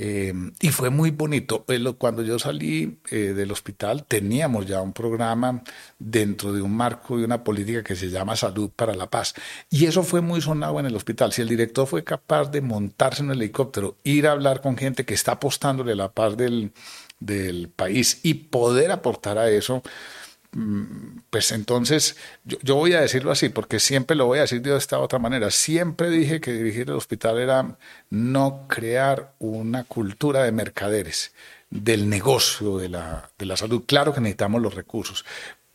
Eh, 0.00 0.32
y 0.60 0.68
fue 0.68 0.90
muy 0.90 1.10
bonito. 1.10 1.64
Eh, 1.66 1.82
cuando 1.98 2.22
yo 2.22 2.38
salí 2.38 3.00
eh, 3.10 3.34
del 3.34 3.50
hospital 3.50 4.04
teníamos 4.04 4.64
ya 4.64 4.80
un 4.80 4.92
programa 4.92 5.64
dentro 5.98 6.52
de 6.52 6.62
un 6.62 6.72
marco 6.76 7.18
de 7.18 7.24
una 7.24 7.42
política 7.42 7.82
que 7.82 7.96
se 7.96 8.08
llama 8.08 8.36
Salud 8.36 8.70
para 8.70 8.94
la 8.94 9.10
Paz. 9.10 9.34
Y 9.70 9.86
eso 9.86 10.04
fue 10.04 10.20
muy 10.20 10.40
sonado 10.40 10.78
en 10.78 10.86
el 10.86 10.94
hospital. 10.94 11.32
Si 11.32 11.42
el 11.42 11.48
director 11.48 11.88
fue 11.88 12.04
capaz 12.04 12.52
de 12.52 12.60
montarse 12.60 13.24
en 13.24 13.32
el 13.32 13.38
helicóptero, 13.38 13.96
ir 14.04 14.28
a 14.28 14.32
hablar 14.32 14.60
con 14.60 14.76
gente 14.76 15.04
que 15.04 15.14
está 15.14 15.32
apostándole 15.32 15.92
a 15.92 15.96
la 15.96 16.12
paz 16.12 16.36
del, 16.36 16.70
del 17.18 17.68
país 17.68 18.20
y 18.22 18.34
poder 18.34 18.92
aportar 18.92 19.36
a 19.36 19.50
eso, 19.50 19.82
pues 21.30 21.52
entonces 21.52 22.16
yo, 22.44 22.74
voy 22.74 22.94
a 22.94 23.00
decirlo 23.00 23.30
así, 23.30 23.48
porque 23.50 23.80
siempre 23.80 24.16
lo 24.16 24.26
voy 24.26 24.38
a 24.38 24.42
decir 24.42 24.62
de 24.62 24.76
esta 24.76 24.98
otra 24.98 25.18
manera. 25.18 25.50
Siempre 25.50 26.10
dije 26.10 26.40
que 26.40 26.52
dirigir 26.52 26.88
el 26.88 26.96
hospital 26.96 27.38
era 27.38 27.76
no 28.10 28.66
crear 28.68 29.34
una 29.38 29.84
cultura 29.84 30.42
de 30.42 30.52
mercaderes, 30.52 31.32
del 31.70 32.08
negocio 32.08 32.78
de 32.78 32.88
la, 32.88 33.30
de 33.38 33.46
la 33.46 33.56
salud. 33.56 33.84
Claro 33.86 34.14
que 34.14 34.20
necesitamos 34.20 34.62
los 34.62 34.74
recursos, 34.74 35.24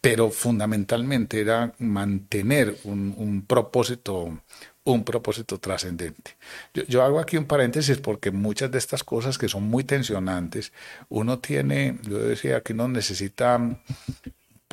pero 0.01 0.31
fundamentalmente 0.31 1.39
era 1.39 1.73
mantener 1.77 2.77
un, 2.83 3.45
propósito 3.47 4.39
un 4.85 5.05
propósito 5.05 5.59
trascendente. 5.59 6.35
Yo, 6.73 6.83
yo, 6.83 7.03
hago 7.03 7.21
aquí 7.21 7.37
un 7.37 7.45
paréntesis 7.45 7.99
porque 7.99 8.31
muchas 8.31 8.69
de 8.69 8.79
estas 8.79 9.01
cosas 9.01 9.37
que 9.37 9.47
son 9.47 9.63
muy 9.63 9.85
tensionantes, 9.85 10.73
uno 11.07 11.39
tiene, 11.39 11.99
yo 12.01 12.17
decía 12.17 12.59
que 12.59 12.73
uno 12.73 12.89
necesita 12.89 13.79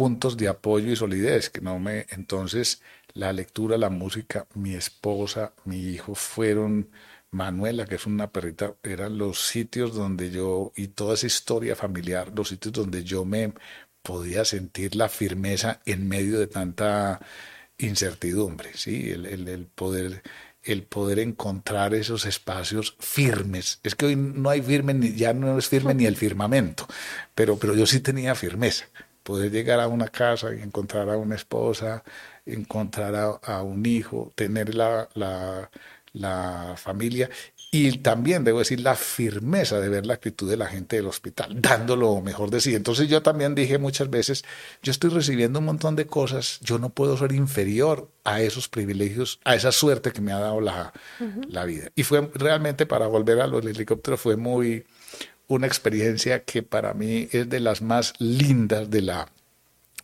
puntos 0.01 0.39
de 0.39 0.49
apoyo 0.49 0.91
y 0.91 0.97
solidez, 0.97 1.51
que 1.51 1.61
no 1.61 1.79
me, 1.79 2.07
entonces 2.09 2.81
la 3.13 3.35
lectura, 3.35 3.77
la 3.77 3.91
música, 3.91 4.47
mi 4.55 4.73
esposa, 4.75 5.53
mi 5.67 5.77
hijo 5.77 6.15
fueron, 6.15 6.89
Manuela, 7.31 7.85
que 7.85 7.97
es 7.97 8.07
una 8.07 8.33
perrita, 8.33 8.77
eran 8.83 9.19
los 9.19 9.47
sitios 9.47 9.95
donde 9.95 10.31
yo, 10.31 10.73
y 10.75 10.89
toda 10.89 11.13
esa 11.13 11.27
historia 11.27 11.77
familiar, 11.77 12.33
los 12.35 12.49
sitios 12.49 12.73
donde 12.73 13.05
yo 13.05 13.27
me 13.27 13.53
podía 14.01 14.47
sentir 14.47 14.97
la 14.97 15.11
firmeza 15.11 15.83
en 15.85 16.09
medio 16.09 16.39
de 16.39 16.47
tanta 16.47 17.21
incertidumbre, 17.77 18.71
¿sí? 18.77 19.11
El, 19.11 19.27
el, 19.27 19.67
poder 19.67 20.23
el 20.63 20.83
poder 20.85 21.19
encontrar 21.19 21.93
esos 21.93 22.25
espacios 22.25 22.97
firmes. 23.01 23.81
Es 23.83 23.95
que 23.95 24.07
hoy 24.07 24.17
no 24.17 24.49
hay 24.49 24.63
firme, 24.63 25.13
ya 25.15 25.35
no 25.35 25.59
es 25.59 25.69
firme 25.69 25.93
ni 25.93 26.07
el 26.07 26.17
firmamento, 26.17 26.87
pero, 27.35 27.59
pero 27.59 27.77
yo 27.77 27.85
sí 27.85 28.01
tenía 28.01 28.35
firmeza 28.35 28.87
poder 29.23 29.51
llegar 29.51 29.81
a 29.81 29.89
una 29.89 30.09
casa 30.09 30.55
y 30.55 30.63
encontrar 30.63 31.09
a 31.11 31.17
una 31.17 31.35
esposa, 31.35 32.03
encontrar 32.47 33.41
a, 33.43 33.63
un 33.63 33.85
hijo, 33.87 34.33
tener 34.35 34.75
la, 34.75 35.09
la, 35.15 35.71
la, 36.13 36.75
familia 36.77 37.31
y 37.73 37.99
también, 37.99 38.43
debo 38.43 38.59
decir, 38.59 38.81
la 38.81 38.97
firmeza 38.97 39.79
de 39.79 39.89
ver 39.89 40.05
la 40.05 40.15
actitud 40.15 40.51
de 40.51 40.57
la 40.57 40.67
gente 40.67 40.97
del 40.97 41.07
hospital, 41.07 41.61
dando 41.63 41.95
lo 41.95 42.21
mejor 42.21 42.51
de 42.51 42.61
sí. 42.61 42.75
Entonces 42.75 43.09
yo 43.09 43.23
también 43.23 43.55
dije 43.55 43.79
muchas 43.79 44.11
veces, 44.11 44.45
yo 44.83 44.91
estoy 44.91 45.11
recibiendo 45.11 45.61
un 45.61 45.67
montón 45.67 45.95
de 45.95 46.07
cosas, 46.07 46.59
yo 46.63 46.79
no 46.81 46.91
puedo 46.91 47.17
ser 47.17 47.33
inferior 47.33 48.11
a 48.25 48.41
esos 48.41 48.69
privilegios, 48.69 49.39
a 49.45 49.55
esa 49.55 49.71
suerte 49.71 50.11
que 50.11 50.21
me 50.21 50.33
ha 50.33 50.41
dado 50.41 50.61
la, 50.61 50.93
la 51.49 51.65
vida. 51.65 51.91
Y 51.95 52.03
fue 52.03 52.29
realmente, 52.35 52.87
para 52.87 53.07
volver 53.07 53.41
a 53.41 53.47
los 53.47 53.65
helicópteros, 53.65 54.21
fue 54.21 54.37
muy 54.37 54.85
una 55.51 55.67
experiencia 55.67 56.45
que 56.45 56.63
para 56.63 56.95
mí 56.95 57.29
es 57.33 57.49
de 57.49 57.59
las 57.59 57.83
más 57.83 58.15
lindas 58.19 58.89
de 58.89 59.03
la, 59.03 59.29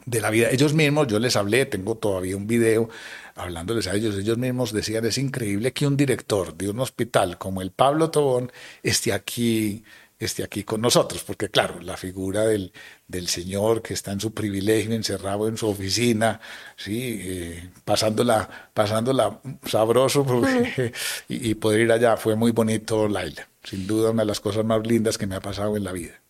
de 0.04 0.20
la 0.20 0.30
vida. 0.30 0.48
Ellos 0.50 0.74
mismos, 0.74 1.06
yo 1.06 1.20
les 1.20 1.36
hablé, 1.36 1.66
tengo 1.66 1.94
todavía 1.94 2.36
un 2.36 2.48
video 2.48 2.90
hablándoles 3.36 3.86
a 3.86 3.94
ellos, 3.94 4.16
ellos 4.16 4.38
mismos 4.38 4.72
decían, 4.72 5.04
es 5.04 5.18
increíble 5.18 5.72
que 5.72 5.86
un 5.86 5.96
director 5.96 6.56
de 6.56 6.68
un 6.68 6.80
hospital 6.80 7.38
como 7.38 7.62
el 7.62 7.70
Pablo 7.70 8.10
Tobón 8.10 8.50
esté 8.82 9.12
aquí 9.12 9.84
esté 10.18 10.42
aquí 10.42 10.64
con 10.64 10.80
nosotros, 10.80 11.22
porque 11.24 11.50
claro, 11.50 11.78
la 11.80 11.96
figura 11.96 12.44
del, 12.44 12.72
del 13.06 13.28
Señor 13.28 13.82
que 13.82 13.94
está 13.94 14.12
en 14.12 14.20
su 14.20 14.32
privilegio, 14.32 14.94
encerrado 14.94 15.46
en 15.46 15.58
su 15.58 15.68
oficina, 15.68 16.40
sí, 16.74 17.20
eh, 17.22 17.70
pasándola, 17.84 18.70
pasándola 18.72 19.40
sabroso 19.66 20.24
y, 21.28 21.50
y, 21.50 21.54
poder 21.54 21.80
ir 21.80 21.92
allá 21.92 22.16
fue 22.16 22.34
muy 22.34 22.50
bonito, 22.52 23.06
Laila. 23.08 23.46
Sin 23.68 23.86
duda 23.86 24.12
una 24.12 24.22
de 24.22 24.26
las 24.26 24.38
cosas 24.38 24.64
más 24.64 24.86
lindas 24.86 25.18
que 25.18 25.26
me 25.26 25.34
ha 25.34 25.40
pasado 25.40 25.76
en 25.76 25.82
la 25.82 25.90
vida. 25.90 26.20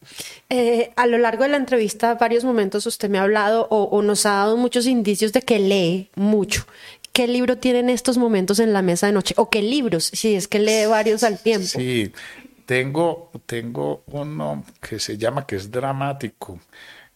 Eh, 0.49 0.91
a 0.97 1.07
lo 1.07 1.19
largo 1.19 1.43
de 1.43 1.51
la 1.51 1.59
entrevista, 1.59 2.15
varios 2.15 2.45
momentos 2.45 2.87
usted 2.87 3.11
me 3.11 3.19
ha 3.19 3.23
hablado 3.23 3.69
o, 3.71 3.85
o 3.85 4.01
nos 4.01 4.25
ha 4.25 4.31
dado 4.31 4.57
muchos 4.57 4.87
indicios 4.87 5.35
de 5.35 5.43
que 5.43 5.59
lee 5.59 6.09
mucho. 6.15 6.65
¿Qué 7.13 7.29
libro 7.29 7.59
tiene 7.59 7.81
en 7.81 7.91
estos 7.91 8.17
momentos 8.17 8.59
en 8.59 8.73
la 8.73 8.83
mesa 8.83 9.07
de 9.07 9.13
noche? 9.13 9.35
¿O 9.37 9.51
qué 9.51 9.61
libros? 9.61 10.05
Si 10.13 10.35
es 10.35 10.49
que 10.49 10.59
lee 10.59 10.87
varios 10.87 11.23
al 11.25 11.39
tiempo. 11.39 11.67
Sí, 11.67 12.13
tengo, 12.67 13.31
tengo 13.47 14.03
uno 14.09 14.65
que 14.81 14.99
se 14.99 15.17
llama, 15.17 15.47
que 15.47 15.57
es 15.57 15.71
dramático, 15.71 16.61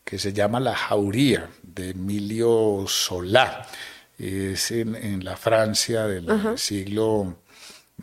que 0.05 0.19
se 0.19 0.33
llama 0.33 0.61
La 0.61 0.75
Jauría, 0.75 1.51
de 1.63 1.91
Emilio 1.91 2.85
Solá. 2.87 3.67
Es 4.19 4.71
en, 4.71 5.25
la 5.25 5.37
Francia 5.37 6.07
del 6.07 6.27
siglo 6.57 7.37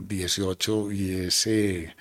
XVIII 0.08 0.94
y 0.94 1.26
es 1.28 1.48
eh, 1.48 1.96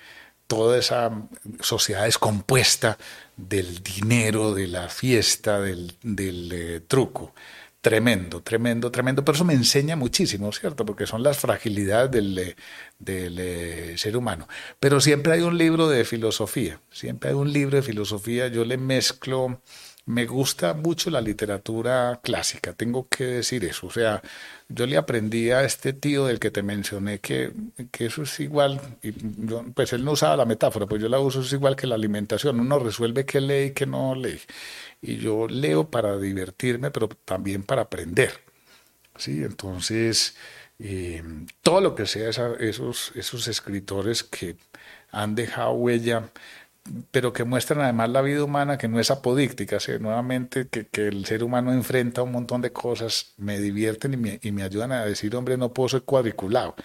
toda 0.47 0.77
esa 0.77 1.11
sociedad 1.59 2.05
descompuesta 2.05 2.97
del 3.35 3.83
dinero, 3.83 4.53
de 4.53 4.67
la 4.67 4.89
fiesta, 4.89 5.59
del, 5.59 5.95
eh, 6.03 6.81
truco 6.87 7.33
tremendo, 7.81 8.41
tremendo, 8.41 8.91
tremendo. 8.91 9.23
Pero 9.23 9.35
eso 9.35 9.45
me 9.45 9.53
enseña 9.53 9.95
muchísimo, 9.95 10.51
¿cierto? 10.51 10.85
Porque 10.85 11.07
son 11.07 11.23
las 11.23 11.37
fragilidades 11.37 12.11
del, 12.11 12.37
eh, 12.37 12.55
del 12.99 13.37
eh, 13.39 13.97
ser 13.97 14.17
humano. 14.17 14.47
Pero 14.79 14.99
siempre 14.99 15.33
hay 15.33 15.41
un 15.41 15.57
libro 15.57 15.87
de 15.87 16.03
filosofía, 16.03 16.81
siempre 16.91 17.29
hay 17.29 17.35
un 17.35 17.53
libro 17.53 17.77
de 17.77 17.83
filosofía. 17.83 18.47
Yo 18.49 18.65
le 18.65 18.77
mezclo, 18.77 19.61
me 20.07 20.25
gusta 20.25 20.73
mucho 20.73 21.11
la 21.11 21.21
literatura 21.21 22.19
clásica, 22.23 22.73
tengo 22.73 23.07
que 23.07 23.25
decir 23.25 23.63
eso. 23.65 23.87
O 23.87 23.91
sea, 23.91 24.21
yo 24.69 24.87
le 24.87 24.97
aprendí 24.97 25.51
a 25.51 25.63
este 25.63 25.93
tío 25.93 26.25
del 26.25 26.39
que 26.39 26.49
te 26.49 26.63
mencioné 26.63 27.19
que, 27.19 27.51
que 27.91 28.07
eso 28.07 28.23
es 28.23 28.39
igual, 28.39 28.81
y 29.03 29.11
pues 29.11 29.93
él 29.93 30.03
no 30.03 30.13
usaba 30.13 30.35
la 30.35 30.45
metáfora, 30.45 30.87
pues 30.87 31.01
yo 31.01 31.09
la 31.09 31.19
uso, 31.19 31.41
es 31.41 31.53
igual 31.53 31.75
que 31.75 31.87
la 31.87 31.95
alimentación. 31.95 32.59
Uno 32.59 32.79
resuelve 32.79 33.25
qué 33.25 33.41
lee 33.41 33.65
y 33.67 33.71
qué 33.71 33.85
no 33.85 34.15
lee 34.15 34.39
y 35.01 35.17
yo 35.17 35.47
leo 35.47 35.89
para 35.89 36.17
divertirme, 36.17 36.91
pero 36.91 37.07
también 37.07 37.63
para 37.63 37.83
aprender. 37.83 38.31
¿sí? 39.17 39.43
Entonces, 39.43 40.35
eh, 40.79 41.23
todo 41.61 41.81
lo 41.81 41.95
que 41.95 42.05
sea 42.05 42.29
esos, 42.59 43.11
esos 43.15 43.47
escritores 43.47 44.23
que 44.23 44.57
han 45.11 45.35
dejado 45.35 45.71
huella, 45.71 46.29
pero 47.11 47.33
que 47.33 47.43
muestran 47.43 47.81
además 47.81 48.09
la 48.09 48.21
vida 48.21 48.43
humana 48.43 48.77
que 48.77 48.87
no 48.87 48.99
es 48.99 49.11
apodíctica, 49.11 49.77
nuevamente 49.99 50.67
que, 50.67 51.07
el 51.07 51.25
ser 51.25 51.43
humano 51.43 51.71
enfrenta 51.73 52.21
un 52.21 52.31
montón 52.31 52.61
de 52.61 52.71
cosas, 52.71 53.33
me 53.37 53.59
divierten 53.59 54.39
y 54.41 54.51
me, 54.51 54.63
ayudan 54.63 54.91
a 54.91 55.05
decir, 55.05 55.35
hombre, 55.35 55.57
no 55.57 55.73
puedo 55.73 55.89
ser 55.89 56.03
cuadriculado. 56.03 56.75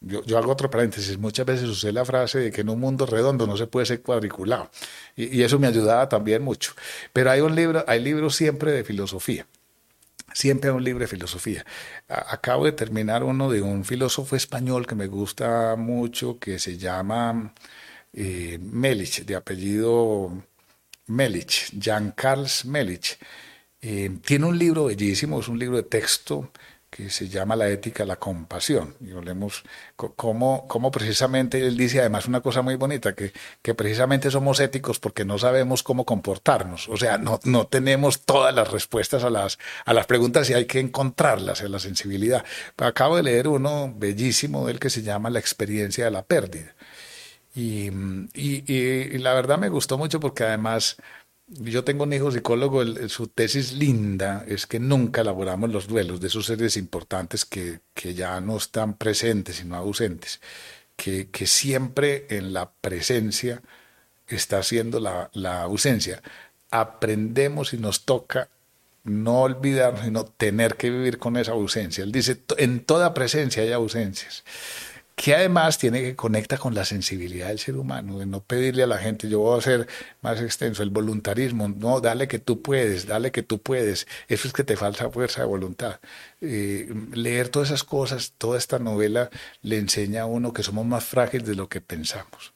Yo, 0.00 0.38
hago 0.38 0.50
otro 0.50 0.70
paréntesis, 0.70 1.18
muchas 1.18 1.44
veces 1.44 1.68
usé 1.68 1.92
la 1.92 2.04
frase 2.06 2.38
de 2.38 2.50
que 2.50 2.62
en 2.62 2.70
un 2.70 2.80
mundo 2.80 3.04
redondo 3.04 3.46
no 3.46 3.56
se 3.58 3.66
puede 3.66 3.84
ser 3.84 4.00
cuadriculado 4.00 4.70
y, 5.14 5.38
y, 5.38 5.42
eso 5.42 5.58
me 5.58 5.66
ayudaba 5.66 6.08
también 6.08 6.42
mucho. 6.42 6.72
Pero 7.12 7.30
hay 7.30 7.40
un 7.40 7.54
libro, 7.54 7.84
hay 7.86 8.02
libros 8.02 8.34
siempre 8.34 8.72
de 8.72 8.82
filosofía, 8.82 9.46
siempre 10.32 10.70
hay 10.70 10.76
un 10.76 10.84
libro 10.84 11.00
de 11.00 11.08
filosofía. 11.08 11.66
acabo 12.08 12.64
de 12.64 12.72
terminar 12.72 13.24
uno 13.24 13.50
de 13.50 13.60
un 13.60 13.84
filósofo 13.84 14.36
español 14.36 14.86
que 14.86 14.94
me 14.94 15.06
gusta 15.06 15.76
mucho 15.76 16.38
que 16.38 16.58
se 16.58 16.78
llama 16.78 17.52
eh, 18.12 18.58
Melich, 18.60 19.24
de 19.24 19.36
apellido 19.36 20.42
Melich, 21.06 21.70
Jean 21.78 22.12
Carles 22.12 22.64
Melich. 22.64 23.18
Eh, 23.82 24.10
tiene 24.24 24.46
un 24.46 24.58
libro 24.58 24.84
bellísimo, 24.86 25.40
es 25.40 25.48
un 25.48 25.58
libro 25.58 25.76
de 25.76 25.84
texto 25.84 26.50
que 26.90 27.08
se 27.08 27.28
llama 27.28 27.54
La 27.54 27.68
ética, 27.68 28.04
la 28.04 28.16
compasión. 28.16 28.96
Y 29.00 29.12
hablemos 29.12 29.62
cómo, 29.96 30.66
cómo 30.66 30.90
precisamente 30.90 31.64
él 31.64 31.76
dice 31.76 32.00
además 32.00 32.26
una 32.26 32.40
cosa 32.40 32.62
muy 32.62 32.74
bonita, 32.74 33.14
que, 33.14 33.32
que 33.62 33.74
precisamente 33.74 34.30
somos 34.30 34.58
éticos 34.58 34.98
porque 34.98 35.24
no 35.24 35.38
sabemos 35.38 35.84
cómo 35.84 36.04
comportarnos. 36.04 36.88
O 36.88 36.96
sea, 36.96 37.16
no, 37.16 37.38
no 37.44 37.68
tenemos 37.68 38.22
todas 38.22 38.52
las 38.54 38.70
respuestas 38.72 39.22
a 39.22 39.30
las, 39.30 39.58
a 39.84 39.94
las 39.94 40.06
preguntas 40.06 40.50
y 40.50 40.54
hay 40.54 40.66
que 40.66 40.80
encontrarlas 40.80 41.62
en 41.62 41.70
la 41.70 41.78
sensibilidad. 41.78 42.44
Acabo 42.76 43.16
de 43.16 43.22
leer 43.22 43.46
uno 43.46 43.94
bellísimo 43.96 44.66
del 44.66 44.80
que 44.80 44.90
se 44.90 45.02
llama 45.02 45.30
La 45.30 45.38
experiencia 45.38 46.04
de 46.04 46.10
la 46.10 46.24
pérdida. 46.24 46.74
Y, 47.54 47.90
y, 48.34 49.18
la 49.18 49.34
verdad 49.34 49.58
me 49.58 49.68
gustó 49.68 49.98
mucho 49.98 50.20
porque 50.20 50.44
además 50.44 50.96
yo 51.48 51.82
tengo 51.82 52.04
un 52.04 52.12
hijo 52.12 52.30
psicólogo, 52.30 52.84
su 53.08 53.26
tesis 53.26 53.72
linda 53.72 54.44
es 54.46 54.66
que 54.66 54.78
nunca 54.78 55.22
elaboramos 55.22 55.70
los 55.70 55.88
duelos 55.88 56.20
de 56.20 56.28
esos 56.28 56.46
seres 56.46 56.76
importantes 56.76 57.44
que, 57.44 57.80
que 57.92 58.14
ya 58.14 58.40
no 58.40 58.56
están 58.56 58.94
presentes, 58.94 59.56
sino 59.56 59.76
ausentes, 59.76 60.40
que, 60.96 61.28
que 61.30 61.46
siempre 61.46 62.26
en 62.30 62.52
la 62.52 62.70
presencia 62.70 63.62
está 64.28 64.62
siendo 64.62 65.00
la, 65.00 65.30
la 65.32 65.62
ausencia. 65.62 66.22
Aprendemos 66.70 67.74
y 67.74 67.78
nos 67.78 68.04
toca 68.04 68.48
no 69.02 69.42
olvidar, 69.42 70.04
sino 70.04 70.24
tener 70.24 70.76
que 70.76 70.90
vivir 70.90 71.18
con 71.18 71.36
esa 71.36 71.52
ausencia. 71.52 72.04
Él 72.04 72.12
dice, 72.12 72.40
en 72.58 72.84
toda 72.84 73.12
presencia 73.12 73.62
hay 73.64 73.72
ausencias 73.72 74.44
que 75.20 75.34
además 75.34 75.76
tiene 75.76 76.00
que 76.00 76.16
conectar 76.16 76.58
con 76.58 76.74
la 76.74 76.86
sensibilidad 76.86 77.48
del 77.48 77.58
ser 77.58 77.76
humano, 77.76 78.18
de 78.18 78.24
no 78.24 78.40
pedirle 78.40 78.84
a 78.84 78.86
la 78.86 78.96
gente, 78.96 79.28
yo 79.28 79.40
voy 79.40 79.54
a 79.54 79.58
hacer 79.58 79.86
más 80.22 80.40
extenso, 80.40 80.82
el 80.82 80.88
voluntarismo, 80.88 81.68
no, 81.68 82.00
dale 82.00 82.26
que 82.26 82.38
tú 82.38 82.62
puedes, 82.62 83.06
dale 83.06 83.30
que 83.30 83.42
tú 83.42 83.60
puedes, 83.60 84.06
eso 84.28 84.48
es 84.48 84.54
que 84.54 84.64
te 84.64 84.78
falta 84.78 85.10
fuerza 85.10 85.42
de 85.42 85.46
voluntad. 85.46 86.00
Eh, 86.40 86.90
leer 87.12 87.50
todas 87.50 87.68
esas 87.68 87.84
cosas, 87.84 88.32
toda 88.38 88.56
esta 88.56 88.78
novela 88.78 89.28
le 89.60 89.76
enseña 89.76 90.22
a 90.22 90.26
uno 90.26 90.54
que 90.54 90.62
somos 90.62 90.86
más 90.86 91.04
frágiles 91.04 91.46
de 91.46 91.54
lo 91.54 91.68
que 91.68 91.82
pensamos. 91.82 92.54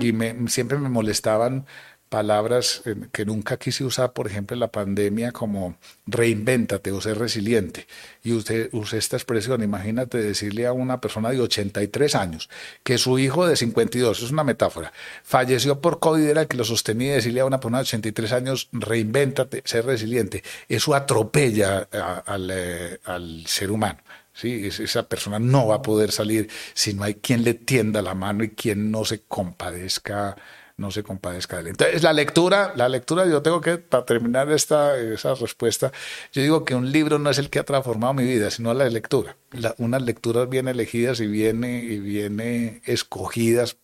Y 0.00 0.12
me, 0.12 0.36
siempre 0.46 0.78
me 0.78 0.88
molestaban 0.88 1.66
palabras 2.08 2.82
eh, 2.84 2.94
que 3.12 3.24
nunca 3.24 3.56
quise 3.56 3.84
usar, 3.84 4.12
por 4.12 4.26
ejemplo, 4.26 4.54
en 4.54 4.60
la 4.60 4.70
pandemia, 4.70 5.32
como 5.32 5.76
reinvéntate 6.06 6.92
o 6.92 7.00
ser 7.00 7.18
resiliente. 7.18 7.86
Y 8.22 8.32
usted 8.32 8.68
usé 8.72 8.98
esta 8.98 9.16
expresión, 9.16 9.62
imagínate 9.62 10.18
decirle 10.18 10.66
a 10.66 10.72
una 10.72 11.00
persona 11.00 11.30
de 11.30 11.40
83 11.40 12.14
años 12.14 12.48
que 12.82 12.98
su 12.98 13.18
hijo 13.18 13.46
de 13.46 13.56
52, 13.56 14.22
es 14.22 14.30
una 14.30 14.44
metáfora, 14.44 14.92
falleció 15.22 15.80
por 15.80 15.98
COVID, 15.98 16.24
era 16.24 16.42
el 16.42 16.48
que 16.48 16.56
lo 16.56 16.64
sostenía, 16.64 17.12
y 17.12 17.16
decirle 17.16 17.40
a 17.40 17.46
una 17.46 17.58
persona 17.58 17.78
de 17.78 17.82
83 17.82 18.32
años, 18.32 18.68
reinvéntate, 18.72 19.62
ser 19.64 19.86
resiliente. 19.86 20.42
Eso 20.68 20.94
atropella 20.94 21.88
al, 22.26 22.50
eh, 22.52 22.98
al 23.04 23.44
ser 23.46 23.70
humano. 23.70 23.98
¿sí? 24.32 24.66
Esa 24.66 25.08
persona 25.08 25.38
no 25.38 25.68
va 25.68 25.76
a 25.76 25.82
poder 25.82 26.12
salir 26.12 26.48
si 26.74 26.92
no 26.94 27.04
hay 27.04 27.14
quien 27.14 27.44
le 27.44 27.54
tienda 27.54 28.02
la 28.02 28.14
mano 28.14 28.44
y 28.44 28.50
quien 28.50 28.90
no 28.90 29.04
se 29.04 29.22
compadezca 29.22 30.36
no 30.76 30.90
se 30.90 31.02
compadezca 31.02 31.56
de 31.56 31.62
él. 31.62 31.68
Entonces, 31.68 32.02
la 32.02 32.12
lectura, 32.12 32.72
la 32.76 32.88
lectura, 32.88 33.26
yo 33.26 33.42
tengo 33.42 33.60
que, 33.60 33.78
para 33.78 34.04
terminar 34.04 34.50
esta 34.50 34.96
esa 34.98 35.34
respuesta, 35.34 35.92
yo 36.32 36.42
digo 36.42 36.64
que 36.64 36.74
un 36.74 36.90
libro 36.90 37.18
no 37.18 37.30
es 37.30 37.38
el 37.38 37.50
que 37.50 37.60
ha 37.60 37.64
transformado 37.64 38.14
mi 38.14 38.24
vida, 38.24 38.50
sino 38.50 38.74
la 38.74 38.88
lectura. 38.88 39.36
unas 39.78 40.02
lecturas 40.02 40.48
bien 40.48 40.68
elegidas 40.68 41.20
y 41.20 41.26
bien, 41.26 41.64
y 41.64 41.98
bien 41.98 42.80
escogidas 42.84 43.76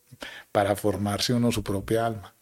para 0.53 0.76
formarse 0.76 1.32
uno 1.32 1.53
su 1.53 1.62
propia 1.62 2.07
alma. 2.07 2.34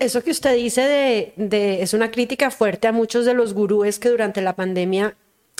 Eso 0.00 0.22
que 0.22 0.30
usted 0.30 0.54
dice 0.56 0.82
de, 0.82 1.32
de, 1.36 1.82
es 1.82 1.94
una 1.94 2.10
crítica 2.10 2.50
fuerte 2.50 2.88
a 2.88 2.92
muchos 2.92 3.24
de 3.24 3.34
los 3.34 3.52
gurúes 3.52 3.98
que 3.98 4.08
durante 4.08 4.40
la 4.40 4.56
pandemia 4.56 5.16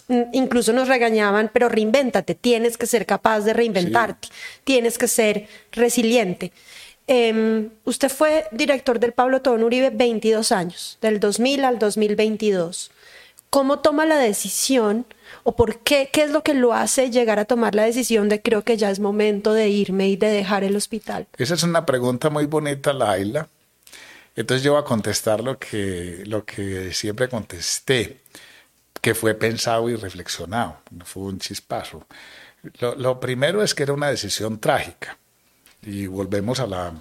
mm, 0.09 0.23
incluso 0.33 0.73
nos 0.73 0.89
regañaban, 0.89 1.51
pero 1.53 1.69
reinvéntate, 1.69 2.35
tienes 2.35 2.79
que 2.79 2.87
ser 2.87 3.07
capaz 3.07 3.41
de 3.41 3.53
reinventarte, 3.53 4.29
tienes 4.65 4.99
que 4.99 5.09
ser 5.09 5.49
resiliente. 5.73 6.53
Em, 7.07 7.71
usted 7.85 8.09
fue 8.09 8.47
director 8.51 8.99
del 8.99 9.13
Pablo 9.13 9.41
Tobón 9.41 9.63
Uribe 9.63 9.91
22 9.91 10.51
años, 10.51 10.99
del 11.01 11.21
2000 11.21 11.65
al 11.65 11.79
2022. 11.79 12.91
¿Cómo 13.49 13.79
toma 13.79 14.07
la 14.07 14.19
decisión 14.19 15.07
o 15.45 15.55
por 15.55 15.79
qué? 15.79 16.11
¿Qué 16.13 16.25
es 16.25 16.31
lo 16.31 16.43
que 16.43 16.53
lo 16.53 16.75
hace 16.75 17.11
llegar 17.11 17.39
a 17.39 17.45
tomar 17.45 17.77
la 17.77 17.85
decisión 17.85 18.29
de 18.29 18.43
creo 18.43 18.63
que 18.63 18.77
ya 18.77 18.91
es 18.91 18.99
momento 18.99 19.53
de 19.53 19.69
irme 19.69 20.09
y 20.09 20.17
de 20.17 20.27
dejar 20.27 20.65
el 20.65 20.75
hospital? 20.75 21.29
Esa 21.39 21.55
es 21.55 21.63
una 21.63 21.87
pregunta 21.87 22.29
muy 22.29 22.47
bonita, 22.47 22.93
Laila. 22.93 23.49
Entonces 24.35 24.65
yo 24.65 24.73
voy 24.73 24.81
a 24.81 24.85
contestar 24.85 25.43
lo 25.43 25.59
que, 25.59 26.25
lo 26.27 26.45
que 26.45 26.93
siempre 26.93 27.29
contesté, 27.29 28.21
que 29.01 29.15
fue 29.15 29.35
pensado 29.35 29.89
y 29.89 29.95
reflexionado, 29.95 30.79
no 30.91 31.05
fue 31.05 31.23
un 31.23 31.39
chispazo. 31.39 32.05
lo 32.81 33.21
primero 33.21 33.63
es 33.63 33.75
que 33.75 33.85
era 33.85 33.93
una 33.93 34.11
decisión 34.11 34.59
trágica 34.59 35.17
y 35.83 36.07
volvemos 36.07 36.61
a 36.61 36.67
la... 36.67 36.93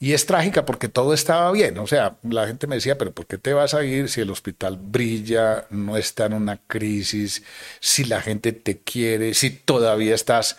Y 0.00 0.12
es 0.12 0.26
trágica 0.26 0.66
porque 0.66 0.88
todo 0.88 1.14
estaba 1.14 1.50
bien, 1.52 1.78
o 1.78 1.86
sea, 1.86 2.16
la 2.22 2.46
gente 2.46 2.66
me 2.66 2.74
decía, 2.74 2.98
pero 2.98 3.12
¿por 3.12 3.26
qué 3.26 3.38
te 3.38 3.54
vas 3.54 3.72
a 3.72 3.84
ir 3.84 4.10
si 4.10 4.20
el 4.20 4.30
hospital 4.30 4.76
brilla, 4.76 5.66
no 5.70 5.96
está 5.96 6.26
en 6.26 6.34
una 6.34 6.58
crisis, 6.66 7.42
si 7.80 8.04
la 8.04 8.20
gente 8.20 8.52
te 8.52 8.80
quiere, 8.80 9.32
si 9.32 9.50
todavía 9.50 10.14
estás, 10.14 10.58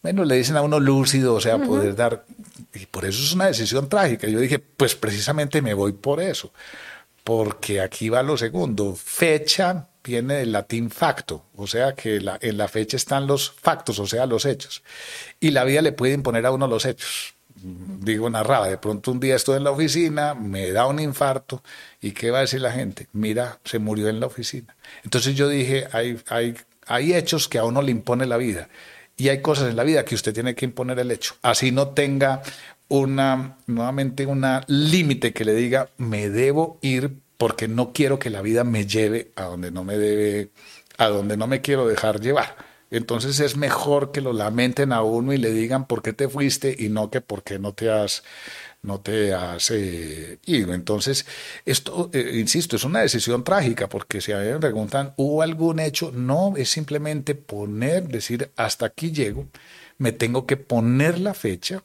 bueno, 0.00 0.24
le 0.24 0.36
dicen 0.36 0.56
a 0.56 0.62
uno 0.62 0.80
lúcido, 0.80 1.34
o 1.34 1.40
sea, 1.40 1.58
poder 1.58 1.96
dar, 1.96 2.24
y 2.72 2.86
por 2.86 3.04
eso 3.04 3.22
es 3.22 3.34
una 3.34 3.46
decisión 3.46 3.88
trágica. 3.88 4.26
Yo 4.26 4.40
dije, 4.40 4.58
pues 4.58 4.94
precisamente 4.94 5.60
me 5.60 5.74
voy 5.74 5.92
por 5.92 6.22
eso, 6.22 6.52
porque 7.24 7.82
aquí 7.82 8.08
va 8.08 8.22
lo 8.22 8.38
segundo, 8.38 8.94
fecha 8.94 9.88
viene 10.08 10.34
del 10.34 10.52
latín 10.52 10.90
facto, 10.90 11.44
o 11.54 11.66
sea 11.66 11.94
que 11.94 12.16
en 12.16 12.56
la 12.56 12.68
fecha 12.68 12.96
están 12.96 13.26
los 13.26 13.50
factos, 13.50 13.98
o 13.98 14.06
sea, 14.06 14.26
los 14.26 14.44
hechos. 14.46 14.82
Y 15.38 15.50
la 15.50 15.64
vida 15.64 15.82
le 15.82 15.92
puede 15.92 16.14
imponer 16.14 16.46
a 16.46 16.50
uno 16.50 16.66
los 16.66 16.84
hechos. 16.86 17.34
Digo, 17.60 18.30
narraba, 18.30 18.68
de 18.68 18.78
pronto 18.78 19.10
un 19.10 19.20
día 19.20 19.36
estoy 19.36 19.56
en 19.56 19.64
la 19.64 19.70
oficina, 19.70 20.34
me 20.34 20.70
da 20.70 20.86
un 20.86 21.00
infarto, 21.00 21.62
¿y 22.00 22.12
qué 22.12 22.30
va 22.30 22.38
a 22.38 22.40
decir 22.42 22.60
la 22.60 22.72
gente? 22.72 23.08
Mira, 23.12 23.58
se 23.64 23.78
murió 23.78 24.08
en 24.08 24.20
la 24.20 24.26
oficina. 24.26 24.76
Entonces 25.04 25.34
yo 25.34 25.48
dije, 25.48 25.88
hay, 25.92 27.12
hechos 27.12 27.48
que 27.48 27.58
a 27.58 27.64
uno 27.64 27.82
le 27.82 27.90
impone 27.90 28.26
la 28.26 28.36
vida. 28.36 28.68
Y 29.16 29.28
hay 29.28 29.42
cosas 29.42 29.70
en 29.70 29.76
la 29.76 29.82
vida 29.82 30.04
que 30.04 30.14
usted 30.14 30.32
tiene 30.32 30.54
que 30.54 30.64
imponer 30.64 30.98
el 31.00 31.10
hecho. 31.10 31.34
Así 31.42 31.72
no 31.72 31.88
tenga 31.88 32.42
una, 32.86 33.58
nuevamente, 33.66 34.24
una 34.24 34.64
límite 34.68 35.32
que 35.32 35.44
le 35.44 35.54
diga, 35.54 35.90
me 35.98 36.30
debo 36.30 36.78
ir 36.80 37.12
porque 37.38 37.68
no 37.68 37.92
quiero 37.94 38.18
que 38.18 38.30
la 38.30 38.42
vida 38.42 38.64
me 38.64 38.86
lleve 38.86 39.32
a 39.36 39.44
donde 39.44 39.70
no 39.70 39.84
me 39.84 39.96
debe, 39.96 40.50
a 40.98 41.08
donde 41.08 41.38
no 41.38 41.46
me 41.46 41.62
quiero 41.62 41.86
dejar 41.88 42.20
llevar. 42.20 42.56
Entonces 42.90 43.40
es 43.40 43.56
mejor 43.56 44.12
que 44.12 44.20
lo 44.20 44.32
lamenten 44.32 44.92
a 44.92 45.02
uno 45.02 45.32
y 45.32 45.38
le 45.38 45.52
digan 45.52 45.86
por 45.86 46.02
qué 46.02 46.12
te 46.12 46.28
fuiste 46.28 46.74
y 46.78 46.88
no 46.88 47.10
que 47.10 47.20
por 47.20 47.42
qué 47.42 47.58
no 47.58 47.72
te 47.72 47.90
has 47.90 48.22
no 48.82 49.00
te 49.00 49.34
has 49.34 49.70
eh, 49.70 50.38
ido. 50.46 50.72
Entonces, 50.72 51.26
esto, 51.64 52.10
eh, 52.12 52.32
insisto, 52.34 52.76
es 52.76 52.84
una 52.84 53.00
decisión 53.00 53.44
trágica, 53.44 53.88
porque 53.88 54.20
si 54.20 54.32
a 54.32 54.38
mí 54.38 54.46
me 54.46 54.58
preguntan, 54.58 55.14
¿hubo 55.16 55.42
algún 55.42 55.80
hecho? 55.80 56.12
No, 56.12 56.54
es 56.56 56.70
simplemente 56.70 57.34
poner, 57.34 58.08
decir, 58.08 58.50
hasta 58.56 58.86
aquí 58.86 59.10
llego, 59.12 59.48
me 59.98 60.12
tengo 60.12 60.46
que 60.46 60.56
poner 60.56 61.18
la 61.18 61.34
fecha, 61.34 61.82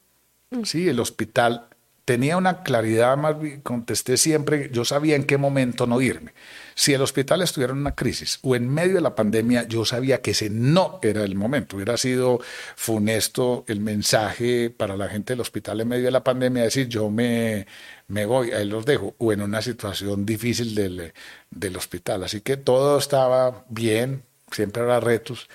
¿sí? 0.64 0.88
El 0.88 0.99
hospital 0.99 1.68
tenía 2.06 2.38
una 2.38 2.64
claridad, 2.64 3.16
más 3.18 3.36
contesté 3.64 4.18
siempre, 4.18 4.70
yo 4.72 4.84
sabía 4.86 5.16
en 5.16 5.24
qué 5.24 5.38
momento 5.38 5.88
no 5.88 6.01
irme. 6.01 6.34
Si 6.76 6.93
el 6.93 7.01
hospital 7.01 7.41
estuviera 7.41 7.72
en 7.74 7.80
una 7.80 7.95
crisis 7.95 8.39
o 8.41 8.56
en 8.56 8.68
medio 8.68 8.95
de 8.95 9.01
la 9.01 9.16
pandemia, 9.16 9.68
yo 9.68 9.86
sabía 9.86 10.22
que 10.22 10.32
ese 10.32 10.49
no 10.49 10.99
era 11.04 11.24
el 11.24 11.36
momento. 11.36 11.76
Hubiera 11.76 11.97
sido 11.97 12.39
funesto 12.76 13.64
el 13.68 13.80
mensaje 13.80 14.70
para 14.70 14.97
la 14.97 15.08
gente 15.08 15.34
del 15.34 15.41
hospital 15.41 15.82
en 15.82 15.88
medio 15.88 16.06
de 16.06 16.12
la 16.12 16.24
pandemia, 16.24 16.64
decir 16.64 16.88
yo 16.88 17.10
me, 17.10 17.68
me 18.08 18.26
voy, 18.26 18.51
ahí 18.51 18.66
los 18.66 18.86
dejo, 18.86 19.16
o 19.20 19.32
en 19.32 19.41
una 19.41 19.62
situación 19.62 20.26
difícil 20.26 20.76
del, 20.76 21.14
del 21.51 21.76
hospital. 21.78 22.24
Así 22.24 22.41
que 22.41 22.58
todo 22.58 22.97
estaba 22.97 23.66
bien, 23.70 24.24
siempre 24.51 24.82
habrá 24.82 24.99
retos. 24.99 25.47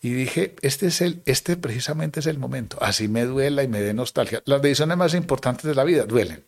Y 0.00 0.10
dije, 0.10 0.54
este 0.62 0.86
es 0.86 1.00
el, 1.00 1.22
este 1.26 1.56
precisamente 1.56 2.20
es 2.20 2.26
el 2.26 2.38
momento. 2.38 2.78
Así 2.80 3.08
me 3.08 3.24
duela 3.24 3.62
y 3.62 3.68
me 3.68 3.80
dé 3.80 3.94
nostalgia. 3.94 4.42
Las 4.44 4.62
decisiones 4.62 4.96
más 4.96 5.14
importantes 5.14 5.64
de 5.64 5.74
la 5.74 5.84
vida 5.84 6.04
duelen. 6.04 6.44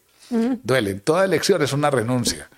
Duelen. 0.63 1.01
Toda 1.01 1.25
elección 1.25 1.63
es 1.63 1.73
una 1.73 1.91
renuncia. 1.91 2.51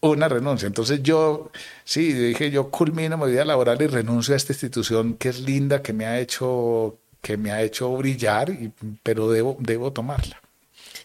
Una 0.00 0.28
renuncia. 0.28 0.66
Entonces 0.66 1.02
yo, 1.02 1.52
sí, 1.84 2.12
dije, 2.12 2.50
yo 2.50 2.70
culmino 2.70 3.16
mi 3.16 3.30
vida 3.30 3.44
laboral 3.44 3.80
y 3.80 3.86
renuncio 3.86 4.34
a 4.34 4.36
esta 4.36 4.52
institución 4.52 5.14
que 5.14 5.28
es 5.28 5.40
linda, 5.40 5.80
que 5.80 5.92
me 5.92 6.06
ha 6.06 6.18
hecho, 6.18 6.98
que 7.20 7.36
me 7.36 7.52
ha 7.52 7.62
hecho 7.62 7.96
brillar, 7.96 8.50
y, 8.50 8.72
pero 9.04 9.30
debo, 9.30 9.56
debo 9.60 9.92
tomarla. 9.92 10.40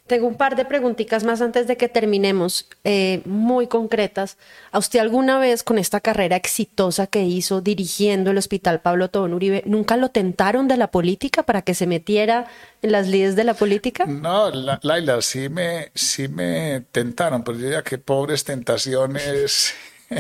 Tengo 0.08 0.26
un 0.26 0.36
par 0.36 0.56
de 0.56 0.64
preguntitas 0.64 1.26
más 1.26 1.42
antes 1.42 1.68
de 1.68 1.76
que 1.76 1.90
terminemos, 1.90 2.68
eh, 2.86 3.22
muy 3.26 3.68
concretas. 3.68 4.38
¿A 4.72 4.80
usted 4.80 5.00
alguna 5.00 5.38
vez 5.38 5.64
con 5.64 5.78
esta 5.78 6.00
carrera 6.00 6.38
exitosa 6.38 7.08
que 7.08 7.24
hizo 7.24 7.60
dirigiendo 7.60 8.32
el 8.32 8.38
Hospital 8.38 8.80
Pablo 8.80 9.10
Tobón 9.10 9.34
Uribe, 9.34 9.64
nunca 9.66 9.98
lo 9.98 10.10
tentaron 10.10 10.70
de 10.70 10.78
la 10.78 10.92
política 10.92 11.44
para 11.44 11.62
que 11.62 11.74
se 11.74 11.88
metiera 11.88 12.48
en 12.82 12.94
las 12.94 13.08
lides 13.08 13.36
de 13.36 13.44
la 13.44 13.54
política? 13.54 14.06
No, 14.06 14.50
Laila, 14.82 15.22
sí 15.22 15.50
me, 15.50 15.92
sí 15.94 16.30
me 16.30 16.86
tentaron, 16.94 17.44
pero 17.44 17.58
yo 17.58 17.66
diría 17.66 17.84
que 17.84 17.98
pobres 17.98 18.46
tentaciones... 18.46 19.74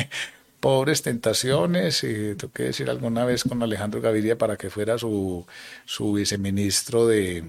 pobres 0.60 1.04
tentaciones, 1.04 2.04
y 2.04 2.34
tengo 2.36 2.52
que 2.52 2.64
decir 2.64 2.90
alguna 2.90 3.26
vez 3.26 3.44
con 3.44 3.62
Alejandro 3.62 4.02
Gaviria 4.02 4.40
para 4.40 4.58
que 4.58 4.72
fuera 4.72 4.98
su, 4.98 5.46
su 5.86 6.14
viceministro 6.14 7.06
de, 7.06 7.44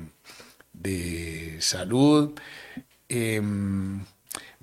de 0.80 1.58
salud. 1.60 2.32
Em, 3.08 4.04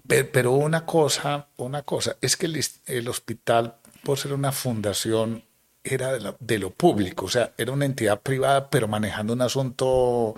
pero 0.08 0.52
una 0.52 0.86
cosa, 0.86 1.48
una 1.58 1.84
cosa, 1.84 2.18
es 2.22 2.38
que 2.38 2.48
el, 2.86 3.08
hospital, 3.08 3.76
por 4.04 4.18
ser 4.20 4.34
una 4.34 4.52
fundación, 4.52 5.44
era 5.84 6.14
de, 6.40 6.60
lo 6.60 6.72
público, 6.72 7.26
o 7.26 7.30
sea, 7.30 7.54
era 7.58 7.72
una 7.72 7.86
entidad 7.86 8.22
privada, 8.22 8.70
pero 8.70 8.88
manejando 8.88 9.34
un 9.34 9.42
asunto 9.42 10.36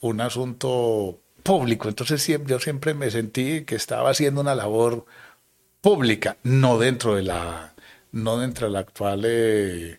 un 0.00 0.20
asunto 0.20 1.20
público. 1.42 1.88
Entonces 1.88 2.22
siempre, 2.22 2.52
yo 2.52 2.60
siempre 2.60 2.94
me 2.94 3.10
sentí 3.10 3.64
que 3.64 3.76
estaba 3.76 4.10
haciendo 4.10 4.40
una 4.40 4.54
labor 4.54 5.06
pública, 5.80 6.36
no 6.42 6.78
dentro 6.78 7.14
de 7.16 7.22
la, 7.22 7.74
no 8.12 8.38
dentro 8.38 8.66
de 8.66 8.72
la 8.72 8.80
actual 8.80 9.22
eh, 9.26 9.98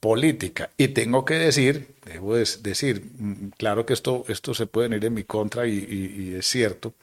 política. 0.00 0.70
Y 0.76 0.88
tengo 0.88 1.24
que 1.24 1.34
decir, 1.34 1.94
debo 2.04 2.34
decir, 2.36 3.04
mm, 3.18 3.50
claro 3.58 3.86
que 3.86 3.92
esto, 3.92 4.24
esto 4.28 4.54
se 4.54 4.66
puede 4.66 4.96
ir 4.96 5.04
en 5.04 5.14
mi 5.14 5.24
contra 5.24 5.66
y, 5.66 6.34
es 6.38 6.46
cierto, 6.46 6.94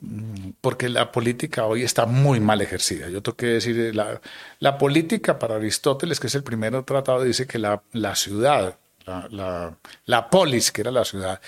mm, 0.00 0.50
porque 0.60 0.88
la 0.88 1.12
política 1.12 1.66
hoy 1.66 1.82
está 1.82 2.06
muy 2.06 2.40
mal 2.40 2.60
ejercida. 2.62 3.08
Yo 3.08 3.22
tengo 3.22 3.36
que 3.36 3.46
decir, 3.46 3.94
la, 3.94 4.20
la 4.60 4.78
política 4.78 5.38
para 5.38 5.56
Aristóteles, 5.56 6.20
que 6.20 6.28
es 6.28 6.34
el 6.34 6.42
primero 6.44 6.84
tratado, 6.84 7.22
dice 7.24 7.46
que 7.46 7.58
la, 7.58 7.82
la 7.92 8.14
ciudad, 8.14 8.78
la, 9.06 9.28
la, 9.30 9.76
la 10.06 10.30
polis, 10.30 10.72
que 10.72 10.82
era 10.82 10.90
la 10.90 11.04
ciudad, 11.04 11.40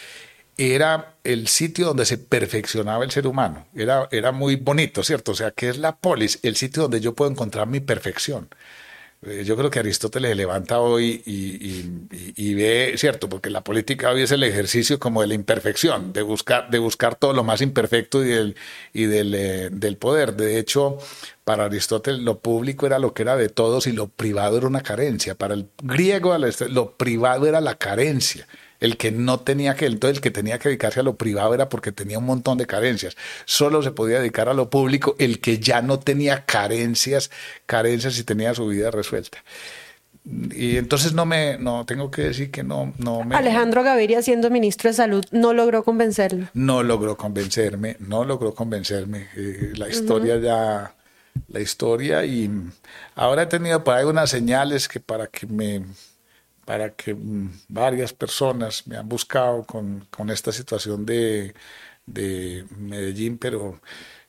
era 0.58 1.16
el 1.24 1.48
sitio 1.48 1.86
donde 1.86 2.04
se 2.04 2.18
perfeccionaba 2.18 3.04
el 3.04 3.10
ser 3.10 3.26
humano. 3.26 3.66
Era, 3.74 4.08
era 4.10 4.32
muy 4.32 4.56
bonito, 4.56 5.02
¿cierto? 5.02 5.32
O 5.32 5.34
sea, 5.34 5.50
que 5.52 5.68
es 5.68 5.78
la 5.78 5.96
polis, 5.96 6.38
el 6.42 6.56
sitio 6.56 6.82
donde 6.82 7.00
yo 7.00 7.14
puedo 7.14 7.30
encontrar 7.30 7.66
mi 7.66 7.80
perfección. 7.80 8.48
Eh, 9.24 9.44
yo 9.44 9.56
creo 9.56 9.70
que 9.70 9.78
Aristóteles 9.78 10.36
levanta 10.36 10.80
hoy 10.80 11.22
y, 11.24 12.54
ve, 12.54 12.94
cierto, 12.96 13.28
porque 13.28 13.50
la 13.50 13.62
política 13.62 14.10
hoy 14.10 14.22
es 14.22 14.32
el 14.32 14.42
ejercicio 14.42 14.98
como 14.98 15.20
de 15.20 15.28
la 15.28 15.34
imperfección, 15.34 16.12
de 16.12 16.22
buscar, 16.22 16.70
de 16.70 16.78
buscar 16.80 17.14
todo 17.14 17.32
lo 17.32 17.44
más 17.44 17.60
imperfecto 17.60 18.24
y, 18.24 18.28
del, 18.28 18.54
eh, 19.34 19.68
del 19.70 19.96
poder. 19.96 20.34
De 20.34 20.58
hecho, 20.58 20.98
para 21.44 21.66
Aristóteles 21.66 22.20
lo 22.20 22.40
público 22.40 22.86
era 22.86 22.98
lo 22.98 23.14
que 23.14 23.22
era 23.22 23.36
de 23.36 23.48
todos 23.48 23.86
y 23.86 23.92
lo 23.92 24.08
privado 24.08 24.58
era 24.58 24.66
una 24.66 24.82
carencia. 24.82 25.36
Para 25.36 25.54
el 25.54 25.68
griego 25.80 26.36
lo 26.68 26.96
privado 26.96 27.46
era 27.46 27.60
la 27.60 27.76
carencia 27.76 28.48
el 28.82 28.96
que 28.96 29.12
no 29.12 29.38
tenía 29.38 29.76
que, 29.76 29.86
entonces 29.86 30.18
el 30.18 30.22
que 30.22 30.32
tenía 30.32 30.58
que 30.58 30.68
dedicarse 30.68 30.98
a 30.98 31.02
lo 31.04 31.14
privado 31.14 31.54
era 31.54 31.68
porque 31.68 31.92
tenía 31.92 32.18
un 32.18 32.26
montón 32.26 32.58
de 32.58 32.66
carencias. 32.66 33.16
Solo 33.44 33.80
se 33.80 33.92
podía 33.92 34.18
dedicar 34.18 34.48
a 34.48 34.54
lo 34.54 34.70
público 34.70 35.14
el 35.20 35.40
que 35.40 35.60
ya 35.60 35.82
no 35.82 36.00
tenía 36.00 36.44
carencias, 36.44 37.30
carencias 37.64 38.18
y 38.18 38.24
tenía 38.24 38.54
su 38.54 38.66
vida 38.66 38.90
resuelta. 38.90 39.38
Y 40.24 40.78
entonces 40.78 41.12
no 41.12 41.26
me, 41.26 41.58
no, 41.58 41.86
tengo 41.86 42.10
que 42.10 42.22
decir 42.22 42.50
que 42.50 42.64
no, 42.64 42.92
no 42.98 43.22
me... 43.22 43.36
Alejandro 43.36 43.84
Gaviria, 43.84 44.20
siendo 44.20 44.50
ministro 44.50 44.90
de 44.90 44.94
Salud, 44.94 45.24
no 45.30 45.54
logró 45.54 45.84
convencerlo. 45.84 46.48
No 46.52 46.82
logró 46.82 47.16
convencerme, 47.16 47.96
no 48.00 48.24
logró 48.24 48.52
convencerme. 48.52 49.28
Eh, 49.36 49.74
la 49.76 49.88
historia 49.88 50.38
ya, 50.38 50.92
la 51.46 51.60
historia 51.60 52.24
y 52.24 52.50
ahora 53.14 53.42
he 53.42 53.46
tenido 53.46 53.84
por 53.84 53.94
ahí 53.94 54.04
unas 54.04 54.28
señales 54.28 54.88
que 54.88 54.98
para 54.98 55.28
que 55.28 55.46
me 55.46 55.84
para 56.64 56.94
que 56.94 57.14
mm, 57.14 57.50
varias 57.68 58.12
personas 58.12 58.86
me 58.86 58.96
han 58.96 59.08
buscado 59.08 59.64
con, 59.64 60.06
con 60.10 60.30
esta 60.30 60.52
situación 60.52 61.04
de, 61.06 61.54
de, 62.06 62.64
Medellín, 62.78 63.38
pero 63.38 63.80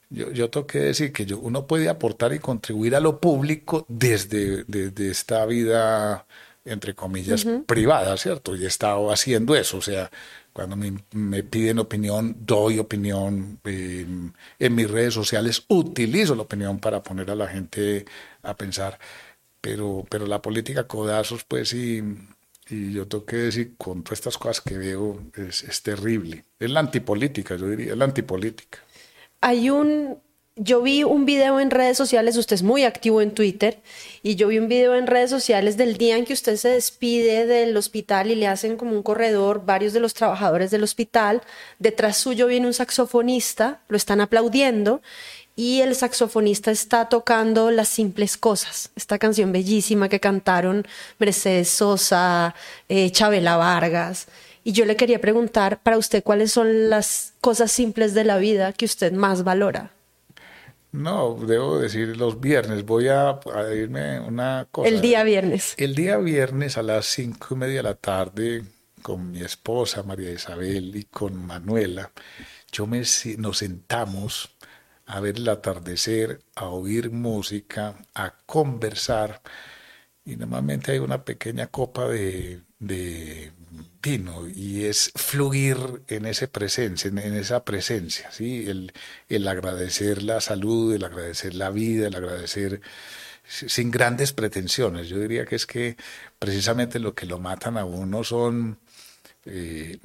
yo, 0.09 0.31
yo 0.31 0.49
tengo 0.49 0.67
que 0.67 0.79
decir 0.79 1.11
que 1.11 1.25
yo, 1.25 1.39
uno 1.39 1.67
puede 1.67 1.89
aportar 1.89 2.33
y 2.33 2.39
contribuir 2.39 2.95
a 2.95 2.99
lo 2.99 3.19
público 3.19 3.85
desde, 3.87 4.63
desde 4.65 5.11
esta 5.11 5.45
vida, 5.45 6.25
entre 6.65 6.95
comillas, 6.95 7.45
privada, 7.65 8.17
¿cierto? 8.17 8.55
Y 8.55 8.63
he 8.63 8.67
estado 8.67 9.11
haciendo 9.11 9.55
eso, 9.55 9.77
o 9.77 9.81
sea, 9.81 10.09
cuando 10.53 10.75
me, 10.75 10.93
me 11.11 11.41
piden 11.41 11.79
opinión, 11.79 12.35
doy 12.39 12.77
opinión. 12.77 13.59
Eh, 13.63 14.05
en 14.59 14.75
mis 14.75 14.89
redes 14.89 15.15
sociales 15.15 15.65
utilizo 15.67 16.35
la 16.35 16.43
opinión 16.43 16.79
para 16.79 17.01
poner 17.01 17.31
a 17.31 17.35
la 17.35 17.47
gente 17.47 18.05
a 18.43 18.55
pensar 18.55 18.99
pero, 19.63 20.05
pero 20.09 20.27
la 20.27 20.41
política 20.41 20.89
codazos, 20.89 21.45
pues, 21.45 21.71
y, 21.73 22.03
y 22.69 22.91
yo 22.91 23.07
tengo 23.07 23.23
que 23.23 23.37
decir, 23.37 23.75
con 23.77 24.03
todas 24.03 24.19
estas 24.19 24.37
cosas 24.37 24.59
que 24.59 24.77
veo, 24.77 25.21
es, 25.37 25.63
es 25.63 25.81
terrible. 25.81 26.43
Es 26.59 26.69
la 26.69 26.81
antipolítica, 26.81 27.55
yo 27.55 27.69
diría, 27.69 27.93
es 27.93 27.97
la 27.97 28.03
antipolítica. 28.03 28.79
Hay 29.39 29.69
un, 29.69 30.17
yo 30.57 30.81
vi 30.81 31.05
un 31.05 31.25
video 31.25 31.61
en 31.61 31.71
redes 31.71 31.95
sociales, 31.95 32.35
usted 32.35 32.55
es 32.55 32.63
muy 32.63 32.83
activo 32.83 33.21
en 33.21 33.31
Twitter, 33.31 33.79
y 34.21 34.35
yo 34.35 34.49
vi 34.49 34.59
un 34.59 34.67
video 34.67 34.95
en 34.95 35.07
redes 35.07 35.29
sociales 35.29 35.77
del 35.77 35.95
día 35.95 36.17
en 36.17 36.25
que 36.25 36.33
usted 36.33 36.57
se 36.57 36.67
despide 36.67 37.45
del 37.45 37.77
hospital 37.77 38.31
y 38.31 38.35
le 38.35 38.47
hacen 38.47 38.75
como 38.75 38.91
un 38.91 39.01
corredor 39.01 39.65
varios 39.65 39.93
de 39.93 40.01
los 40.01 40.13
trabajadores 40.13 40.71
del 40.71 40.83
hospital. 40.83 41.41
Detrás 41.79 42.17
suyo 42.17 42.47
viene 42.47 42.67
un 42.67 42.73
saxofonista, 42.73 43.79
lo 43.87 43.95
están 43.95 44.19
aplaudiendo, 44.19 45.01
y 45.55 45.81
el 45.81 45.95
saxofonista 45.95 46.71
está 46.71 47.09
tocando 47.09 47.71
Las 47.71 47.89
Simples 47.89 48.37
Cosas, 48.37 48.91
esta 48.95 49.19
canción 49.19 49.51
bellísima 49.51 50.09
que 50.09 50.19
cantaron 50.19 50.85
Mercedes 51.19 51.69
Sosa, 51.69 52.55
eh, 52.89 53.11
Chabela 53.11 53.57
Vargas. 53.57 54.27
Y 54.63 54.71
yo 54.71 54.85
le 54.85 54.95
quería 54.95 55.19
preguntar 55.19 55.81
para 55.81 55.97
usted 55.97 56.23
cuáles 56.23 56.51
son 56.51 56.89
las 56.89 57.33
cosas 57.41 57.71
simples 57.71 58.13
de 58.13 58.23
la 58.23 58.37
vida 58.37 58.73
que 58.73 58.85
usted 58.85 59.11
más 59.11 59.43
valora. 59.43 59.91
No, 60.91 61.35
debo 61.35 61.79
decir 61.79 62.15
los 62.17 62.39
viernes. 62.39 62.85
Voy 62.85 63.07
a, 63.07 63.31
a 63.31 63.73
irme 63.73 64.19
una 64.19 64.67
cosa. 64.71 64.87
El 64.87 65.01
día 65.01 65.23
viernes. 65.23 65.73
El 65.77 65.95
día 65.95 66.17
viernes 66.17 66.77
a 66.77 66.83
las 66.83 67.07
cinco 67.07 67.55
y 67.55 67.55
media 67.55 67.77
de 67.77 67.83
la 67.83 67.95
tarde 67.95 68.63
con 69.03 69.31
mi 69.31 69.41
esposa 69.41 70.01
María 70.01 70.31
Isabel 70.31 70.95
y 70.95 71.03
con 71.03 71.35
Manuela, 71.45 72.11
yo 72.71 72.87
me, 72.87 73.03
nos 73.37 73.57
sentamos 73.57 74.52
a 75.05 75.19
ver 75.19 75.37
el 75.37 75.49
atardecer, 75.49 76.41
a 76.55 76.67
oír 76.67 77.11
música, 77.11 77.95
a 78.13 78.35
conversar. 78.45 79.41
Y 80.25 80.37
normalmente 80.37 80.93
hay 80.93 80.99
una 80.99 81.25
pequeña 81.25 81.67
copa 81.67 82.07
de, 82.07 82.61
vino 84.01 84.47
y 84.47 84.85
es 84.85 85.11
fluir 85.15 85.77
en 86.07 86.25
ese 86.25 86.47
presencia, 86.47 87.09
en, 87.09 87.17
esa 87.35 87.63
presencia, 87.65 88.31
¿sí? 88.31 88.65
El, 88.67 88.93
el, 89.29 89.47
agradecer 89.47 90.23
la 90.23 90.41
salud, 90.41 90.93
el 90.93 91.03
agradecer 91.03 91.55
la 91.55 91.69
vida, 91.69 92.07
el 92.07 92.15
agradecer 92.15 92.81
sin 93.45 93.91
grandes 93.91 94.33
pretensiones. 94.33 95.09
Yo 95.09 95.19
diría 95.19 95.45
que 95.45 95.55
es 95.55 95.65
que 95.65 95.97
precisamente 96.39 96.99
lo 96.99 97.13
que 97.15 97.25
lo 97.25 97.39
matan 97.39 97.77
a 97.77 97.85
uno 97.85 98.23
son 98.23 98.79
eh, 99.45 99.99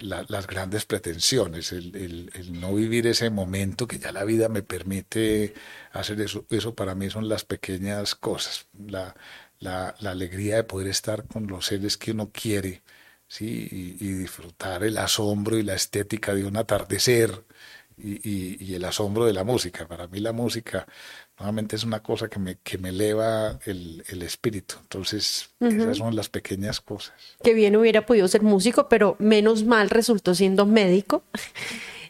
las 0.00 0.46
grandes 0.46 0.84
pretensiones, 0.84 1.72
el, 1.72 2.30
no 2.52 2.74
vivir 2.74 3.06
ese 3.08 3.30
momento 3.30 3.88
que 3.88 3.98
ya 3.98 4.12
la 4.12 4.24
vida 4.24 4.48
me 4.48 4.62
permite 4.62 5.54
hacer 5.92 6.20
eso. 6.20 6.46
Eso 6.50 6.74
para 6.74 6.94
mí 6.94 7.10
son 7.10 7.28
las 7.28 7.44
pequeñas 7.44 8.14
cosas, 8.14 8.68
la, 8.78 9.16
la, 9.58 9.88
alegría 10.04 10.56
de 10.56 10.64
poder 10.64 10.88
estar 10.88 11.26
con 11.26 11.46
los 11.48 11.66
seres 11.66 11.96
que 11.96 12.12
uno 12.12 12.30
quiere. 12.32 12.82
¿sí? 13.28 13.68
Y, 14.00 14.12
disfrutar 14.12 14.84
el 14.84 14.98
asombro 14.98 15.58
y 15.58 15.62
la 15.62 15.74
estética 15.74 16.34
de 16.34 16.44
un 16.44 16.56
atardecer 16.56 17.44
y, 17.96 18.64
y, 18.64 18.74
el 18.74 18.84
asombro 18.84 19.24
de 19.26 19.32
la 19.32 19.44
música. 19.44 19.88
Para 19.88 20.06
mí 20.08 20.20
la 20.20 20.32
música 20.32 20.86
nuevamente 21.38 21.76
es 21.76 21.84
una 21.84 22.02
cosa 22.02 22.28
que 22.28 22.38
me, 22.38 22.56
que 22.62 22.78
me 22.78 22.90
eleva 22.90 23.58
el, 23.66 24.04
el 24.08 24.22
espíritu. 24.22 24.76
Entonces, 24.80 25.50
esas 25.60 25.98
son 25.98 26.16
las 26.16 26.28
pequeñas 26.28 26.80
cosas. 26.80 27.14
Que 27.42 27.54
bien 27.54 27.76
hubiera 27.76 28.06
podido 28.06 28.26
ser 28.28 28.42
músico, 28.42 28.88
pero 28.88 29.16
menos 29.18 29.64
mal 29.64 29.90
resultó 29.90 30.34
siendo 30.34 30.66
médico. 30.66 31.22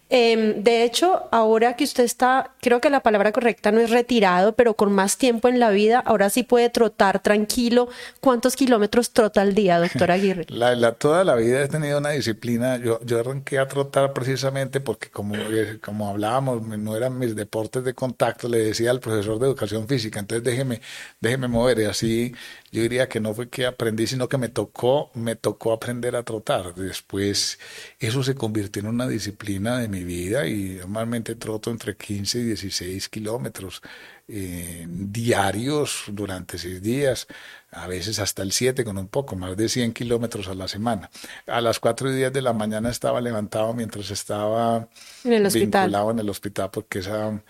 Em, 0.09 0.63
de 0.63 0.85
hecho, 0.85 1.25
ahora 1.33 1.75
que 1.75 1.83
usted 1.83 2.05
está, 2.05 2.53
creo 2.61 2.81
que 2.81 2.91
la 2.91 3.01
palabra 3.01 3.33
correcta 3.33 3.73
no 3.73 3.81
es 3.81 3.91
retirado, 3.91 4.55
pero 4.55 4.75
con 4.75 4.93
más 4.93 5.19
tiempo 5.19 5.49
en 5.49 5.59
la 5.59 5.71
vida, 5.71 5.99
ahora 5.99 6.31
sí 6.31 6.45
puede 6.45 6.71
trotar 6.71 7.21
tranquilo. 7.21 7.89
¿Cuántos 8.21 8.55
kilómetros 8.55 9.11
trota 9.11 9.41
al 9.43 9.55
día, 9.55 9.81
doctor 9.81 10.13
Aguirre? 10.13 10.47
La, 10.57 10.93
toda 10.93 11.25
la 11.25 11.35
vida 11.35 11.63
he 11.63 11.69
tenido 11.69 11.99
una 11.99 12.11
disciplina. 12.11 12.77
Yo, 12.77 13.01
arranqué 13.19 13.59
a 13.59 13.67
trotar 13.67 14.13
precisamente 14.13 14.81
porque, 14.81 15.11
como, 15.11 15.35
eh, 15.35 15.79
como 15.83 16.09
hablábamos, 16.09 16.63
no 16.63 16.97
eran 16.97 17.19
mis 17.19 17.35
deportes 17.35 17.83
de 17.85 17.95
contacto, 17.95 18.49
le 18.49 18.59
decía 18.59 18.91
al 18.91 19.01
profesor 19.01 19.39
de 19.39 19.47
educación 19.47 19.89
física, 19.89 20.21
entonces 20.21 20.45
déjeme, 20.45 20.81
déjeme 21.21 21.49
mover. 21.49 21.81
Y 21.81 21.85
así 21.85 22.35
yo 22.71 22.83
diría 22.83 23.09
que 23.09 23.21
no 23.21 23.35
fue 23.35 23.49
que 23.49 23.67
aprendí, 23.67 24.07
sino 24.07 24.29
que 24.29 24.39
me 24.39 24.49
tocó, 24.49 25.11
me 25.15 25.35
tocó 25.37 25.73
aprender 25.73 26.15
a 26.15 26.23
trotar. 26.23 26.75
Después 26.75 27.59
eso 27.99 28.23
se 28.23 28.35
convirtió 28.35 28.81
en 28.83 28.89
una 28.89 29.09
disciplina 29.09 29.79
de 29.79 29.89
mi 29.89 29.96
vida 30.05 30.47
y 30.47 30.77
normalmente 30.81 31.35
troto 31.35 31.71
entre 31.71 31.97
15 31.97 32.39
y 32.39 32.43
16 32.45 33.09
kilómetros 33.09 33.83
eh, 34.29 34.87
diarios 34.89 36.05
durante 36.09 36.59
seis 36.59 36.83
días, 36.83 37.27
a 37.71 37.87
veces 37.87 38.19
hasta 38.19 38.43
el 38.43 38.53
7 38.53 38.85
con 38.85 38.99
un 38.99 39.09
poco, 39.09 39.37
más 39.37 39.57
de 39.57 39.69
100 39.69 39.93
kilómetros 39.93 40.49
a 40.49 40.55
la 40.55 40.69
semana. 40.69 41.11
A 41.47 41.61
las 41.61 41.79
4 41.79 42.11
y 42.11 42.17
10 42.17 42.33
de 42.33 42.43
la 42.43 42.53
mañana 42.53 42.91
estaba 42.91 43.21
levantado 43.21 43.73
mientras 43.75 44.11
estaba 44.11 44.89
en 45.25 45.33
el 45.33 45.49
vinculado 45.49 46.11
en 46.11 46.19
el 46.19 46.29
hospital 46.29 46.71
porque 46.73 47.01
esa 47.01 47.41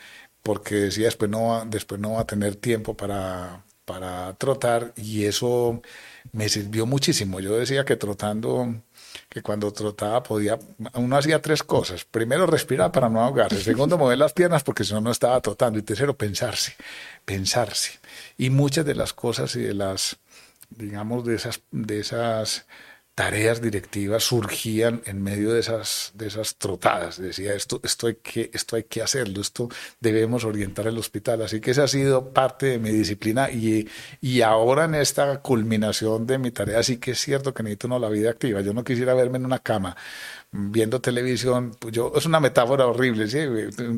porque 0.42 0.76
decía 0.76 1.06
después 1.06 1.30
no 1.30 1.64
después 1.66 2.00
no 2.00 2.12
va 2.12 2.20
a 2.20 2.26
tener 2.26 2.56
tiempo 2.56 2.96
para 2.96 3.64
para 3.86 4.34
trotar 4.34 4.92
y 4.96 5.24
eso 5.24 5.80
me 6.32 6.48
sirvió 6.50 6.84
muchísimo. 6.84 7.40
Yo 7.40 7.56
decía 7.56 7.84
que 7.84 7.96
trotando, 7.96 8.74
que 9.36 9.42
cuando 9.42 9.70
trotaba 9.70 10.22
podía, 10.22 10.58
uno 10.94 11.14
hacía 11.14 11.42
tres 11.42 11.62
cosas. 11.62 12.06
Primero, 12.06 12.46
respirar 12.46 12.90
para 12.90 13.10
no 13.10 13.20
ahogarse. 13.20 13.62
Segundo, 13.62 13.98
mover 13.98 14.16
las 14.16 14.32
piernas 14.32 14.64
porque 14.64 14.82
si 14.82 14.94
no, 14.94 15.02
no 15.02 15.10
estaba 15.10 15.38
trotando. 15.42 15.78
Y 15.78 15.82
tercero, 15.82 16.16
pensarse, 16.16 16.74
pensarse. 17.22 18.00
Y 18.38 18.48
muchas 18.48 18.86
de 18.86 18.94
las 18.94 19.12
cosas 19.12 19.54
y 19.56 19.60
de 19.60 19.74
las, 19.74 20.16
digamos, 20.70 21.26
de 21.26 21.34
esas, 21.34 21.60
de 21.70 22.00
esas 22.00 22.64
tareas 23.16 23.62
directivas 23.62 24.24
surgían 24.24 25.00
en 25.06 25.22
medio 25.22 25.54
de 25.54 25.60
esas, 25.60 26.12
de 26.14 26.26
esas 26.26 26.56
trotadas. 26.56 27.18
Decía, 27.18 27.54
esto, 27.54 27.80
esto, 27.82 28.08
hay 28.08 28.16
que, 28.16 28.50
esto 28.52 28.76
hay 28.76 28.84
que 28.84 29.00
hacerlo, 29.00 29.40
esto 29.40 29.70
debemos 30.00 30.44
orientar 30.44 30.86
el 30.86 30.98
hospital. 30.98 31.40
Así 31.40 31.58
que 31.62 31.70
esa 31.70 31.84
ha 31.84 31.88
sido 31.88 32.34
parte 32.34 32.66
de 32.66 32.78
mi 32.78 32.90
disciplina 32.90 33.50
y, 33.50 33.88
y 34.20 34.42
ahora 34.42 34.84
en 34.84 34.96
esta 34.96 35.40
culminación 35.40 36.26
de 36.26 36.36
mi 36.36 36.50
tarea 36.50 36.82
sí 36.82 36.98
que 36.98 37.12
es 37.12 37.18
cierto 37.18 37.54
que 37.54 37.62
necesito 37.62 37.86
una 37.86 37.98
la 37.98 38.10
vida 38.10 38.28
activa. 38.28 38.60
Yo 38.60 38.74
no 38.74 38.84
quisiera 38.84 39.14
verme 39.14 39.38
en 39.38 39.46
una 39.46 39.60
cama 39.60 39.96
viendo 40.52 41.00
televisión, 41.00 41.76
pues 41.78 41.94
yo, 41.94 42.12
es 42.16 42.24
una 42.24 42.40
metáfora 42.40 42.86
horrible, 42.86 43.28
¿sí? 43.28 43.38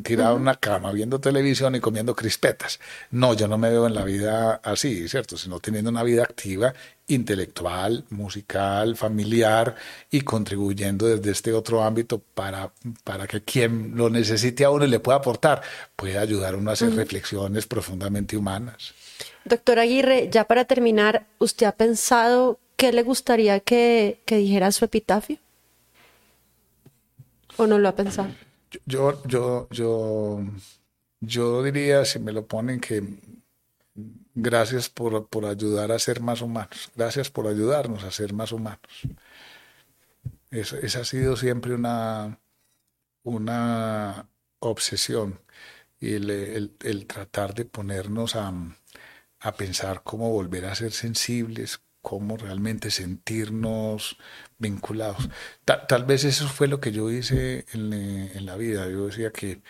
tirado 0.03 0.37
en 0.37 0.43
una 0.43 0.57
cama, 0.57 0.93
viendo 0.93 1.21
televisión 1.21 1.75
y 1.75 1.81
comiendo 1.81 2.15
crispetas. 2.15 2.81
No, 3.11 3.35
yo 3.35 3.47
no 3.49 3.59
me 3.59 3.71
veo 3.71 3.87
en 3.87 3.95
la 3.95 4.05
vida 4.05 4.61
así, 4.65 5.09
¿cierto? 5.09 5.37
Sino 5.37 5.61
teniendo 5.61 5.91
una 5.91 6.03
vida 6.03 6.25
activa, 6.25 6.75
intelectual, 7.07 8.05
musical, 8.11 8.97
familiar 8.97 9.77
y 10.11 10.23
contribuyendo 10.23 11.07
desde 11.07 11.31
este 11.31 11.53
otro 11.53 11.83
ámbito 11.83 12.21
para, 12.35 12.73
para 13.05 13.27
que 13.27 13.43
quien 13.43 13.93
lo 13.95 14.11
necesite 14.11 14.65
a 14.65 14.71
uno 14.71 14.85
y 14.85 14.89
le 14.89 15.01
pueda 15.01 15.19
aportar, 15.19 15.63
pueda 15.97 16.21
ayudar 16.21 16.55
a 16.55 16.57
uno 16.57 16.71
a 16.71 16.73
hacer 16.75 16.95
reflexiones 16.95 17.67
profundamente 17.67 18.37
humanas. 18.37 18.95
Doctor 19.45 19.79
Aguirre, 19.79 20.29
ya 20.31 20.45
para 20.45 20.65
terminar, 20.65 21.27
¿usted 21.39 21.67
ha 21.67 21.73
pensado 21.73 22.59
qué 22.77 22.93
le 22.93 23.03
gustaría 23.03 23.61
que, 23.61 24.21
que 24.27 24.37
dijera 24.37 24.73
su 24.73 24.85
epitafio? 24.85 25.39
¿O 27.57 27.67
no 27.67 27.79
lo 27.79 27.89
ha 27.89 27.95
pensado? 27.95 28.29
Yo, 28.85 29.23
yo, 29.27 29.69
yo, 29.71 30.41
yo 31.21 31.63
diría, 31.63 32.05
si 32.05 32.19
me 32.19 32.33
lo 32.33 32.47
ponen, 32.47 32.81
que 32.81 33.03
gracias 34.35 34.89
por, 34.89 35.27
por 35.29 35.47
ayudar 35.47 35.93
a 35.93 35.99
ser 35.99 36.21
más 36.21 36.43
humanos. 36.43 36.91
Gracias 36.95 37.31
por 37.31 37.47
ayudarnos 37.47 38.05
a 38.05 38.11
ser 38.11 38.33
más 38.33 38.53
humanos. 38.53 39.09
esa 40.51 41.01
ha 41.01 41.05
sido 41.05 41.37
siempre 41.37 41.75
una, 41.75 42.39
una 43.23 44.29
obsesión 44.61 45.41
y 46.01 46.15
el, 46.15 46.31
el, 46.31 46.77
el 46.85 47.07
tratar 47.07 47.55
de 47.55 47.65
ponernos 47.65 48.37
a, 48.37 48.53
a, 49.41 49.53
pensar 49.57 50.03
cómo 50.05 50.31
volver 50.31 50.67
a 50.67 50.75
ser 50.75 50.93
sensibles, 50.93 51.81
cómo 52.09 52.39
realmente 52.39 52.91
sentirnos 52.91 54.17
vinculados. 54.59 55.29
tal 55.65 56.05
vez 56.07 56.25
eso 56.25 56.49
fue 56.49 56.67
lo 56.67 56.81
que 56.81 56.91
yo 56.91 57.11
hice 57.11 57.67
en, 57.75 57.93
en 57.93 58.47
la 58.47 58.57
vida. 58.57 58.89
Yo 58.89 59.09
decía 59.09 59.31
que, 59.31 59.61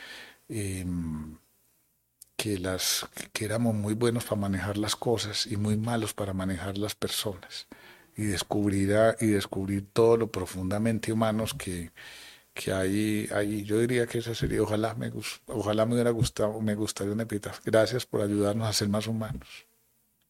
eh, 0.48 0.86
que, 2.36 2.58
las, 2.60 3.08
que 3.32 3.44
éramos 3.44 3.74
muy 3.74 3.94
buenos 3.94 4.24
para 4.24 4.40
manejar 4.40 4.78
las 4.78 4.94
cosas 4.94 5.48
y 5.48 5.56
muy 5.56 5.76
malos 5.76 6.14
para 6.14 6.32
manejar 6.32 6.78
las 6.78 6.94
personas. 6.94 7.66
Y 8.16 8.24
descubrir, 8.26 8.94
y 9.20 9.26
descubrir 9.26 9.88
todo 9.92 10.16
lo 10.16 10.30
profundamente 10.30 11.12
humanos 11.12 11.54
que, 11.54 11.90
que 12.54 12.72
hay 12.72 13.28
ahí. 13.34 13.64
Yo 13.64 13.80
diría 13.80 14.06
que 14.06 14.18
esa 14.18 14.34
sería, 14.34 14.62
ojalá 14.62 14.94
me, 14.94 15.12
ojalá 15.46 15.86
me 15.86 15.94
hubiera 15.94 16.10
gustado, 16.10 16.60
me 16.60 16.76
gustaría 16.76 17.12
una 17.12 17.24
epitafio. 17.24 17.62
Gracias 17.64 18.06
por 18.06 18.22
ayudarnos 18.22 18.68
a 18.68 18.72
ser 18.72 18.88
más 18.88 19.08
humanos. 19.08 19.67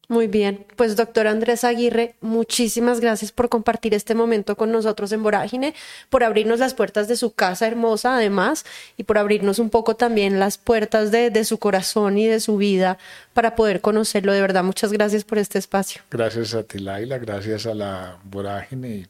Muy 0.09 0.25
bien, 0.25 0.65
pues 0.75 0.95
doctor 0.95 1.27
Andrés 1.27 1.63
Aguirre, 1.63 2.15
muchísimas 2.19 2.99
gracias 2.99 3.31
por 3.31 3.47
compartir 3.47 3.93
este 3.93 4.15
momento 4.15 4.57
con 4.57 4.71
nosotros 4.71 5.11
en 5.11 5.21
Vorágine, 5.21 5.75
por 6.09 6.23
abrirnos 6.23 6.57
las 6.57 6.73
puertas 6.73 7.07
de 7.07 7.15
su 7.15 7.35
casa 7.35 7.67
hermosa 7.67 8.15
además 8.15 8.65
y 8.97 9.03
por 9.03 9.19
abrirnos 9.19 9.59
un 9.59 9.69
poco 9.69 9.95
también 9.95 10.39
las 10.39 10.57
puertas 10.57 11.11
de, 11.11 11.45
su 11.45 11.59
corazón 11.59 12.17
y 12.17 12.25
de 12.25 12.39
su 12.39 12.57
vida 12.57 12.97
para 13.35 13.55
poder 13.55 13.81
conocerlo. 13.81 14.33
De 14.33 14.41
verdad, 14.41 14.63
muchas 14.63 14.91
gracias 14.91 15.23
por 15.23 15.37
este 15.37 15.59
espacio. 15.59 16.01
Gracias 16.09 16.55
a 16.55 16.63
ti, 16.63 16.79
Laila, 16.79 17.19
gracias 17.19 17.67
a 17.67 17.75
la 17.75 18.17
Vorágine 18.23 19.07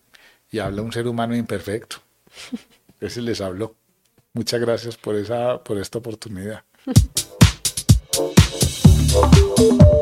y, 0.52 0.60
habla 0.60 0.82
un 0.82 0.92
ser 0.92 1.08
humano 1.08 1.34
imperfecto. 1.34 2.02
Ese 3.00 3.22
les 3.22 3.40
habló. 3.40 3.74
Muchas 4.34 4.60
gracias 4.60 4.98
por, 4.98 5.16
esa, 5.16 5.64
por 5.64 5.78
esta 5.78 6.00
oportunidad. 6.00 6.62